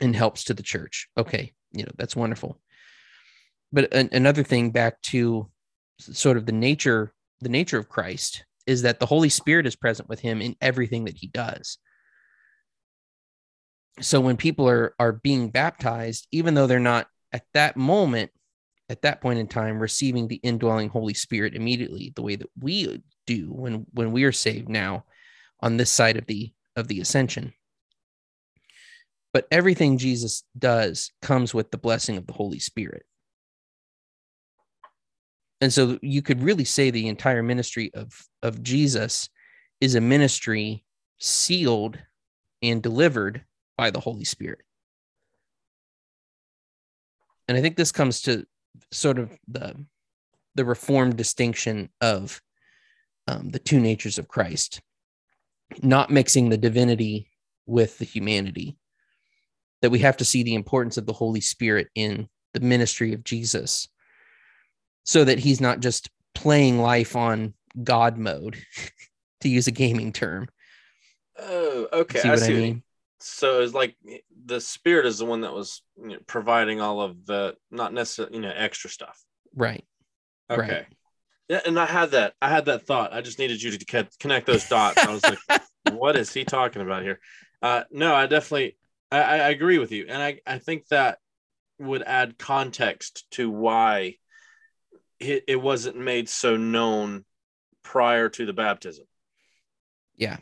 and 0.00 0.14
helps 0.14 0.44
to 0.44 0.54
the 0.54 0.62
church. 0.62 1.08
Okay, 1.16 1.54
you 1.76 1.84
know 1.84 1.92
that's 1.96 2.16
wonderful 2.16 2.58
but 3.72 3.92
an, 3.92 4.08
another 4.12 4.42
thing 4.42 4.70
back 4.70 5.00
to 5.02 5.48
sort 5.98 6.36
of 6.36 6.46
the 6.46 6.52
nature 6.52 7.12
the 7.40 7.48
nature 7.48 7.78
of 7.78 7.88
christ 7.88 8.44
is 8.66 8.82
that 8.82 8.98
the 8.98 9.06
holy 9.06 9.28
spirit 9.28 9.66
is 9.66 9.76
present 9.76 10.08
with 10.08 10.20
him 10.20 10.40
in 10.40 10.56
everything 10.60 11.04
that 11.04 11.16
he 11.16 11.28
does 11.28 11.78
so 14.00 14.20
when 14.20 14.36
people 14.36 14.68
are 14.68 14.94
are 14.98 15.12
being 15.12 15.50
baptized 15.50 16.26
even 16.32 16.54
though 16.54 16.66
they're 16.66 16.80
not 16.80 17.06
at 17.32 17.44
that 17.54 17.76
moment 17.76 18.30
at 18.88 19.02
that 19.02 19.20
point 19.20 19.38
in 19.38 19.46
time 19.46 19.78
receiving 19.78 20.28
the 20.28 20.36
indwelling 20.36 20.88
holy 20.88 21.14
spirit 21.14 21.54
immediately 21.54 22.12
the 22.14 22.22
way 22.22 22.36
that 22.36 22.50
we 22.60 23.02
do 23.26 23.52
when 23.52 23.86
when 23.92 24.12
we 24.12 24.24
are 24.24 24.32
saved 24.32 24.68
now 24.68 25.04
on 25.60 25.76
this 25.76 25.90
side 25.90 26.16
of 26.16 26.26
the 26.26 26.52
of 26.76 26.88
the 26.88 27.00
ascension. 27.00 27.52
But 29.32 29.46
everything 29.50 29.98
jesus 29.98 30.44
does 30.58 31.12
comes 31.20 31.52
with 31.52 31.70
the 31.70 31.78
blessing 31.78 32.16
of 32.16 32.26
the 32.26 32.32
holy 32.32 32.58
spirit. 32.58 33.04
And 35.60 35.72
so 35.72 35.98
you 36.02 36.22
could 36.22 36.42
really 36.42 36.64
say 36.64 36.90
the 36.90 37.08
entire 37.08 37.42
ministry 37.42 37.90
of 37.94 38.26
of 38.42 38.62
jesus 38.62 39.28
is 39.80 39.94
a 39.94 40.00
ministry 40.00 40.84
sealed 41.18 41.98
and 42.62 42.82
delivered 42.82 43.44
by 43.76 43.90
the 43.90 44.00
holy 44.00 44.24
spirit. 44.24 44.62
And 47.48 47.56
i 47.56 47.60
think 47.60 47.76
this 47.76 47.92
comes 47.92 48.22
to 48.22 48.46
sort 48.90 49.18
of 49.18 49.30
the 49.48 49.76
the 50.56 50.64
reformed 50.64 51.16
distinction 51.16 51.90
of 52.00 52.40
um, 53.28 53.50
the 53.50 53.58
two 53.58 53.78
natures 53.78 54.18
of 54.18 54.28
Christ, 54.28 54.80
not 55.82 56.10
mixing 56.10 56.48
the 56.48 56.58
divinity 56.58 57.30
with 57.66 57.98
the 57.98 58.04
humanity. 58.04 58.76
That 59.82 59.90
we 59.90 59.98
have 60.00 60.16
to 60.18 60.24
see 60.24 60.42
the 60.42 60.54
importance 60.54 60.96
of 60.96 61.06
the 61.06 61.12
Holy 61.12 61.40
Spirit 61.40 61.88
in 61.94 62.28
the 62.54 62.60
ministry 62.60 63.12
of 63.12 63.24
Jesus, 63.24 63.88
so 65.04 65.22
that 65.24 65.38
he's 65.38 65.60
not 65.60 65.80
just 65.80 66.08
playing 66.34 66.78
life 66.78 67.14
on 67.14 67.54
God 67.82 68.16
mode, 68.16 68.56
to 69.42 69.48
use 69.48 69.66
a 69.66 69.72
gaming 69.72 70.12
term. 70.12 70.48
Oh, 71.38 71.88
okay. 71.92 72.20
See 72.20 72.28
what 72.30 72.42
I, 72.42 72.46
see 72.46 72.54
I 72.54 72.56
mean? 72.56 72.82
So 73.20 73.60
it's 73.60 73.74
like 73.74 73.96
the 74.44 74.60
Spirit 74.60 75.06
is 75.06 75.18
the 75.18 75.26
one 75.26 75.42
that 75.42 75.52
was 75.52 75.82
you 76.00 76.08
know, 76.08 76.18
providing 76.26 76.80
all 76.80 77.00
of 77.00 77.26
the 77.26 77.56
not 77.70 77.92
necessarily 77.92 78.36
you 78.36 78.42
know 78.42 78.52
extra 78.54 78.88
stuff. 78.88 79.22
Right. 79.54 79.84
Okay. 80.50 80.60
Right. 80.60 80.86
Yeah, 81.48 81.60
and 81.64 81.78
I 81.78 81.86
had 81.86 82.10
that. 82.10 82.34
I 82.42 82.48
had 82.48 82.64
that 82.66 82.86
thought. 82.86 83.12
I 83.12 83.20
just 83.20 83.38
needed 83.38 83.62
you 83.62 83.76
to 83.76 84.08
connect 84.18 84.46
those 84.46 84.68
dots. 84.68 84.98
I 84.98 85.12
was 85.12 85.22
like, 85.22 85.62
"What 85.92 86.16
is 86.16 86.32
he 86.32 86.44
talking 86.44 86.82
about 86.82 87.02
here?" 87.02 87.20
Uh, 87.62 87.84
no, 87.90 88.14
I 88.14 88.26
definitely, 88.26 88.76
I, 89.10 89.20
I 89.20 89.48
agree 89.50 89.78
with 89.78 89.92
you, 89.92 90.06
and 90.08 90.20
I, 90.20 90.40
I 90.46 90.58
think 90.58 90.88
that 90.88 91.18
would 91.78 92.02
add 92.02 92.38
context 92.38 93.30
to 93.32 93.50
why 93.50 94.16
it, 95.20 95.44
it 95.46 95.56
wasn't 95.56 95.96
made 95.96 96.28
so 96.28 96.56
known 96.56 97.24
prior 97.82 98.28
to 98.30 98.44
the 98.46 98.52
baptism. 98.52 99.06
Yeah, 100.16 100.38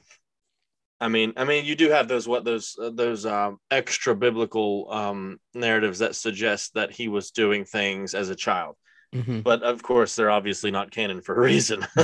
I 1.01 1.09
mean, 1.09 1.35
I 1.37 1.45
mean, 1.45 1.67
you 1.67 1.75
do 1.75 1.91
have 1.91 2.09
those 2.09 2.27
what 2.27 2.45
those 2.45 2.79
uh, 2.81 2.89
those 2.89 3.27
um, 3.27 3.59
extra 3.71 4.17
biblical 4.17 4.87
um, 4.91 5.39
narratives 5.53 5.99
that 5.99 6.17
suggest 6.17 6.75
that 6.75 6.93
he 6.93 7.09
was 7.09 7.31
doing 7.31 7.67
things 7.67 8.15
as 8.15 8.31
a 8.31 8.35
child. 8.35 8.77
Mm-hmm. 9.15 9.41
But 9.41 9.63
of 9.63 9.83
course, 9.83 10.17
they're 10.17 10.31
obviously 10.31 10.73
not 10.73 10.91
canon 10.91 11.21
for 11.21 11.37
a 11.37 11.41
reason. 11.41 11.87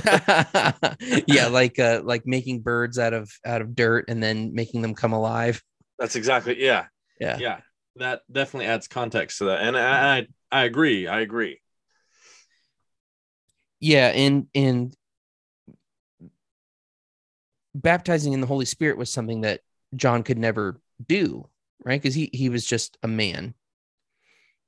yeah, 1.26 1.46
like 1.50 1.78
uh, 1.78 2.02
like 2.04 2.24
making 2.24 2.60
birds 2.60 2.98
out 2.98 3.12
of 3.12 3.30
out 3.44 3.60
of 3.60 3.74
dirt 3.74 4.04
and 4.08 4.22
then 4.22 4.54
making 4.54 4.82
them 4.82 4.94
come 4.94 5.12
alive. 5.12 5.60
That's 5.98 6.14
exactly 6.14 6.62
yeah, 6.62 6.86
yeah, 7.20 7.38
yeah. 7.38 7.60
That 7.96 8.22
definitely 8.30 8.66
adds 8.66 8.86
context 8.86 9.38
to 9.38 9.46
that, 9.46 9.60
and 9.62 9.76
I 9.76 10.18
I, 10.18 10.26
I 10.52 10.64
agree. 10.64 11.08
I 11.08 11.20
agree. 11.20 11.60
Yeah, 13.80 14.08
and 14.08 14.46
and 14.54 14.94
baptizing 17.74 18.34
in 18.34 18.40
the 18.40 18.46
Holy 18.46 18.66
Spirit 18.66 18.98
was 18.98 19.10
something 19.10 19.40
that 19.40 19.62
John 19.96 20.22
could 20.22 20.38
never 20.38 20.80
do, 21.04 21.48
right? 21.84 22.00
Because 22.00 22.14
he 22.14 22.30
he 22.32 22.50
was 22.50 22.64
just 22.64 22.98
a 23.02 23.08
man 23.08 23.54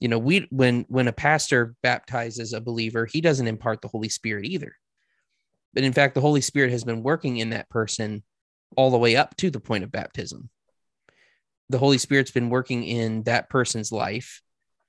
you 0.03 0.09
know 0.09 0.19
we 0.19 0.49
when 0.51 0.85
when 0.89 1.07
a 1.07 1.13
pastor 1.13 1.77
baptizes 1.81 2.53
a 2.53 2.61
believer 2.61 3.07
he 3.07 3.21
doesn't 3.21 3.47
impart 3.47 3.81
the 3.81 3.89
holy 3.89 4.09
spirit 4.09 4.45
either. 4.45 4.75
But 5.75 5.85
in 5.85 5.93
fact 5.93 6.17
the 6.17 6.21
holy 6.21 6.41
spirit 6.41 6.73
has 6.73 6.83
been 6.83 7.05
working 7.05 7.37
in 7.37 7.51
that 7.51 7.71
person 7.71 8.25
all 8.77 8.91
the 8.91 8.99
way 8.99 9.15
up 9.15 9.37
to 9.37 9.49
the 9.49 9.61
point 9.61 9.85
of 9.85 9.93
baptism. 9.93 10.51
The 11.69 11.79
holy 11.79 11.99
spirit's 11.99 12.33
been 12.33 12.51
working 12.51 12.83
in 12.83 13.23
that 13.23 13.49
person's 13.49 13.93
life 13.93 14.43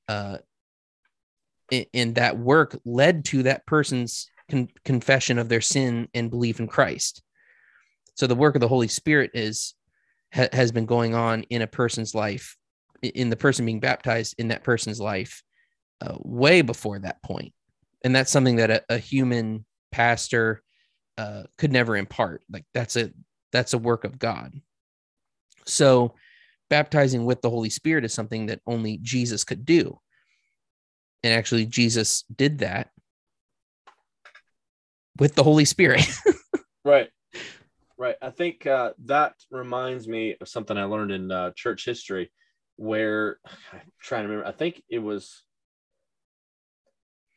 uh 0.08 0.40
and 1.94 2.16
that 2.16 2.40
work 2.40 2.80
led 2.84 3.24
to 3.26 3.44
that 3.44 3.68
person's 3.68 4.32
con- 4.50 4.70
confession 4.84 5.38
of 5.38 5.48
their 5.48 5.62
sin 5.62 6.08
and 6.16 6.32
belief 6.32 6.60
in 6.60 6.66
christ. 6.66 7.22
So 8.16 8.26
the 8.26 8.34
work 8.34 8.56
of 8.56 8.62
the 8.62 8.68
holy 8.68 8.88
spirit 8.88 9.30
is 9.36 9.76
ha- 10.34 10.50
has 10.52 10.72
been 10.72 10.88
going 10.88 11.14
on 11.14 11.44
in 11.44 11.62
a 11.62 11.68
person's 11.68 12.16
life 12.16 12.58
in 13.04 13.30
the 13.30 13.36
person 13.36 13.66
being 13.66 13.80
baptized 13.80 14.36
in 14.38 14.50
that 14.50 14.64
person's 14.64 15.00
life 15.00 15.44
uh, 16.02 16.16
way 16.20 16.62
before 16.62 17.00
that 17.00 17.22
point. 17.24 17.54
And 18.04 18.16
that's 18.16 18.32
something 18.32 18.58
that 18.58 18.72
a, 18.72 18.84
a 18.90 18.98
human 18.98 19.66
pastor 19.92 20.62
uh, 21.18 21.44
could 21.58 21.72
never 21.72 21.96
impart. 21.96 22.44
Like 22.52 22.66
that's 22.74 22.96
a 22.96 23.12
that's 23.52 23.74
a 23.74 23.78
work 23.78 24.04
of 24.04 24.20
god. 24.20 24.54
So 25.66 26.16
baptizing 26.70 27.26
with 27.26 27.42
the 27.42 27.50
holy 27.50 27.70
spirit 27.70 28.04
is 28.04 28.14
something 28.14 28.48
that 28.48 28.62
only 28.66 28.98
jesus 29.02 29.44
could 29.44 29.66
do. 29.66 30.00
And 31.24 31.34
actually 31.34 31.66
jesus 31.66 32.24
did 32.36 32.60
that 32.60 32.90
with 35.20 35.36
the 35.36 35.44
holy 35.44 35.66
spirit. 35.66 36.06
Right. 36.86 37.10
Right. 37.98 38.18
I 38.22 38.30
think 38.30 38.68
uh, 38.68 38.92
that 39.06 39.36
reminds 39.50 40.06
me 40.06 40.36
of 40.42 40.50
something 40.50 40.78
i 40.78 40.84
learned 40.84 41.12
in 41.12 41.32
uh, 41.32 41.52
church 41.56 41.86
history 41.86 42.30
where 42.78 43.38
I'm 43.74 43.82
trying 44.00 44.24
to 44.24 44.30
remember. 44.30 44.48
I 44.48 44.52
think 44.52 44.82
it 44.90 45.00
was 45.00 45.44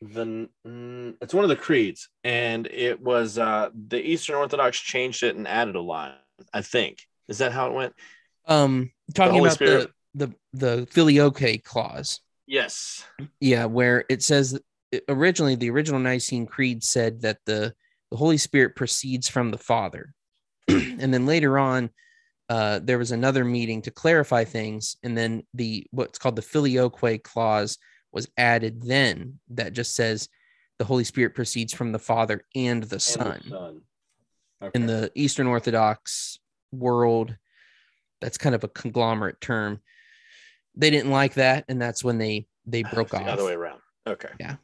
the 0.01 0.49
mm, 0.65 1.15
it's 1.21 1.33
one 1.33 1.43
of 1.43 1.49
the 1.49 1.55
creeds, 1.55 2.09
and 2.23 2.67
it 2.67 3.01
was 3.01 3.37
uh 3.37 3.69
the 3.73 3.99
Eastern 3.99 4.35
Orthodox 4.35 4.79
changed 4.79 5.23
it 5.23 5.35
and 5.35 5.47
added 5.47 5.75
a 5.75 5.81
line. 5.81 6.13
I 6.53 6.61
think 6.61 6.99
is 7.27 7.39
that 7.39 7.51
how 7.51 7.67
it 7.67 7.73
went. 7.73 7.93
Um, 8.47 8.91
talking 9.13 9.39
about 9.39 9.53
Spirit. 9.53 9.91
the 10.13 10.27
the 10.53 10.77
the 10.77 10.87
filioque 10.87 11.63
clause. 11.63 12.21
Yes. 12.45 13.03
Yeah, 13.41 13.65
where 13.65 14.05
it 14.09 14.23
says 14.23 14.57
originally 15.09 15.55
the 15.55 15.69
original 15.69 15.99
Nicene 15.99 16.45
Creed 16.45 16.83
said 16.83 17.21
that 17.21 17.39
the 17.45 17.73
the 18.09 18.17
Holy 18.17 18.37
Spirit 18.37 18.75
proceeds 18.75 19.27
from 19.27 19.51
the 19.51 19.57
Father, 19.57 20.13
and 20.67 21.13
then 21.13 21.25
later 21.25 21.59
on 21.59 21.89
uh, 22.49 22.79
there 22.81 22.97
was 22.97 23.11
another 23.11 23.43
meeting 23.43 23.81
to 23.83 23.91
clarify 23.91 24.43
things, 24.43 24.95
and 25.03 25.17
then 25.17 25.43
the 25.53 25.85
what's 25.91 26.17
called 26.17 26.35
the 26.35 26.41
filioque 26.41 27.23
clause 27.23 27.77
was 28.11 28.29
added. 28.37 28.81
Then 28.83 29.39
that 29.49 29.73
just 29.73 29.95
says 29.95 30.29
the 30.79 30.85
Holy 30.85 31.03
Spirit 31.03 31.35
proceeds 31.35 31.73
from 31.73 31.91
the 31.91 31.99
Father 31.99 32.41
and 32.55 32.83
the 32.83 32.95
and 32.95 33.01
Son. 33.01 33.41
The 33.43 33.49
Son. 33.49 33.81
Okay. 34.61 34.71
In 34.79 34.87
the 34.87 35.11
Eastern 35.13 35.47
Orthodox 35.47 36.39
world, 36.71 37.35
that's 38.21 38.37
kind 38.37 38.55
of 38.55 38.63
a 38.63 38.69
conglomerate 38.69 39.39
term. 39.39 39.81
They 40.75 40.89
didn't 40.89 41.11
like 41.11 41.35
that, 41.35 41.65
and 41.67 41.81
that's 41.81 42.03
when 42.03 42.17
they 42.17 42.47
they 42.65 42.83
broke 42.93 43.13
off. 43.13 43.25
The 43.25 43.31
other 43.31 43.45
way 43.45 43.53
around. 43.53 43.81
Okay. 44.07 44.29
Yeah, 44.39 44.55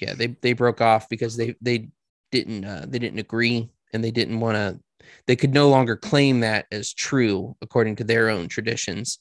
yeah. 0.00 0.14
They 0.14 0.28
they 0.28 0.52
broke 0.52 0.80
off 0.80 1.08
because 1.08 1.36
they 1.36 1.56
they 1.60 1.88
didn't 2.30 2.64
uh, 2.64 2.86
they 2.88 3.00
didn't 3.00 3.18
agree 3.18 3.68
and 3.92 4.04
they 4.04 4.12
didn't 4.12 4.38
want 4.38 4.54
to 4.56 4.78
they 5.26 5.36
could 5.36 5.54
no 5.54 5.68
longer 5.68 5.96
claim 5.96 6.40
that 6.40 6.66
as 6.70 6.92
true 6.92 7.56
according 7.62 7.96
to 7.96 8.04
their 8.04 8.28
own 8.28 8.48
traditions. 8.48 9.18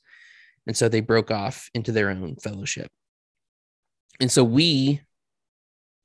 And 0.67 0.75
so 0.75 0.89
they 0.89 1.01
broke 1.01 1.31
off 1.31 1.69
into 1.73 1.91
their 1.91 2.09
own 2.09 2.35
fellowship. 2.35 2.89
And 4.19 4.31
so 4.31 4.43
we 4.43 5.01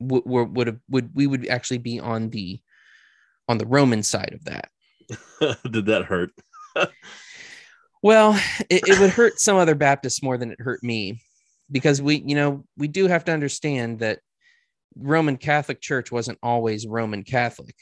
would 0.00 0.56
would 0.56 0.66
have 0.66 0.78
would 0.88 1.10
we 1.14 1.26
would 1.26 1.48
actually 1.48 1.78
be 1.78 2.00
on 2.00 2.30
the 2.30 2.60
on 3.48 3.58
the 3.58 3.66
Roman 3.66 4.02
side 4.02 4.32
of 4.32 4.44
that. 4.44 4.68
Did 5.70 5.86
that 5.86 6.04
hurt? 6.04 6.30
well, 8.02 8.40
it, 8.70 8.88
it 8.88 8.98
would 9.00 9.10
hurt 9.10 9.38
some 9.38 9.56
other 9.56 9.74
Baptists 9.74 10.22
more 10.22 10.38
than 10.38 10.50
it 10.52 10.60
hurt 10.60 10.82
me 10.82 11.20
because 11.70 12.00
we, 12.00 12.22
you 12.24 12.34
know, 12.34 12.64
we 12.76 12.88
do 12.88 13.06
have 13.06 13.24
to 13.24 13.32
understand 13.32 13.98
that 14.00 14.20
Roman 14.96 15.36
Catholic 15.36 15.80
Church 15.80 16.12
wasn't 16.12 16.38
always 16.42 16.86
Roman 16.86 17.22
Catholic 17.22 17.74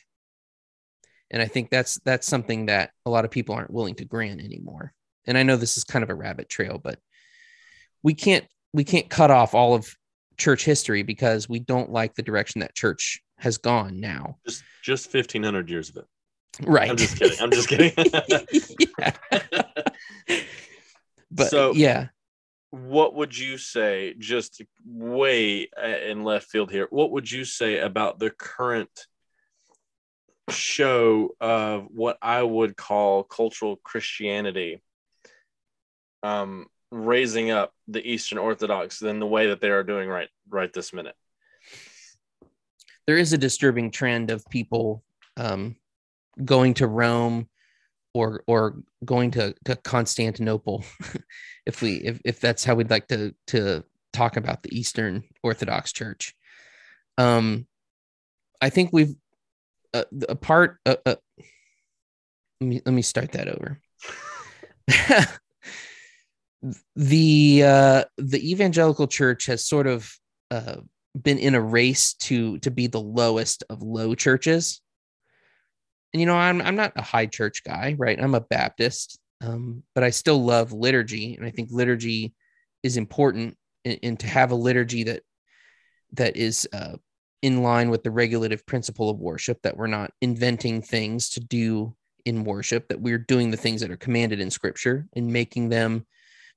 and 1.33 1.43
i 1.43 1.47
think 1.47 1.71
that's 1.71 1.99
that's 2.05 2.27
something 2.27 2.67
that 2.67 2.91
a 3.07 3.11
lot 3.11 3.25
of 3.25 3.31
people 3.31 3.55
aren't 3.55 3.73
willing 3.73 3.95
to 3.97 4.05
grant 4.05 4.41
anymore. 4.41 4.93
And 5.27 5.39
i 5.39 5.43
know 5.43 5.57
this 5.57 5.77
is 5.77 5.85
kind 5.85 6.03
of 6.03 6.11
a 6.11 6.15
rabbit 6.15 6.49
trail 6.49 6.81
but 6.83 6.99
we 8.03 8.15
can't 8.15 8.45
we 8.73 8.85
can't 8.85 9.09
cut 9.09 9.31
off 9.31 9.55
all 9.55 9.75
of 9.75 9.95
church 10.37 10.65
history 10.65 11.03
because 11.03 11.49
we 11.49 11.61
don't 11.61 11.91
like 11.91 12.15
the 12.15 12.23
direction 12.23 12.61
that 12.61 12.75
church 12.75 13.23
has 13.39 13.59
gone 13.59 14.01
now. 14.01 14.39
Just 14.47 14.65
just 14.83 15.13
1500 15.13 15.71
years 15.71 15.91
of 15.91 15.97
it. 15.97 16.05
Right. 16.63 16.91
I'm 16.91 16.97
just 16.97 17.19
kidding. 17.19 17.39
I'm 17.41 17.51
just 17.51 17.69
kidding. 17.69 17.93
But 21.33 21.49
so 21.49 21.73
yeah. 21.73 22.09
what 22.71 23.15
would 23.15 23.37
you 23.37 23.59
say, 23.59 24.15
just 24.19 24.63
way 24.85 25.69
uh, 25.83 25.87
in 25.87 26.25
left 26.25 26.51
field 26.51 26.71
here, 26.71 26.87
what 26.91 27.11
would 27.11 27.31
you 27.31 27.45
say 27.45 27.79
about 27.79 28.19
the 28.19 28.31
current 28.31 29.07
show 30.51 31.35
of 31.41 31.87
what 31.91 32.19
I 32.21 32.43
would 32.43 32.77
call 32.77 33.23
cultural 33.23 33.77
Christianity 33.77 34.83
um, 36.23 36.67
raising 36.91 37.51
up 37.51 37.73
the 37.89 38.07
Eastern 38.07 38.39
Orthodox 38.39 38.99
than 38.99 39.19
the 39.19 39.27
way 39.27 39.49
that 39.49 39.61
they 39.61 39.71
are 39.71 39.83
doing 39.83 40.09
right 40.09 40.29
right 40.49 40.73
this 40.73 40.93
minute? 40.93 41.17
There 43.07 43.17
is 43.17 43.33
a 43.33 43.39
disturbing 43.39 43.91
trend 43.91 44.31
of 44.31 44.49
people 44.49 45.03
um, 45.37 45.77
going 46.45 46.75
to 46.75 46.87
Rome 46.87 47.49
or 48.15 48.45
or 48.47 48.83
going 49.05 49.33
to, 49.33 49.55
to 49.65 49.77
Constantinople, 49.77 50.85
if 51.67 51.83
we 51.83 51.97
if, 51.97 52.21
if 52.25 52.41
that's 52.41 52.65
how 52.65 52.75
we'd 52.75 52.91
like 52.91 53.09
to 53.09 53.35
to 53.49 53.85
talk 54.13 54.37
about 54.37 54.63
the 54.63 54.79
Eastern 54.79 55.25
Orthodox 55.43 55.93
Church. 55.93 56.35
Um, 57.19 57.67
I 58.61 58.71
think 58.71 58.91
we've 58.93 59.15
a 59.95 60.35
part. 60.37 60.79
Let 60.87 61.19
me 62.61 62.81
let 62.85 62.93
me 62.93 63.03
start 63.03 63.33
that 63.33 63.49
over. 63.49 63.81
the 66.97 67.63
uh, 67.65 68.05
the 68.19 68.51
evangelical 68.51 69.07
church 69.07 69.47
has 69.47 69.65
sort 69.65 69.87
of 69.87 70.13
uh, 70.51 70.77
been 71.21 71.39
in 71.39 71.55
a 71.55 71.61
race 71.61 72.15
to 72.15 72.59
to 72.59 72.71
be 72.71 72.87
the 72.87 73.01
lowest 73.01 73.65
of 73.69 73.83
low 73.83 74.15
churches 74.15 74.81
and 76.13 76.21
you 76.21 76.27
know 76.27 76.37
i'm 76.37 76.63
i'm 76.63 76.77
not 76.77 76.93
a 76.97 77.03
high 77.03 77.27
church 77.27 77.63
guy 77.65 77.95
right 77.99 78.23
i'm 78.23 78.35
a 78.35 78.41
baptist 78.41 79.19
um, 79.43 79.83
but 79.95 80.05
i 80.05 80.11
still 80.11 80.43
love 80.43 80.73
liturgy 80.73 81.35
and 81.35 81.45
i 81.45 81.51
think 81.51 81.69
liturgy 81.71 82.33
is 82.83 82.97
important 82.97 83.57
and, 83.85 83.99
and 84.03 84.21
to 84.21 84.27
have 84.27 84.53
a 84.53 84.57
liturgy 84.57 85.05
that 85.05 85.23
that 86.13 86.37
is 86.37 86.69
uh, 86.73 86.97
in 87.43 87.63
line 87.63 87.91
with 87.91 88.03
the 88.03 88.11
regulative 88.11 88.65
principle 88.67 89.11
of 89.11 89.19
worship 89.19 89.61
that 89.63 89.77
we're 89.77 89.87
not 89.87 90.13
inventing 90.21 90.81
things 90.81 91.31
to 91.31 91.41
do 91.41 91.95
in 92.25 92.45
worship 92.45 92.89
that 92.89 93.01
we're 93.01 93.19
doing 93.19 93.51
the 93.51 93.57
things 93.57 93.81
that 93.81 93.91
are 93.91 93.97
commanded 93.97 94.41
in 94.41 94.51
scripture 94.51 95.07
and 95.15 95.27
making 95.33 95.69
them 95.69 96.07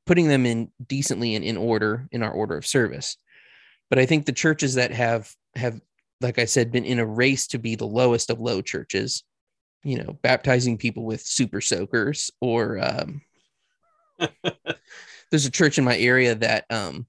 putting 0.05 0.27
them 0.27 0.45
in 0.45 0.71
decently 0.85 1.33
and 1.33 1.43
in 1.43 1.57
order 1.57 2.07
in 2.11 2.21
our 2.21 2.31
order 2.31 2.55
of 2.55 2.65
service. 2.65 3.17
But 3.89 3.99
i 3.99 4.05
think 4.05 4.25
the 4.25 4.31
churches 4.31 4.75
that 4.75 4.91
have 4.91 5.31
have 5.55 5.79
like 6.21 6.39
i 6.39 6.45
said 6.45 6.71
been 6.71 6.85
in 6.85 6.99
a 6.99 7.05
race 7.05 7.47
to 7.47 7.57
be 7.57 7.75
the 7.75 7.87
lowest 7.87 8.29
of 8.29 8.39
low 8.39 8.61
churches 8.61 9.23
you 9.85 9.99
know, 9.99 10.17
baptizing 10.23 10.77
people 10.77 11.05
with 11.05 11.21
super 11.21 11.61
soakers 11.61 12.31
or 12.41 12.79
um, 12.79 13.21
there's 15.29 15.45
a 15.45 15.51
church 15.51 15.77
in 15.77 15.85
my 15.85 15.95
area 15.95 16.33
that 16.33 16.65
um, 16.71 17.05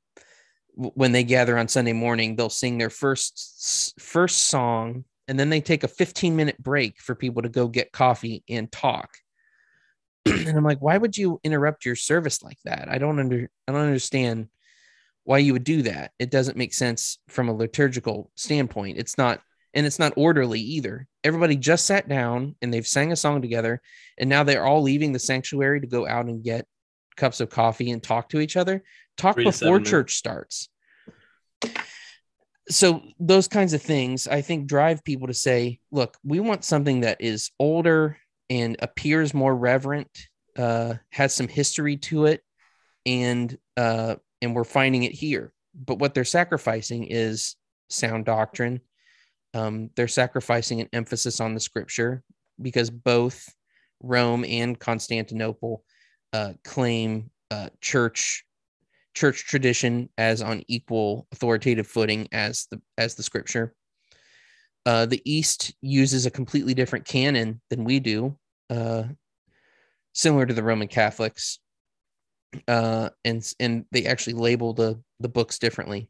when 0.77 1.13
they 1.13 1.25
gather 1.25 1.57
on 1.59 1.69
Sunday 1.69 1.95
morning, 1.95 2.37
they'll 2.37 2.51
sing 2.51 2.79
their 2.79 2.91
first 2.91 3.95
first 3.99 4.47
song 4.47 5.05
and 5.29 5.39
then 5.39 5.51
they 5.51 5.61
take 5.61 5.83
a 5.83 5.89
15 5.89 6.37
minute 6.37 6.63
break 6.63 7.01
for 7.01 7.15
people 7.15 7.43
to 7.43 7.49
go 7.49 7.67
get 7.67 7.93
coffee 7.93 8.45
and 8.49 8.71
talk. 8.71 9.11
and 10.27 10.49
I'm 10.49 10.65
like, 10.65 10.81
why 10.81 10.99
would 10.99 11.17
you 11.17 11.41
interrupt 11.43 11.85
your 11.85 11.97
service 11.97 12.43
like 12.43 12.59
that? 12.65 12.89
I 12.89 12.99
don't 12.99 13.19
under 13.19 13.51
I 13.67 13.73
don't 13.73 13.81
understand 13.81 14.49
why 15.25 15.39
you 15.39 15.53
would 15.55 15.65
do 15.65 15.83
that. 15.83 16.13
It 16.19 16.31
doesn't 16.31 16.57
make 16.57 16.75
sense 16.75 17.19
from 17.29 17.49
a 17.49 17.55
liturgical 17.55 18.31
standpoint. 18.37 18.99
It's 18.99 19.19
not 19.19 19.41
and 19.75 19.85
it's 19.85 19.99
not 19.99 20.15
orderly 20.17 20.61
either. 20.61 21.07
Everybody 21.25 21.57
just 21.57 21.87
sat 21.87 22.09
down 22.09 22.55
and 22.63 22.73
they've 22.73 22.87
sang 22.87 23.13
a 23.13 23.17
song 23.17 23.43
together, 23.43 23.83
and 24.17 24.31
now 24.31 24.43
they're 24.43 24.65
all 24.65 24.83
leaving 24.83 25.13
the 25.13 25.19
sanctuary 25.19 25.81
to 25.81 25.87
go 25.87 26.07
out 26.07 26.27
and 26.27 26.43
get 26.43 26.67
cups 27.17 27.41
of 27.41 27.51
coffee 27.51 27.91
and 27.91 28.03
talk 28.03 28.29
to 28.31 28.41
each 28.41 28.57
other. 28.57 28.83
Talk 29.17 29.37
before 29.37 29.81
church 29.81 30.17
starts. 30.17 30.69
So 32.69 33.03
those 33.21 33.49
kinds 33.49 33.73
of 33.73 33.83
things 33.83 34.27
I 34.27 34.41
think 34.41 34.67
drive 34.67 35.05
people 35.05 35.29
to 35.29 35.35
say, 35.35 35.81
look, 35.91 36.17
we 36.25 36.41
want 36.41 36.65
something 36.65 37.01
that 37.01 37.21
is 37.21 37.51
older 37.59 38.19
and 38.51 38.77
appears 38.81 39.33
more 39.33 39.55
reverent, 39.55 40.11
uh, 40.59 40.95
has 41.11 41.35
some 41.35 41.49
history 41.49 41.97
to 41.97 42.27
it, 42.27 42.43
and 43.05 43.57
uh, 43.77 44.17
and 44.43 44.55
we're 44.55 44.65
finding 44.65 45.05
it 45.05 45.13
here. 45.13 45.53
But 45.75 45.99
what 45.99 46.15
they're 46.15 46.25
sacrificing 46.25 47.05
is 47.05 47.57
sound 47.89 48.25
doctrine 48.25 48.81
um, 49.57 49.91
they're 49.97 50.07
sacrificing 50.07 50.83
an 50.83 50.89
emphasis 50.93 51.41
on 51.41 51.55
the 51.55 51.61
scripture 51.61 52.23
because 52.61 52.91
both 52.91 53.55
Rome 54.03 54.45
and 54.45 54.79
Constantinople 54.79 55.83
uh, 56.37 56.53
claim 56.65 57.31
uh, 57.51 57.71
church 57.81 58.45
church 59.15 59.47
tradition 59.47 60.11
as 60.19 60.43
on 60.43 60.63
equal 60.69 61.27
authoritative 61.33 61.87
footing 61.87 62.29
as 62.33 62.67
the 62.71 62.81
as 62.99 63.15
the 63.15 63.23
scripture. 63.23 63.75
Uh, 64.85 65.07
the 65.07 65.23
East 65.25 65.75
uses 65.81 66.27
a 66.27 66.31
completely 66.31 66.75
different 66.75 67.07
canon 67.07 67.61
than 67.71 67.85
we 67.85 67.99
do, 67.99 68.37
uh, 68.71 69.05
similar 70.13 70.45
to 70.45 70.55
the 70.55 70.63
Roman 70.63 70.89
Catholics, 70.89 71.59
uh, 72.69 73.09
and 73.25 73.53
and 73.59 73.87
they 73.91 74.05
actually 74.05 74.35
label 74.35 74.75
the 74.75 75.01
the 75.21 75.29
books 75.31 75.59
differently 75.59 76.09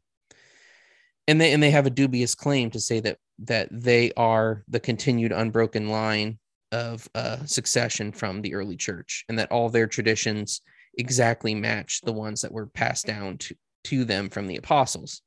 and 1.27 1.39
they 1.39 1.53
and 1.53 1.61
they 1.61 1.71
have 1.71 1.85
a 1.85 1.91
dubious 1.91 2.35
claim 2.35 2.69
to 2.71 2.79
say 2.79 2.99
that 2.99 3.17
that 3.39 3.69
they 3.71 4.11
are 4.17 4.63
the 4.67 4.79
continued 4.79 5.31
unbroken 5.31 5.89
line 5.89 6.37
of 6.71 7.07
uh, 7.15 7.45
succession 7.45 8.11
from 8.11 8.41
the 8.41 8.53
early 8.53 8.75
church, 8.75 9.25
and 9.29 9.39
that 9.39 9.51
all 9.51 9.69
their 9.69 9.87
traditions 9.87 10.61
exactly 10.97 11.53
match 11.55 12.01
the 12.01 12.13
ones 12.13 12.41
that 12.41 12.51
were 12.51 12.67
passed 12.67 13.05
down 13.05 13.37
to 13.37 13.55
to 13.85 14.03
them 14.03 14.29
from 14.29 14.47
the 14.47 14.57
apostles, 14.57 15.21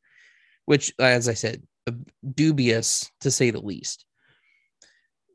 which, 0.66 0.92
as 0.98 1.28
I 1.28 1.34
said, 1.34 1.62
dubious 2.34 3.10
to 3.20 3.30
say 3.30 3.50
the 3.50 3.60
least. 3.60 4.04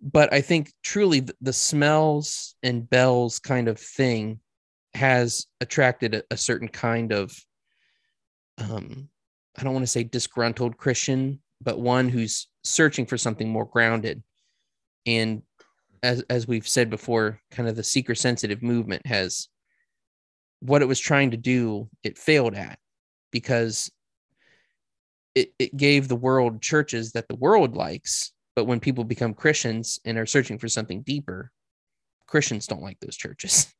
But 0.01 0.31
I 0.31 0.41
think 0.41 0.71
truly 0.83 1.21
the, 1.21 1.33
the 1.41 1.53
smells 1.53 2.55
and 2.61 2.87
bells 2.87 3.39
kind 3.39 3.67
of 3.67 3.79
thing 3.79 4.39
has 4.93 5.47
attracted 5.59 6.13
a, 6.13 6.23
a 6.29 6.37
certain 6.37 6.67
kind 6.67 7.11
of 7.11 7.35
um, 8.57 9.09
I 9.57 9.63
don't 9.63 9.73
want 9.73 9.83
to 9.83 9.91
say 9.91 10.03
disgruntled 10.03 10.77
Christian, 10.77 11.41
but 11.61 11.79
one 11.79 12.09
who's 12.09 12.47
searching 12.63 13.05
for 13.05 13.17
something 13.17 13.49
more 13.49 13.65
grounded. 13.65 14.21
And 15.05 15.43
as 16.05 16.23
as 16.29 16.47
we've 16.47 16.67
said 16.67 16.89
before, 16.89 17.41
kind 17.51 17.67
of 17.67 17.75
the 17.75 17.83
seeker 17.83 18.15
sensitive 18.15 18.61
movement 18.61 19.05
has 19.05 19.49
what 20.61 20.81
it 20.81 20.87
was 20.87 20.99
trying 20.99 21.31
to 21.31 21.37
do, 21.37 21.89
it 22.03 22.17
failed 22.17 22.55
at 22.55 22.79
because 23.31 23.91
it, 25.35 25.53
it 25.59 25.75
gave 25.75 26.07
the 26.07 26.15
world 26.15 26.61
churches 26.61 27.11
that 27.11 27.27
the 27.27 27.35
world 27.35 27.75
likes, 27.75 28.31
but 28.55 28.65
when 28.65 28.79
people 28.79 29.03
become 29.03 29.33
Christians 29.33 29.99
and 30.05 30.17
are 30.17 30.25
searching 30.25 30.57
for 30.57 30.69
something 30.69 31.01
deeper, 31.01 31.51
Christians 32.25 32.67
don't 32.67 32.81
like 32.81 32.99
those 32.99 33.17
churches. 33.17 33.73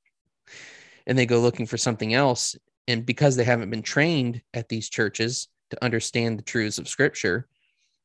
and 1.08 1.18
they 1.18 1.26
go 1.26 1.40
looking 1.40 1.66
for 1.66 1.78
something 1.78 2.14
else. 2.14 2.56
And 2.88 3.06
because 3.06 3.36
they 3.36 3.46
haven't 3.46 3.70
been 3.70 3.82
trained 3.82 4.42
at 4.54 4.68
these 4.68 4.90
churches, 4.90 5.48
to 5.72 5.84
understand 5.84 6.38
the 6.38 6.44
truths 6.44 6.78
of 6.78 6.88
scripture, 6.88 7.48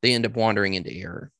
they 0.02 0.14
end 0.14 0.26
up 0.26 0.36
wandering 0.36 0.74
into 0.74 0.92
error. 0.92 1.30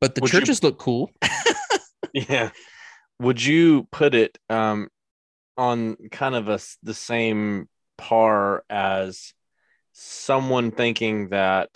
But 0.00 0.14
the 0.14 0.22
Would 0.22 0.30
churches 0.30 0.62
you, 0.62 0.68
look 0.68 0.78
cool. 0.78 1.10
yeah. 2.12 2.50
Would 3.20 3.44
you 3.44 3.86
put 3.92 4.14
it 4.14 4.38
um, 4.48 4.88
on 5.56 5.96
kind 6.10 6.34
of 6.34 6.48
a, 6.48 6.58
the 6.82 6.94
same 6.94 7.68
par 7.98 8.64
as 8.70 9.34
someone 9.92 10.70
thinking 10.70 11.28
that 11.28 11.68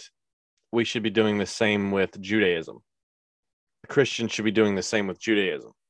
we 0.73 0.85
should 0.85 1.03
be 1.03 1.11
doing 1.11 1.39
the 1.39 1.47
same 1.47 1.91
with 1.91 2.19
Judaism? 2.21 2.79
Christians 3.89 4.33
should 4.33 4.47
be 4.47 4.51
doing 4.51 4.75
the 4.75 4.83
same 4.83 5.07
with 5.07 5.21
Judaism. 5.21 5.73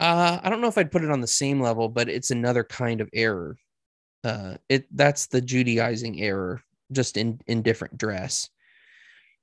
Uh, 0.00 0.40
I 0.42 0.50
don't 0.50 0.60
know 0.60 0.66
if 0.68 0.76
I'd 0.76 0.90
put 0.90 1.04
it 1.04 1.10
on 1.10 1.20
the 1.20 1.26
same 1.26 1.60
level, 1.60 1.88
but 1.88 2.08
it's 2.08 2.32
another 2.32 2.64
kind 2.64 3.00
of 3.00 3.08
error. 3.14 3.56
Uh, 4.24 4.56
it 4.68 4.86
that's 4.90 5.26
the 5.26 5.40
Judaizing 5.40 6.20
error, 6.20 6.62
just 6.90 7.16
in 7.16 7.40
in 7.46 7.62
different 7.62 7.96
dress. 7.96 8.50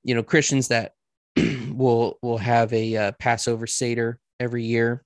You 0.04 0.16
know, 0.16 0.24
Christians 0.24 0.70
that 0.70 0.94
will 1.70 2.18
will 2.22 2.38
have 2.38 2.72
a 2.74 2.96
uh, 2.96 3.12
Passover 3.14 3.68
seder 3.68 4.20
every 4.40 4.64
year 4.64 5.04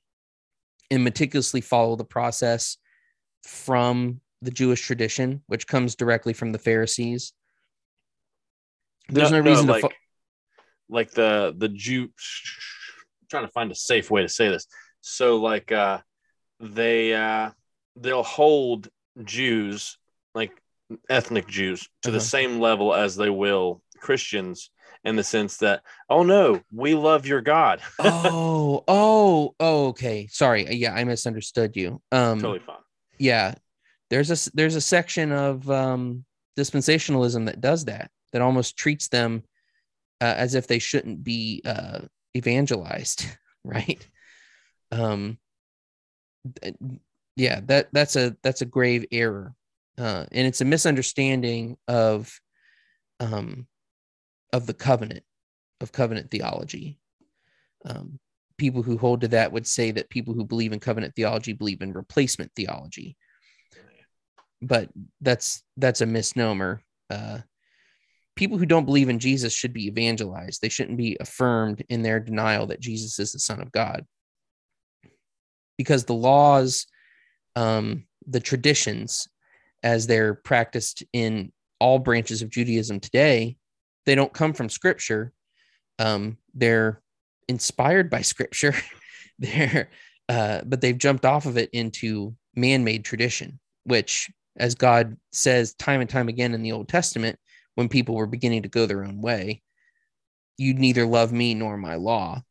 and 0.92 1.04
meticulously 1.04 1.62
follow 1.62 1.96
the 1.96 2.06
process 2.06 2.78
from 3.44 4.22
the 4.42 4.52
Jewish 4.52 4.82
tradition, 4.82 5.42
which 5.48 5.68
comes 5.68 5.96
directly 5.96 6.34
from 6.34 6.52
the 6.52 6.60
Pharisees. 6.60 7.34
There's 9.10 9.32
no, 9.32 9.42
no 9.42 9.50
reason 9.50 9.68
no, 9.68 9.74
like, 9.74 9.82
to 9.82 9.90
fo- 9.90 9.96
like 10.90 11.12
the 11.12 11.54
the 11.58 11.70
Jew. 11.70 12.04
I'm 12.04 13.28
trying 13.30 13.46
to 13.46 13.52
find 13.52 13.72
a 13.72 13.76
safe 13.76 14.10
way 14.12 14.22
to 14.22 14.30
say 14.30 14.50
this 14.50 14.68
so 15.06 15.38
like 15.38 15.72
uh 15.72 16.00
they 16.60 17.14
uh 17.14 17.52
they'll 17.96 18.24
hold 18.24 18.90
Jews 19.24 20.00
like 20.34 20.52
ethnic 21.10 21.48
Jews 21.48 21.88
to 22.02 22.10
uh-huh. 22.10 22.18
the 22.18 22.24
same 22.24 22.60
level 22.60 22.94
as 22.94 23.16
they 23.16 23.30
will 23.30 23.84
Christians 24.00 24.72
in 25.06 25.16
the 25.16 25.24
sense 25.24 25.58
that, 25.58 25.84
oh 26.10 26.24
no, 26.24 26.62
we 26.74 26.96
love 26.96 27.26
your 27.26 27.42
God. 27.42 27.80
oh, 28.00 28.84
oh, 28.88 29.56
oh, 29.60 29.88
okay. 29.88 30.28
Sorry. 30.28 30.66
Yeah, 30.76 30.94
I 30.94 31.04
misunderstood 31.04 31.76
you. 31.76 32.02
Um 32.12 32.40
totally 32.42 32.60
fine. 32.60 32.78
yeah. 33.18 33.54
There's 34.10 34.32
a 34.32 34.52
there's 34.54 34.76
a 34.76 34.82
section 34.82 35.32
of 35.32 35.70
um 35.70 36.26
dispensationalism 36.58 37.46
that 37.46 37.62
does 37.62 37.86
that, 37.86 38.10
that 38.34 38.42
almost 38.42 38.78
treats 38.78 39.08
them 39.10 39.44
uh, 40.22 40.34
as 40.38 40.56
if 40.56 40.68
they 40.68 40.80
shouldn't 40.80 41.24
be 41.24 41.62
uh 41.66 42.02
evangelized, 42.36 43.26
right? 43.64 44.06
Um 44.92 45.38
th- 46.62 46.76
yeah, 47.36 47.60
that 47.66 47.90
that's 47.92 48.16
a 48.16 48.36
that's 48.42 48.62
a 48.62 48.66
grave 48.66 49.06
error. 49.12 49.54
Uh 49.98 50.26
and 50.32 50.48
it's 50.48 50.62
a 50.62 50.66
misunderstanding 50.66 51.78
of 51.88 52.40
um 53.20 53.68
of 54.56 54.66
the 54.66 54.74
covenant 54.74 55.24
of 55.82 55.92
covenant 55.92 56.32
theology. 56.32 56.98
Um, 57.84 58.20
people 58.58 58.82
who 58.82 58.98
hold 58.98 59.20
to 59.22 59.28
that 59.28 59.52
would 59.52 59.68
say 59.68 59.92
that 59.92 60.10
people 60.10 60.34
who 60.34 60.46
believe 60.46 60.72
in 60.72 60.80
covenant 60.80 61.14
theology 61.14 61.52
believe 61.52 61.82
in 61.82 61.92
replacement 61.92 62.52
theology, 62.56 63.18
but 64.62 64.90
that's 65.20 65.62
that's 65.76 66.00
a 66.00 66.06
misnomer. 66.06 66.82
Uh, 67.10 67.40
people 68.38 68.58
who 68.58 68.66
don't 68.66 68.86
believe 68.86 69.10
in 69.10 69.20
Jesus 69.20 69.54
should 69.54 69.74
be 69.74 69.88
evangelized. 69.88 70.62
They 70.62 70.70
shouldn't 70.70 70.98
be 70.98 71.18
affirmed 71.20 71.84
in 71.90 72.02
their 72.02 72.22
denial 72.22 72.68
that 72.68 72.80
Jesus 72.80 73.20
is 73.20 73.34
the 73.34 73.40
Son 73.40 73.60
of 73.62 73.74
God, 73.74 74.06
because 75.78 76.06
the 76.06 76.14
laws, 76.14 76.88
um, 77.58 78.06
the 78.26 78.40
traditions, 78.40 79.28
as 79.84 80.08
they're 80.08 80.34
practiced 80.34 81.04
in 81.12 81.52
all 81.82 82.00
branches 82.00 82.42
of 82.42 82.50
Judaism 82.50 83.02
today, 83.02 83.58
they 84.06 84.16
don't 84.16 84.34
come 84.34 84.54
from 84.54 84.70
scripture. 84.70 85.34
Um, 86.00 86.38
they're 86.54 87.02
inspired 87.48 88.10
by 88.10 88.22
scripture. 88.22 88.76
They're 89.40 89.90
uh, 90.30 90.62
but 90.66 90.80
they've 90.80 90.98
jumped 90.98 91.26
off 91.26 91.46
of 91.46 91.58
it 91.58 91.70
into 91.74 92.34
man-made 92.56 93.04
tradition 93.04 93.60
which 93.84 94.32
as 94.56 94.74
god 94.74 95.18
says 95.34 95.74
time 95.74 96.00
and 96.00 96.10
time 96.10 96.30
again 96.30 96.54
in 96.54 96.64
the 96.64 96.72
old 96.72 96.88
testament 96.88 97.38
when 97.76 97.90
people 97.90 98.16
were 98.16 98.26
beginning 98.26 98.64
to 98.64 98.70
go 98.70 98.86
their 98.86 99.04
own 99.04 99.22
way 99.22 99.62
you'd 100.58 100.80
neither 100.80 101.06
love 101.06 101.32
me 101.32 101.54
nor 101.54 101.78
my 101.78 101.96
law. 101.96 102.42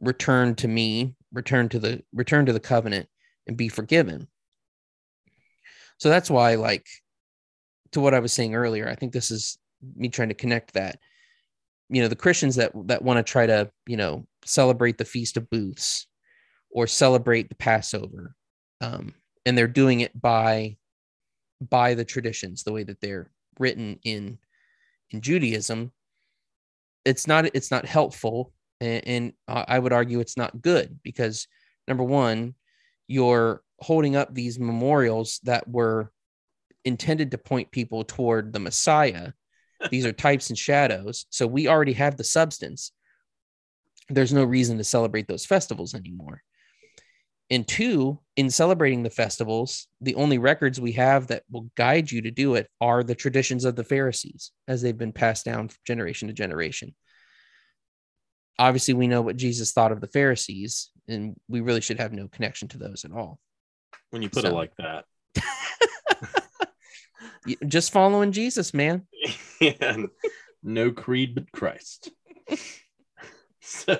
Return 0.00 0.54
to 0.56 0.68
me 0.68 1.14
return 1.32 1.68
to 1.68 1.80
the 1.80 2.02
return 2.12 2.46
to 2.46 2.52
the 2.52 2.60
covenant 2.60 3.08
and 3.48 3.56
be 3.56 3.68
forgiven. 3.68 4.28
So 5.98 6.08
that's 6.08 6.30
why 6.30 6.54
like 6.54 6.86
to 7.92 8.00
what 8.00 8.14
i 8.14 8.18
was 8.18 8.32
saying 8.32 8.56
earlier 8.56 8.88
i 8.88 8.96
think 8.96 9.12
this 9.12 9.30
is 9.30 9.56
me 9.96 10.08
trying 10.08 10.28
to 10.28 10.34
connect 10.34 10.74
that. 10.74 10.98
You 11.90 12.02
know 12.02 12.08
the 12.08 12.16
christians 12.16 12.56
that 12.56 12.72
that 12.86 13.02
want 13.02 13.18
to 13.18 13.30
try 13.30 13.46
to 13.46 13.70
you 13.86 13.98
know 13.98 14.26
celebrate 14.44 14.98
the 14.98 15.04
feast 15.04 15.36
of 15.36 15.50
booths 15.50 16.06
or 16.70 16.86
celebrate 16.86 17.48
the 17.48 17.54
passover 17.54 18.34
um, 18.80 19.14
and 19.46 19.56
they're 19.56 19.66
doing 19.66 20.00
it 20.00 20.20
by 20.20 20.76
by 21.60 21.94
the 21.94 22.04
traditions 22.04 22.62
the 22.62 22.72
way 22.72 22.82
that 22.82 23.00
they're 23.00 23.30
written 23.58 23.98
in 24.04 24.38
in 25.10 25.20
judaism 25.20 25.92
it's 27.04 27.26
not 27.26 27.46
it's 27.54 27.70
not 27.70 27.86
helpful 27.86 28.52
and, 28.80 29.06
and 29.06 29.32
i 29.48 29.78
would 29.78 29.92
argue 29.92 30.20
it's 30.20 30.36
not 30.36 30.60
good 30.60 30.98
because 31.02 31.46
number 31.86 32.04
one 32.04 32.54
you're 33.06 33.62
holding 33.80 34.16
up 34.16 34.34
these 34.34 34.58
memorials 34.58 35.40
that 35.44 35.68
were 35.68 36.10
intended 36.84 37.30
to 37.30 37.38
point 37.38 37.70
people 37.70 38.04
toward 38.04 38.52
the 38.52 38.60
messiah 38.60 39.32
these 39.90 40.06
are 40.06 40.12
types 40.12 40.50
and 40.50 40.58
shadows. 40.58 41.26
So 41.30 41.46
we 41.46 41.68
already 41.68 41.94
have 41.94 42.16
the 42.16 42.24
substance. 42.24 42.92
There's 44.08 44.32
no 44.32 44.44
reason 44.44 44.78
to 44.78 44.84
celebrate 44.84 45.28
those 45.28 45.46
festivals 45.46 45.94
anymore. 45.94 46.42
And 47.50 47.66
two, 47.68 48.18
in 48.36 48.50
celebrating 48.50 49.02
the 49.02 49.10
festivals, 49.10 49.86
the 50.00 50.14
only 50.14 50.38
records 50.38 50.80
we 50.80 50.92
have 50.92 51.26
that 51.26 51.42
will 51.50 51.70
guide 51.76 52.10
you 52.10 52.22
to 52.22 52.30
do 52.30 52.54
it 52.54 52.68
are 52.80 53.04
the 53.04 53.14
traditions 53.14 53.64
of 53.64 53.76
the 53.76 53.84
Pharisees 53.84 54.50
as 54.66 54.80
they've 54.80 54.96
been 54.96 55.12
passed 55.12 55.44
down 55.44 55.68
from 55.68 55.78
generation 55.86 56.28
to 56.28 56.34
generation. 56.34 56.94
Obviously, 58.58 58.94
we 58.94 59.08
know 59.08 59.20
what 59.20 59.36
Jesus 59.36 59.72
thought 59.72 59.92
of 59.92 60.00
the 60.00 60.06
Pharisees, 60.06 60.90
and 61.06 61.36
we 61.48 61.60
really 61.60 61.80
should 61.80 62.00
have 62.00 62.12
no 62.12 62.28
connection 62.28 62.68
to 62.68 62.78
those 62.78 63.04
at 63.04 63.12
all. 63.12 63.38
When 64.10 64.22
you 64.22 64.30
put 64.30 64.44
so. 64.44 64.48
it 64.48 64.54
like 64.54 64.72
that. 64.78 65.04
just 67.66 67.92
following 67.92 68.32
Jesus, 68.32 68.72
man. 68.72 69.06
yeah, 69.60 69.96
no 70.62 70.90
creed 70.90 71.34
but 71.34 71.50
Christ. 71.52 72.10
so, 73.60 73.98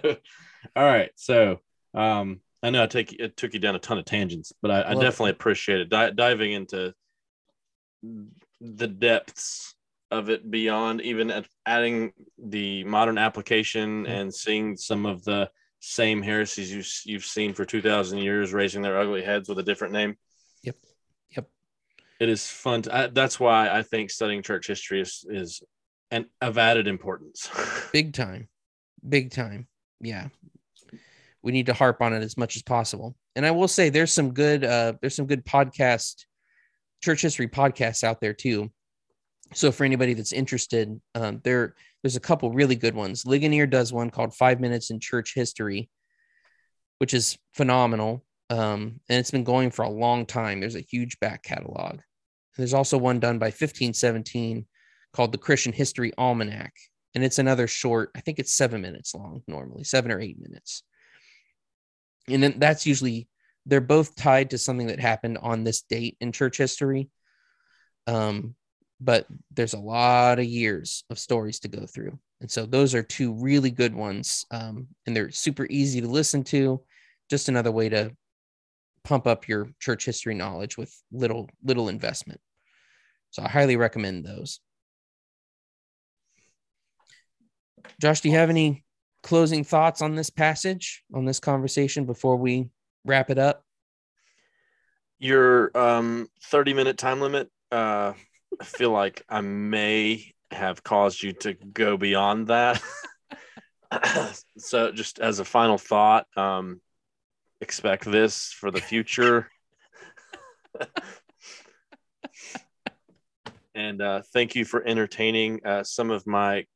all 0.77 0.85
right. 0.85 1.11
So, 1.17 1.61
um, 1.95 2.41
I 2.63 2.71
know 2.71 2.83
I 2.83 2.87
take 2.87 3.13
it 3.13 3.37
took 3.37 3.53
you 3.53 3.61
down 3.61 3.77
a 3.77 3.79
ton 3.79 3.99
of 3.99 4.05
tangents, 4.05 4.53
but 4.63 4.71
I, 4.71 4.91
I 4.91 4.95
definitely 4.95 5.31
appreciate 5.31 5.81
it 5.81 5.91
Di- 5.91 6.11
diving 6.11 6.53
into 6.53 6.95
the 8.61 8.87
depths 8.87 9.75
of 10.11 10.31
it 10.31 10.51
beyond 10.51 11.01
even 11.03 11.45
adding 11.67 12.13
the 12.39 12.85
modern 12.85 13.19
application 13.19 14.05
mm-hmm. 14.05 14.13
and 14.13 14.35
seeing 14.35 14.77
some 14.77 15.07
of 15.07 15.25
the 15.25 15.51
same 15.81 16.23
heresies 16.23 16.73
you, 16.73 17.13
you've 17.13 17.25
seen 17.25 17.53
for 17.53 17.67
2000 17.67 18.19
years 18.19 18.55
raising 18.55 18.81
their 18.81 18.99
ugly 18.99 19.23
heads 19.23 19.49
with 19.49 19.59
a 19.59 19.63
different 19.63 19.93
name 19.93 20.17
it 22.25 22.31
is 22.31 22.47
fun. 22.49 22.83
To, 22.83 22.97
I, 22.97 23.07
that's 23.09 23.39
why 23.39 23.69
I 23.69 23.83
think 23.83 24.11
studying 24.11 24.43
church 24.43 24.67
history 24.67 25.01
is 25.01 25.25
is 25.29 25.63
an 26.11 26.27
of 26.41 26.57
added 26.59 26.89
importance. 26.89 27.51
Big 27.93 28.15
time, 28.15 28.49
big 29.07 29.31
time. 29.31 29.69
Yeah, 30.01 30.29
we 31.43 31.53
need 31.53 31.67
to 31.67 31.75
harp 31.75 32.01
on 32.01 32.15
it 32.15 32.23
as 32.23 32.37
much 32.37 32.57
as 32.57 32.63
possible. 32.63 33.15
And 33.37 33.45
I 33.45 33.51
will 33.51 33.69
say, 33.69 33.91
there's 33.91 34.13
some 34.13 34.33
good 34.33 34.65
uh, 34.65 34.95
there's 35.01 35.15
some 35.15 35.27
good 35.27 35.45
podcast, 35.45 36.25
church 37.03 37.21
history 37.21 37.47
podcasts 37.47 38.03
out 38.03 38.21
there 38.21 38.33
too. 38.33 38.73
So 39.53 39.71
for 39.71 39.85
anybody 39.85 40.15
that's 40.15 40.33
interested, 40.33 40.99
um, 41.15 41.41
there 41.45 41.75
there's 42.03 42.17
a 42.17 42.21
couple 42.21 42.51
really 42.53 42.77
good 42.77 42.95
ones. 42.95 43.27
Ligonier 43.27 43.67
does 43.67 43.93
one 43.93 44.11
called 44.11 44.35
Five 44.35 44.61
Minutes 44.61 44.91
in 44.91 44.99
Church 44.99 45.35
History, 45.35 45.91
which 46.99 47.13
is 47.13 47.37
phenomenal. 47.53 48.25
Um, 48.51 49.01
and 49.09 49.19
it's 49.19 49.31
been 49.31 49.45
going 49.45 49.71
for 49.71 49.83
a 49.83 49.91
long 49.91 50.27
time. 50.27 50.61
There's 50.61 50.77
a 50.77 50.81
huge 50.81 51.19
back 51.21 51.43
catalog. 51.43 52.01
There's 52.57 52.75
also 52.75 52.99
one 52.99 53.21
done 53.21 53.39
by 53.39 53.47
1517 53.47 54.67
called 55.13 55.33
the 55.33 55.39
Christian 55.39 55.73
History 55.73 56.13
Almanac. 56.19 56.73
And 57.15 57.25
it's 57.25 57.39
another 57.39 57.67
short, 57.67 58.11
I 58.17 58.21
think 58.21 58.39
it's 58.39 58.53
seven 58.53 58.81
minutes 58.81 59.15
long 59.15 59.43
normally, 59.47 59.85
seven 59.85 60.11
or 60.11 60.21
eight 60.21 60.39
minutes. 60.41 60.83
And 62.29 62.43
then 62.43 62.59
that's 62.59 62.87
usually, 62.87 63.29
they're 63.67 63.81
both 63.81 64.17
tied 64.17 64.51
to 64.51 64.59
something 64.59 64.89
that 64.89 65.01
happened 65.01 65.39
on 65.39 65.65
this 65.65 65.83
date 65.83 66.17
in 66.21 66.33
church 66.33 66.57
history. 66.57 67.09
Um, 68.07 68.55
but 69.01 69.27
there's 69.53 69.75
a 69.75 69.79
lot 69.79 70.39
of 70.39 70.45
years 70.45 71.05
of 71.11 71.19
stories 71.19 71.61
to 71.61 71.69
go 71.69 71.87
through. 71.87 72.19
And 72.41 72.51
so 72.51 72.67
those 72.67 72.95
are 72.95 73.03
two 73.03 73.33
really 73.35 73.71
good 73.71 73.95
ones. 73.95 74.45
Um, 74.51 74.89
and 75.07 75.17
they're 75.17 75.31
super 75.31 75.67
easy 75.71 76.01
to 76.01 76.09
listen 76.09 76.43
to. 76.45 76.83
Just 77.31 77.49
another 77.49 77.73
way 77.73 77.89
to 77.89 78.15
pump 79.05 79.27
up 79.27 79.47
your 79.47 79.69
church 79.79 80.05
history 80.05 80.35
knowledge 80.35 80.77
with 80.77 80.95
little 81.13 81.49
little 81.63 81.89
investment. 81.89 82.41
So 83.31 83.43
I 83.43 83.49
highly 83.49 83.77
recommend 83.77 84.25
those. 84.25 84.61
Josh, 88.01 88.21
do 88.21 88.31
you 88.31 88.37
have 88.37 88.51
any 88.51 88.85
closing 89.23 89.65
thoughts 89.65 90.03
on 90.03 90.15
this 90.15 90.31
passage, 90.31 91.03
on 91.13 91.25
this 91.25 91.41
conversation 91.41 92.05
before 92.05 92.37
we 92.37 92.71
wrap 93.05 93.31
it 93.31 93.39
up? 93.39 93.65
Your 95.19 95.77
um, 95.77 96.29
30 96.43 96.75
minute 96.75 96.99
time 96.99 97.21
limit, 97.21 97.51
uh, 97.71 98.13
I 98.61 98.65
feel 98.65 98.91
like 98.93 99.23
I 99.29 99.41
may 99.41 100.33
have 100.51 100.83
caused 100.83 101.23
you 101.23 101.33
to 101.33 101.55
go 101.55 101.97
beyond 101.97 102.49
that. 102.49 102.83
so, 104.59 104.93
just 104.93 105.19
as 105.19 105.39
a 105.39 105.45
final 105.45 105.79
thought, 105.79 106.27
um, 106.37 106.81
expect 107.65 108.05
this 108.05 108.53
for 108.53 108.71
the 108.71 108.81
future. 108.81 109.49
and 113.75 114.03
uh, 114.03 114.21
thank 114.35 114.55
you 114.55 114.67
for 114.67 114.87
entertaining 114.87 115.65
uh, 115.65 115.83
some 115.83 116.11
of 116.11 116.27
my 116.27 116.67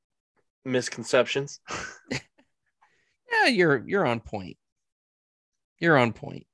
misconceptions. 0.64 1.60
yeah, 2.10 3.48
you're 3.48 3.84
you're 3.86 4.06
on 4.06 4.20
point. 4.20 4.56
You're 5.78 5.98
on 5.98 6.14
point. 6.14 6.46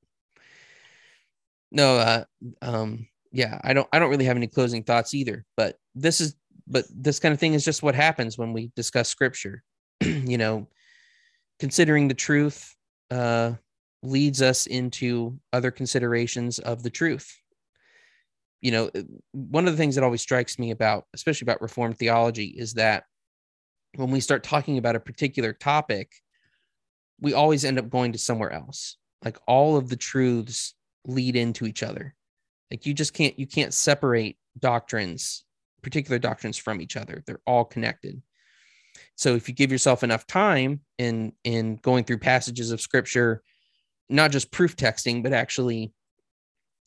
No, 1.71 1.95
uh, 1.95 2.25
um, 2.61 3.07
yeah, 3.31 3.57
I 3.63 3.71
don't 3.71 3.87
I 3.93 3.99
don't 3.99 4.09
really 4.09 4.25
have 4.25 4.37
any 4.37 4.47
closing 4.47 4.83
thoughts 4.83 5.13
either. 5.13 5.45
But 5.55 5.77
this 5.95 6.19
is 6.19 6.35
but 6.67 6.83
this 6.89 7.19
kind 7.19 7.33
of 7.33 7.39
thing 7.39 7.53
is 7.53 7.63
just 7.63 7.83
what 7.83 7.95
happens 7.95 8.37
when 8.37 8.51
we 8.51 8.69
discuss 8.75 9.07
scripture. 9.07 9.63
you 10.01 10.37
know, 10.37 10.67
considering 11.59 12.09
the 12.09 12.13
truth, 12.13 12.75
uh, 13.11 13.53
leads 14.05 14.41
us 14.41 14.67
into 14.67 15.39
other 15.53 15.71
considerations 15.71 16.59
of 16.59 16.83
the 16.83 16.89
truth. 16.89 17.37
You 18.61 18.71
know, 18.71 18.91
uh, 18.95 19.03
one 19.31 19.67
of 19.67 19.73
the 19.73 19.77
things 19.77 19.95
that 19.95 20.03
always 20.03 20.21
strikes 20.21 20.57
me 20.57 20.71
about, 20.71 21.05
especially 21.13 21.45
about 21.45 21.61
Reformed 21.61 21.97
theology, 21.97 22.47
is 22.47 22.73
that 22.73 23.03
when 23.95 24.11
we 24.11 24.19
start 24.19 24.43
talking 24.43 24.77
about 24.77 24.95
a 24.95 24.99
particular 24.99 25.53
topic, 25.53 26.11
we 27.19 27.33
always 27.33 27.63
end 27.63 27.79
up 27.79 27.89
going 27.89 28.11
to 28.13 28.17
somewhere 28.17 28.51
else. 28.51 28.97
Like 29.23 29.37
all 29.47 29.77
of 29.77 29.89
the 29.89 29.95
truths 29.95 30.75
lead 31.05 31.35
into 31.35 31.65
each 31.65 31.83
other. 31.83 32.15
Like 32.71 32.85
you 32.85 32.93
just 32.93 33.13
can't 33.13 33.37
you 33.39 33.47
can't 33.47 33.73
separate 33.73 34.37
doctrines, 34.59 35.43
particular 35.81 36.19
doctrines 36.19 36.57
from 36.57 36.81
each 36.81 36.97
other. 36.97 37.23
They're 37.25 37.41
all 37.45 37.65
connected. 37.65 38.21
So 39.15 39.35
if 39.35 39.47
you 39.47 39.53
give 39.53 39.71
yourself 39.71 40.03
enough 40.03 40.27
time 40.27 40.81
in 40.97 41.33
in 41.43 41.77
going 41.77 42.03
through 42.03 42.19
passages 42.19 42.71
of 42.71 42.81
scripture, 42.81 43.43
not 44.09 44.31
just 44.31 44.51
proof 44.51 44.75
texting, 44.75 45.23
but 45.23 45.33
actually 45.33 45.91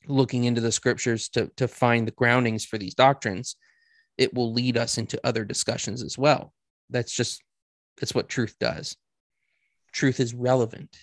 looking 0.07 0.45
into 0.45 0.61
the 0.61 0.73
scriptures 0.73 1.29
to 1.31 1.51
to 1.57 1.69
find 1.69 2.07
the 2.07 2.13
groundings 2.13 2.65
for 2.65 2.79
these 2.79 2.95
doctrines, 2.95 3.57
it 4.17 4.35
will 4.35 4.53
lead 4.53 4.77
us 4.77 4.99
into 4.99 5.21
other 5.25 5.45
discussions 5.45 6.03
as 6.03 6.17
well. 6.17 6.53
That's 6.91 7.13
just 7.13 7.43
that's 7.99 8.15
what 8.15 8.29
truth 8.29 8.57
does. 8.61 8.97
Truth 9.93 10.21
is 10.21 10.35
relevant. 10.35 10.97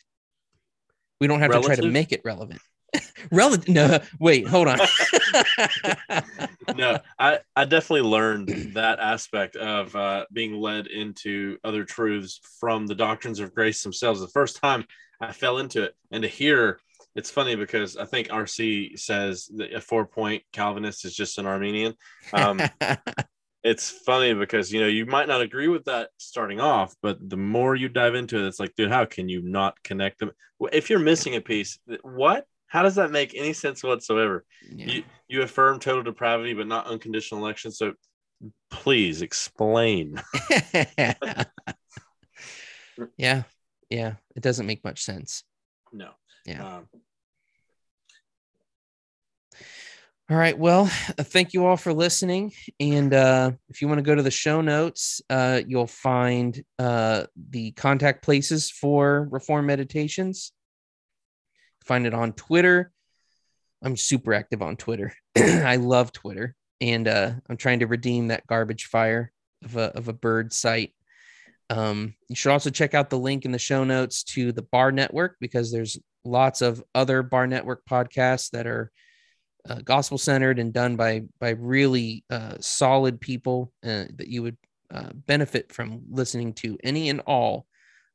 We 1.20 1.28
don't 1.28 1.40
have 1.40 1.52
Relative? 1.52 1.72
to 1.72 1.82
try 1.82 1.86
to 1.88 1.92
make 1.92 2.12
it 2.12 2.22
relevant. 2.24 2.62
Relative? 3.32 3.70
No, 3.70 4.00
wait, 4.20 4.48
hold 4.48 4.68
on. 4.68 4.80
no, 6.76 7.00
I 7.18 7.40
I 7.56 7.66
definitely 7.66 8.10
learned 8.10 8.50
that 8.74 9.00
aspect 9.00 9.56
of 9.56 9.96
uh, 9.96 10.26
being 10.32 10.54
led 10.54 10.88
into 10.88 11.58
other 11.64 11.84
truths 11.84 12.40
from 12.60 12.86
the 12.88 12.96
doctrines 12.96 13.40
of 13.40 13.54
grace 13.54 13.82
themselves. 13.84 14.20
The 14.20 14.28
first 14.28 14.62
time 14.62 14.86
I 15.22 15.32
fell 15.32 15.58
into 15.58 15.84
it, 15.84 15.96
and 16.12 16.24
to 16.24 16.28
hear 16.28 16.80
it's 17.16 17.32
funny 17.32 17.56
because 17.56 17.96
I 17.96 18.06
think 18.06 18.28
RC 18.28 19.00
says 19.00 19.50
that 19.56 19.74
a 19.74 19.82
four 19.82 20.06
point 20.06 20.44
Calvinist 20.52 21.06
is 21.06 21.16
just 21.16 21.38
an 21.38 21.46
Arminian. 21.46 21.94
Um, 22.34 22.62
it's 23.64 23.90
funny 23.90 24.34
because 24.34 24.72
you 24.72 24.82
know 24.82 24.88
you 24.88 25.06
might 25.06 25.28
not 25.28 25.42
agree 25.42 25.70
with 25.70 25.86
that 25.86 26.10
starting 26.18 26.60
off, 26.60 26.94
but 27.02 27.18
the 27.28 27.38
more 27.38 27.76
you 27.76 27.88
dive 27.88 28.16
into 28.16 28.38
it, 28.38 28.48
it's 28.48 28.60
like, 28.60 28.76
dude, 28.76 28.92
how 28.92 29.06
can 29.06 29.30
you 29.30 29.42
not 29.42 29.82
connect 29.84 30.20
them? 30.20 30.32
If 30.74 30.90
you're 30.90 31.00
missing 31.00 31.36
a 31.36 31.42
piece, 31.42 31.80
what? 32.02 32.46
How 32.68 32.84
does 32.84 32.96
that 32.96 33.12
make 33.12 33.34
any 33.36 33.54
sense 33.54 33.84
whatsoever? 33.84 34.44
Yeah. 34.70 34.88
You 34.88 35.04
you 35.30 35.42
affirm 35.42 35.80
total 35.80 36.04
depravity, 36.04 36.54
but 36.54 36.68
not 36.68 36.88
unconditional 36.88 37.42
election. 37.42 37.72
So 37.72 37.94
please 38.70 39.22
explain. 39.22 40.22
yeah, 43.18 43.44
yeah, 43.90 44.16
it 44.36 44.44
doesn't 44.44 44.66
make 44.66 44.84
much 44.84 45.04
sense. 45.04 45.44
No. 45.92 46.12
Yeah. 46.46 46.78
Um, 46.78 46.88
all 50.28 50.38
right. 50.38 50.58
Well, 50.58 50.88
thank 50.88 51.54
you 51.54 51.68
all 51.68 51.78
for 51.78 51.94
listening. 51.94 52.52
And 52.80 53.14
uh, 53.14 53.52
if 53.70 53.80
you 53.80 53.88
want 53.88 54.00
to 54.00 54.04
go 54.04 54.16
to 54.16 54.24
the 54.24 54.32
show 54.32 54.62
notes, 54.62 55.22
uh, 55.30 55.62
you'll 55.68 55.86
find 55.86 56.64
uh, 56.80 57.26
the 57.52 57.72
contact 57.74 58.24
places 58.24 58.72
for 58.72 59.28
Reform 59.30 59.68
Meditations. 59.68 60.52
Find 61.84 62.08
it 62.08 62.16
on 62.16 62.34
Twitter. 62.34 62.92
I'm 63.84 63.96
super 63.96 64.34
active 64.34 64.64
on 64.64 64.78
Twitter. 64.78 65.14
I 65.38 65.76
love 65.76 66.12
Twitter. 66.12 66.56
And 66.82 67.08
uh, 67.08 67.34
I'm 67.48 67.58
trying 67.58 67.82
to 67.82 67.88
redeem 67.88 68.30
that 68.30 68.48
garbage 68.48 68.86
fire 68.86 69.32
of 69.64 69.78
a, 69.78 69.96
of 69.96 70.08
a 70.08 70.14
bird 70.14 70.54
site. 70.54 70.95
Um, 71.70 72.16
you 72.30 72.36
should 72.36 72.52
also 72.52 72.70
check 72.70 72.94
out 72.94 73.10
the 73.10 73.18
link 73.18 73.46
in 73.46 73.52
the 73.52 73.60
show 73.60 73.84
notes 73.84 74.24
to 74.24 74.52
the 74.52 74.62
Bar 74.62 74.92
Network 74.92 75.38
because 75.40 75.72
there's 75.72 75.98
lots 76.24 76.62
of 76.62 76.84
other 76.94 77.24
Bar 77.24 77.48
Network 77.48 77.84
podcasts 77.90 78.52
that 78.52 78.68
are 78.68 78.92
uh, 79.68 79.82
gospel 79.84 80.18
centered 80.18 80.60
and 80.60 80.74
done 80.74 80.96
by 80.96 81.24
by 81.40 81.50
really 81.52 82.24
uh, 82.30 82.56
solid 82.60 83.20
people 83.20 83.72
uh, 83.84 84.06
that 84.16 84.28
you 84.28 84.44
would 84.44 84.58
uh, 84.94 85.10
benefit 85.14 85.74
from 85.74 86.04
listening 86.10 86.54
to 86.54 86.78
any 86.84 87.10
and 87.10 87.22
all 87.22 87.66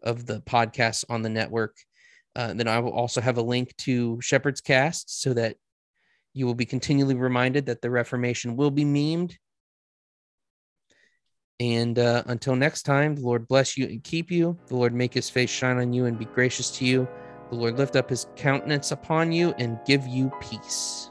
of 0.03 0.27
the 0.27 0.41
podcasts 0.43 1.05
on 1.09 1.23
the 1.23 1.29
network. 1.29 1.77
Uh, 2.37 2.55
then 2.55 2.69
I 2.69 2.79
will 2.79 2.93
also 2.93 3.21
have 3.21 3.39
a 3.39 3.43
link 3.43 3.77
to 3.79 4.21
Shepherd's 4.21 4.61
Cast 4.61 5.21
so 5.21 5.35
that 5.35 5.57
you 6.33 6.47
will 6.47 6.55
be 6.55 6.65
continually 6.67 7.17
reminded 7.17 7.67
that 7.67 7.83
the 7.83 7.91
Reformation 7.91 8.57
will 8.57 8.71
be 8.71 8.85
memed. 8.85 9.35
And 11.61 11.99
uh, 11.99 12.23
until 12.27 12.57
next 12.57 12.83
time, 12.85 13.15
the 13.15 13.21
Lord 13.21 13.47
bless 13.47 13.77
you 13.77 13.85
and 13.87 14.03
keep 14.03 14.31
you. 14.31 14.59
The 14.67 14.77
Lord 14.77 14.95
make 14.95 15.13
his 15.13 15.29
face 15.29 15.51
shine 15.51 15.77
on 15.77 15.93
you 15.93 16.07
and 16.07 16.19
be 16.19 16.25
gracious 16.25 16.71
to 16.79 16.87
you. 16.87 17.07
The 17.51 17.57
Lord 17.57 17.77
lift 17.77 17.97
up 17.97 18.09
his 18.09 18.27
countenance 18.35 18.93
upon 18.93 19.31
you 19.31 19.53
and 19.59 19.79
give 19.87 20.07
you 20.07 20.33
peace. 20.41 21.10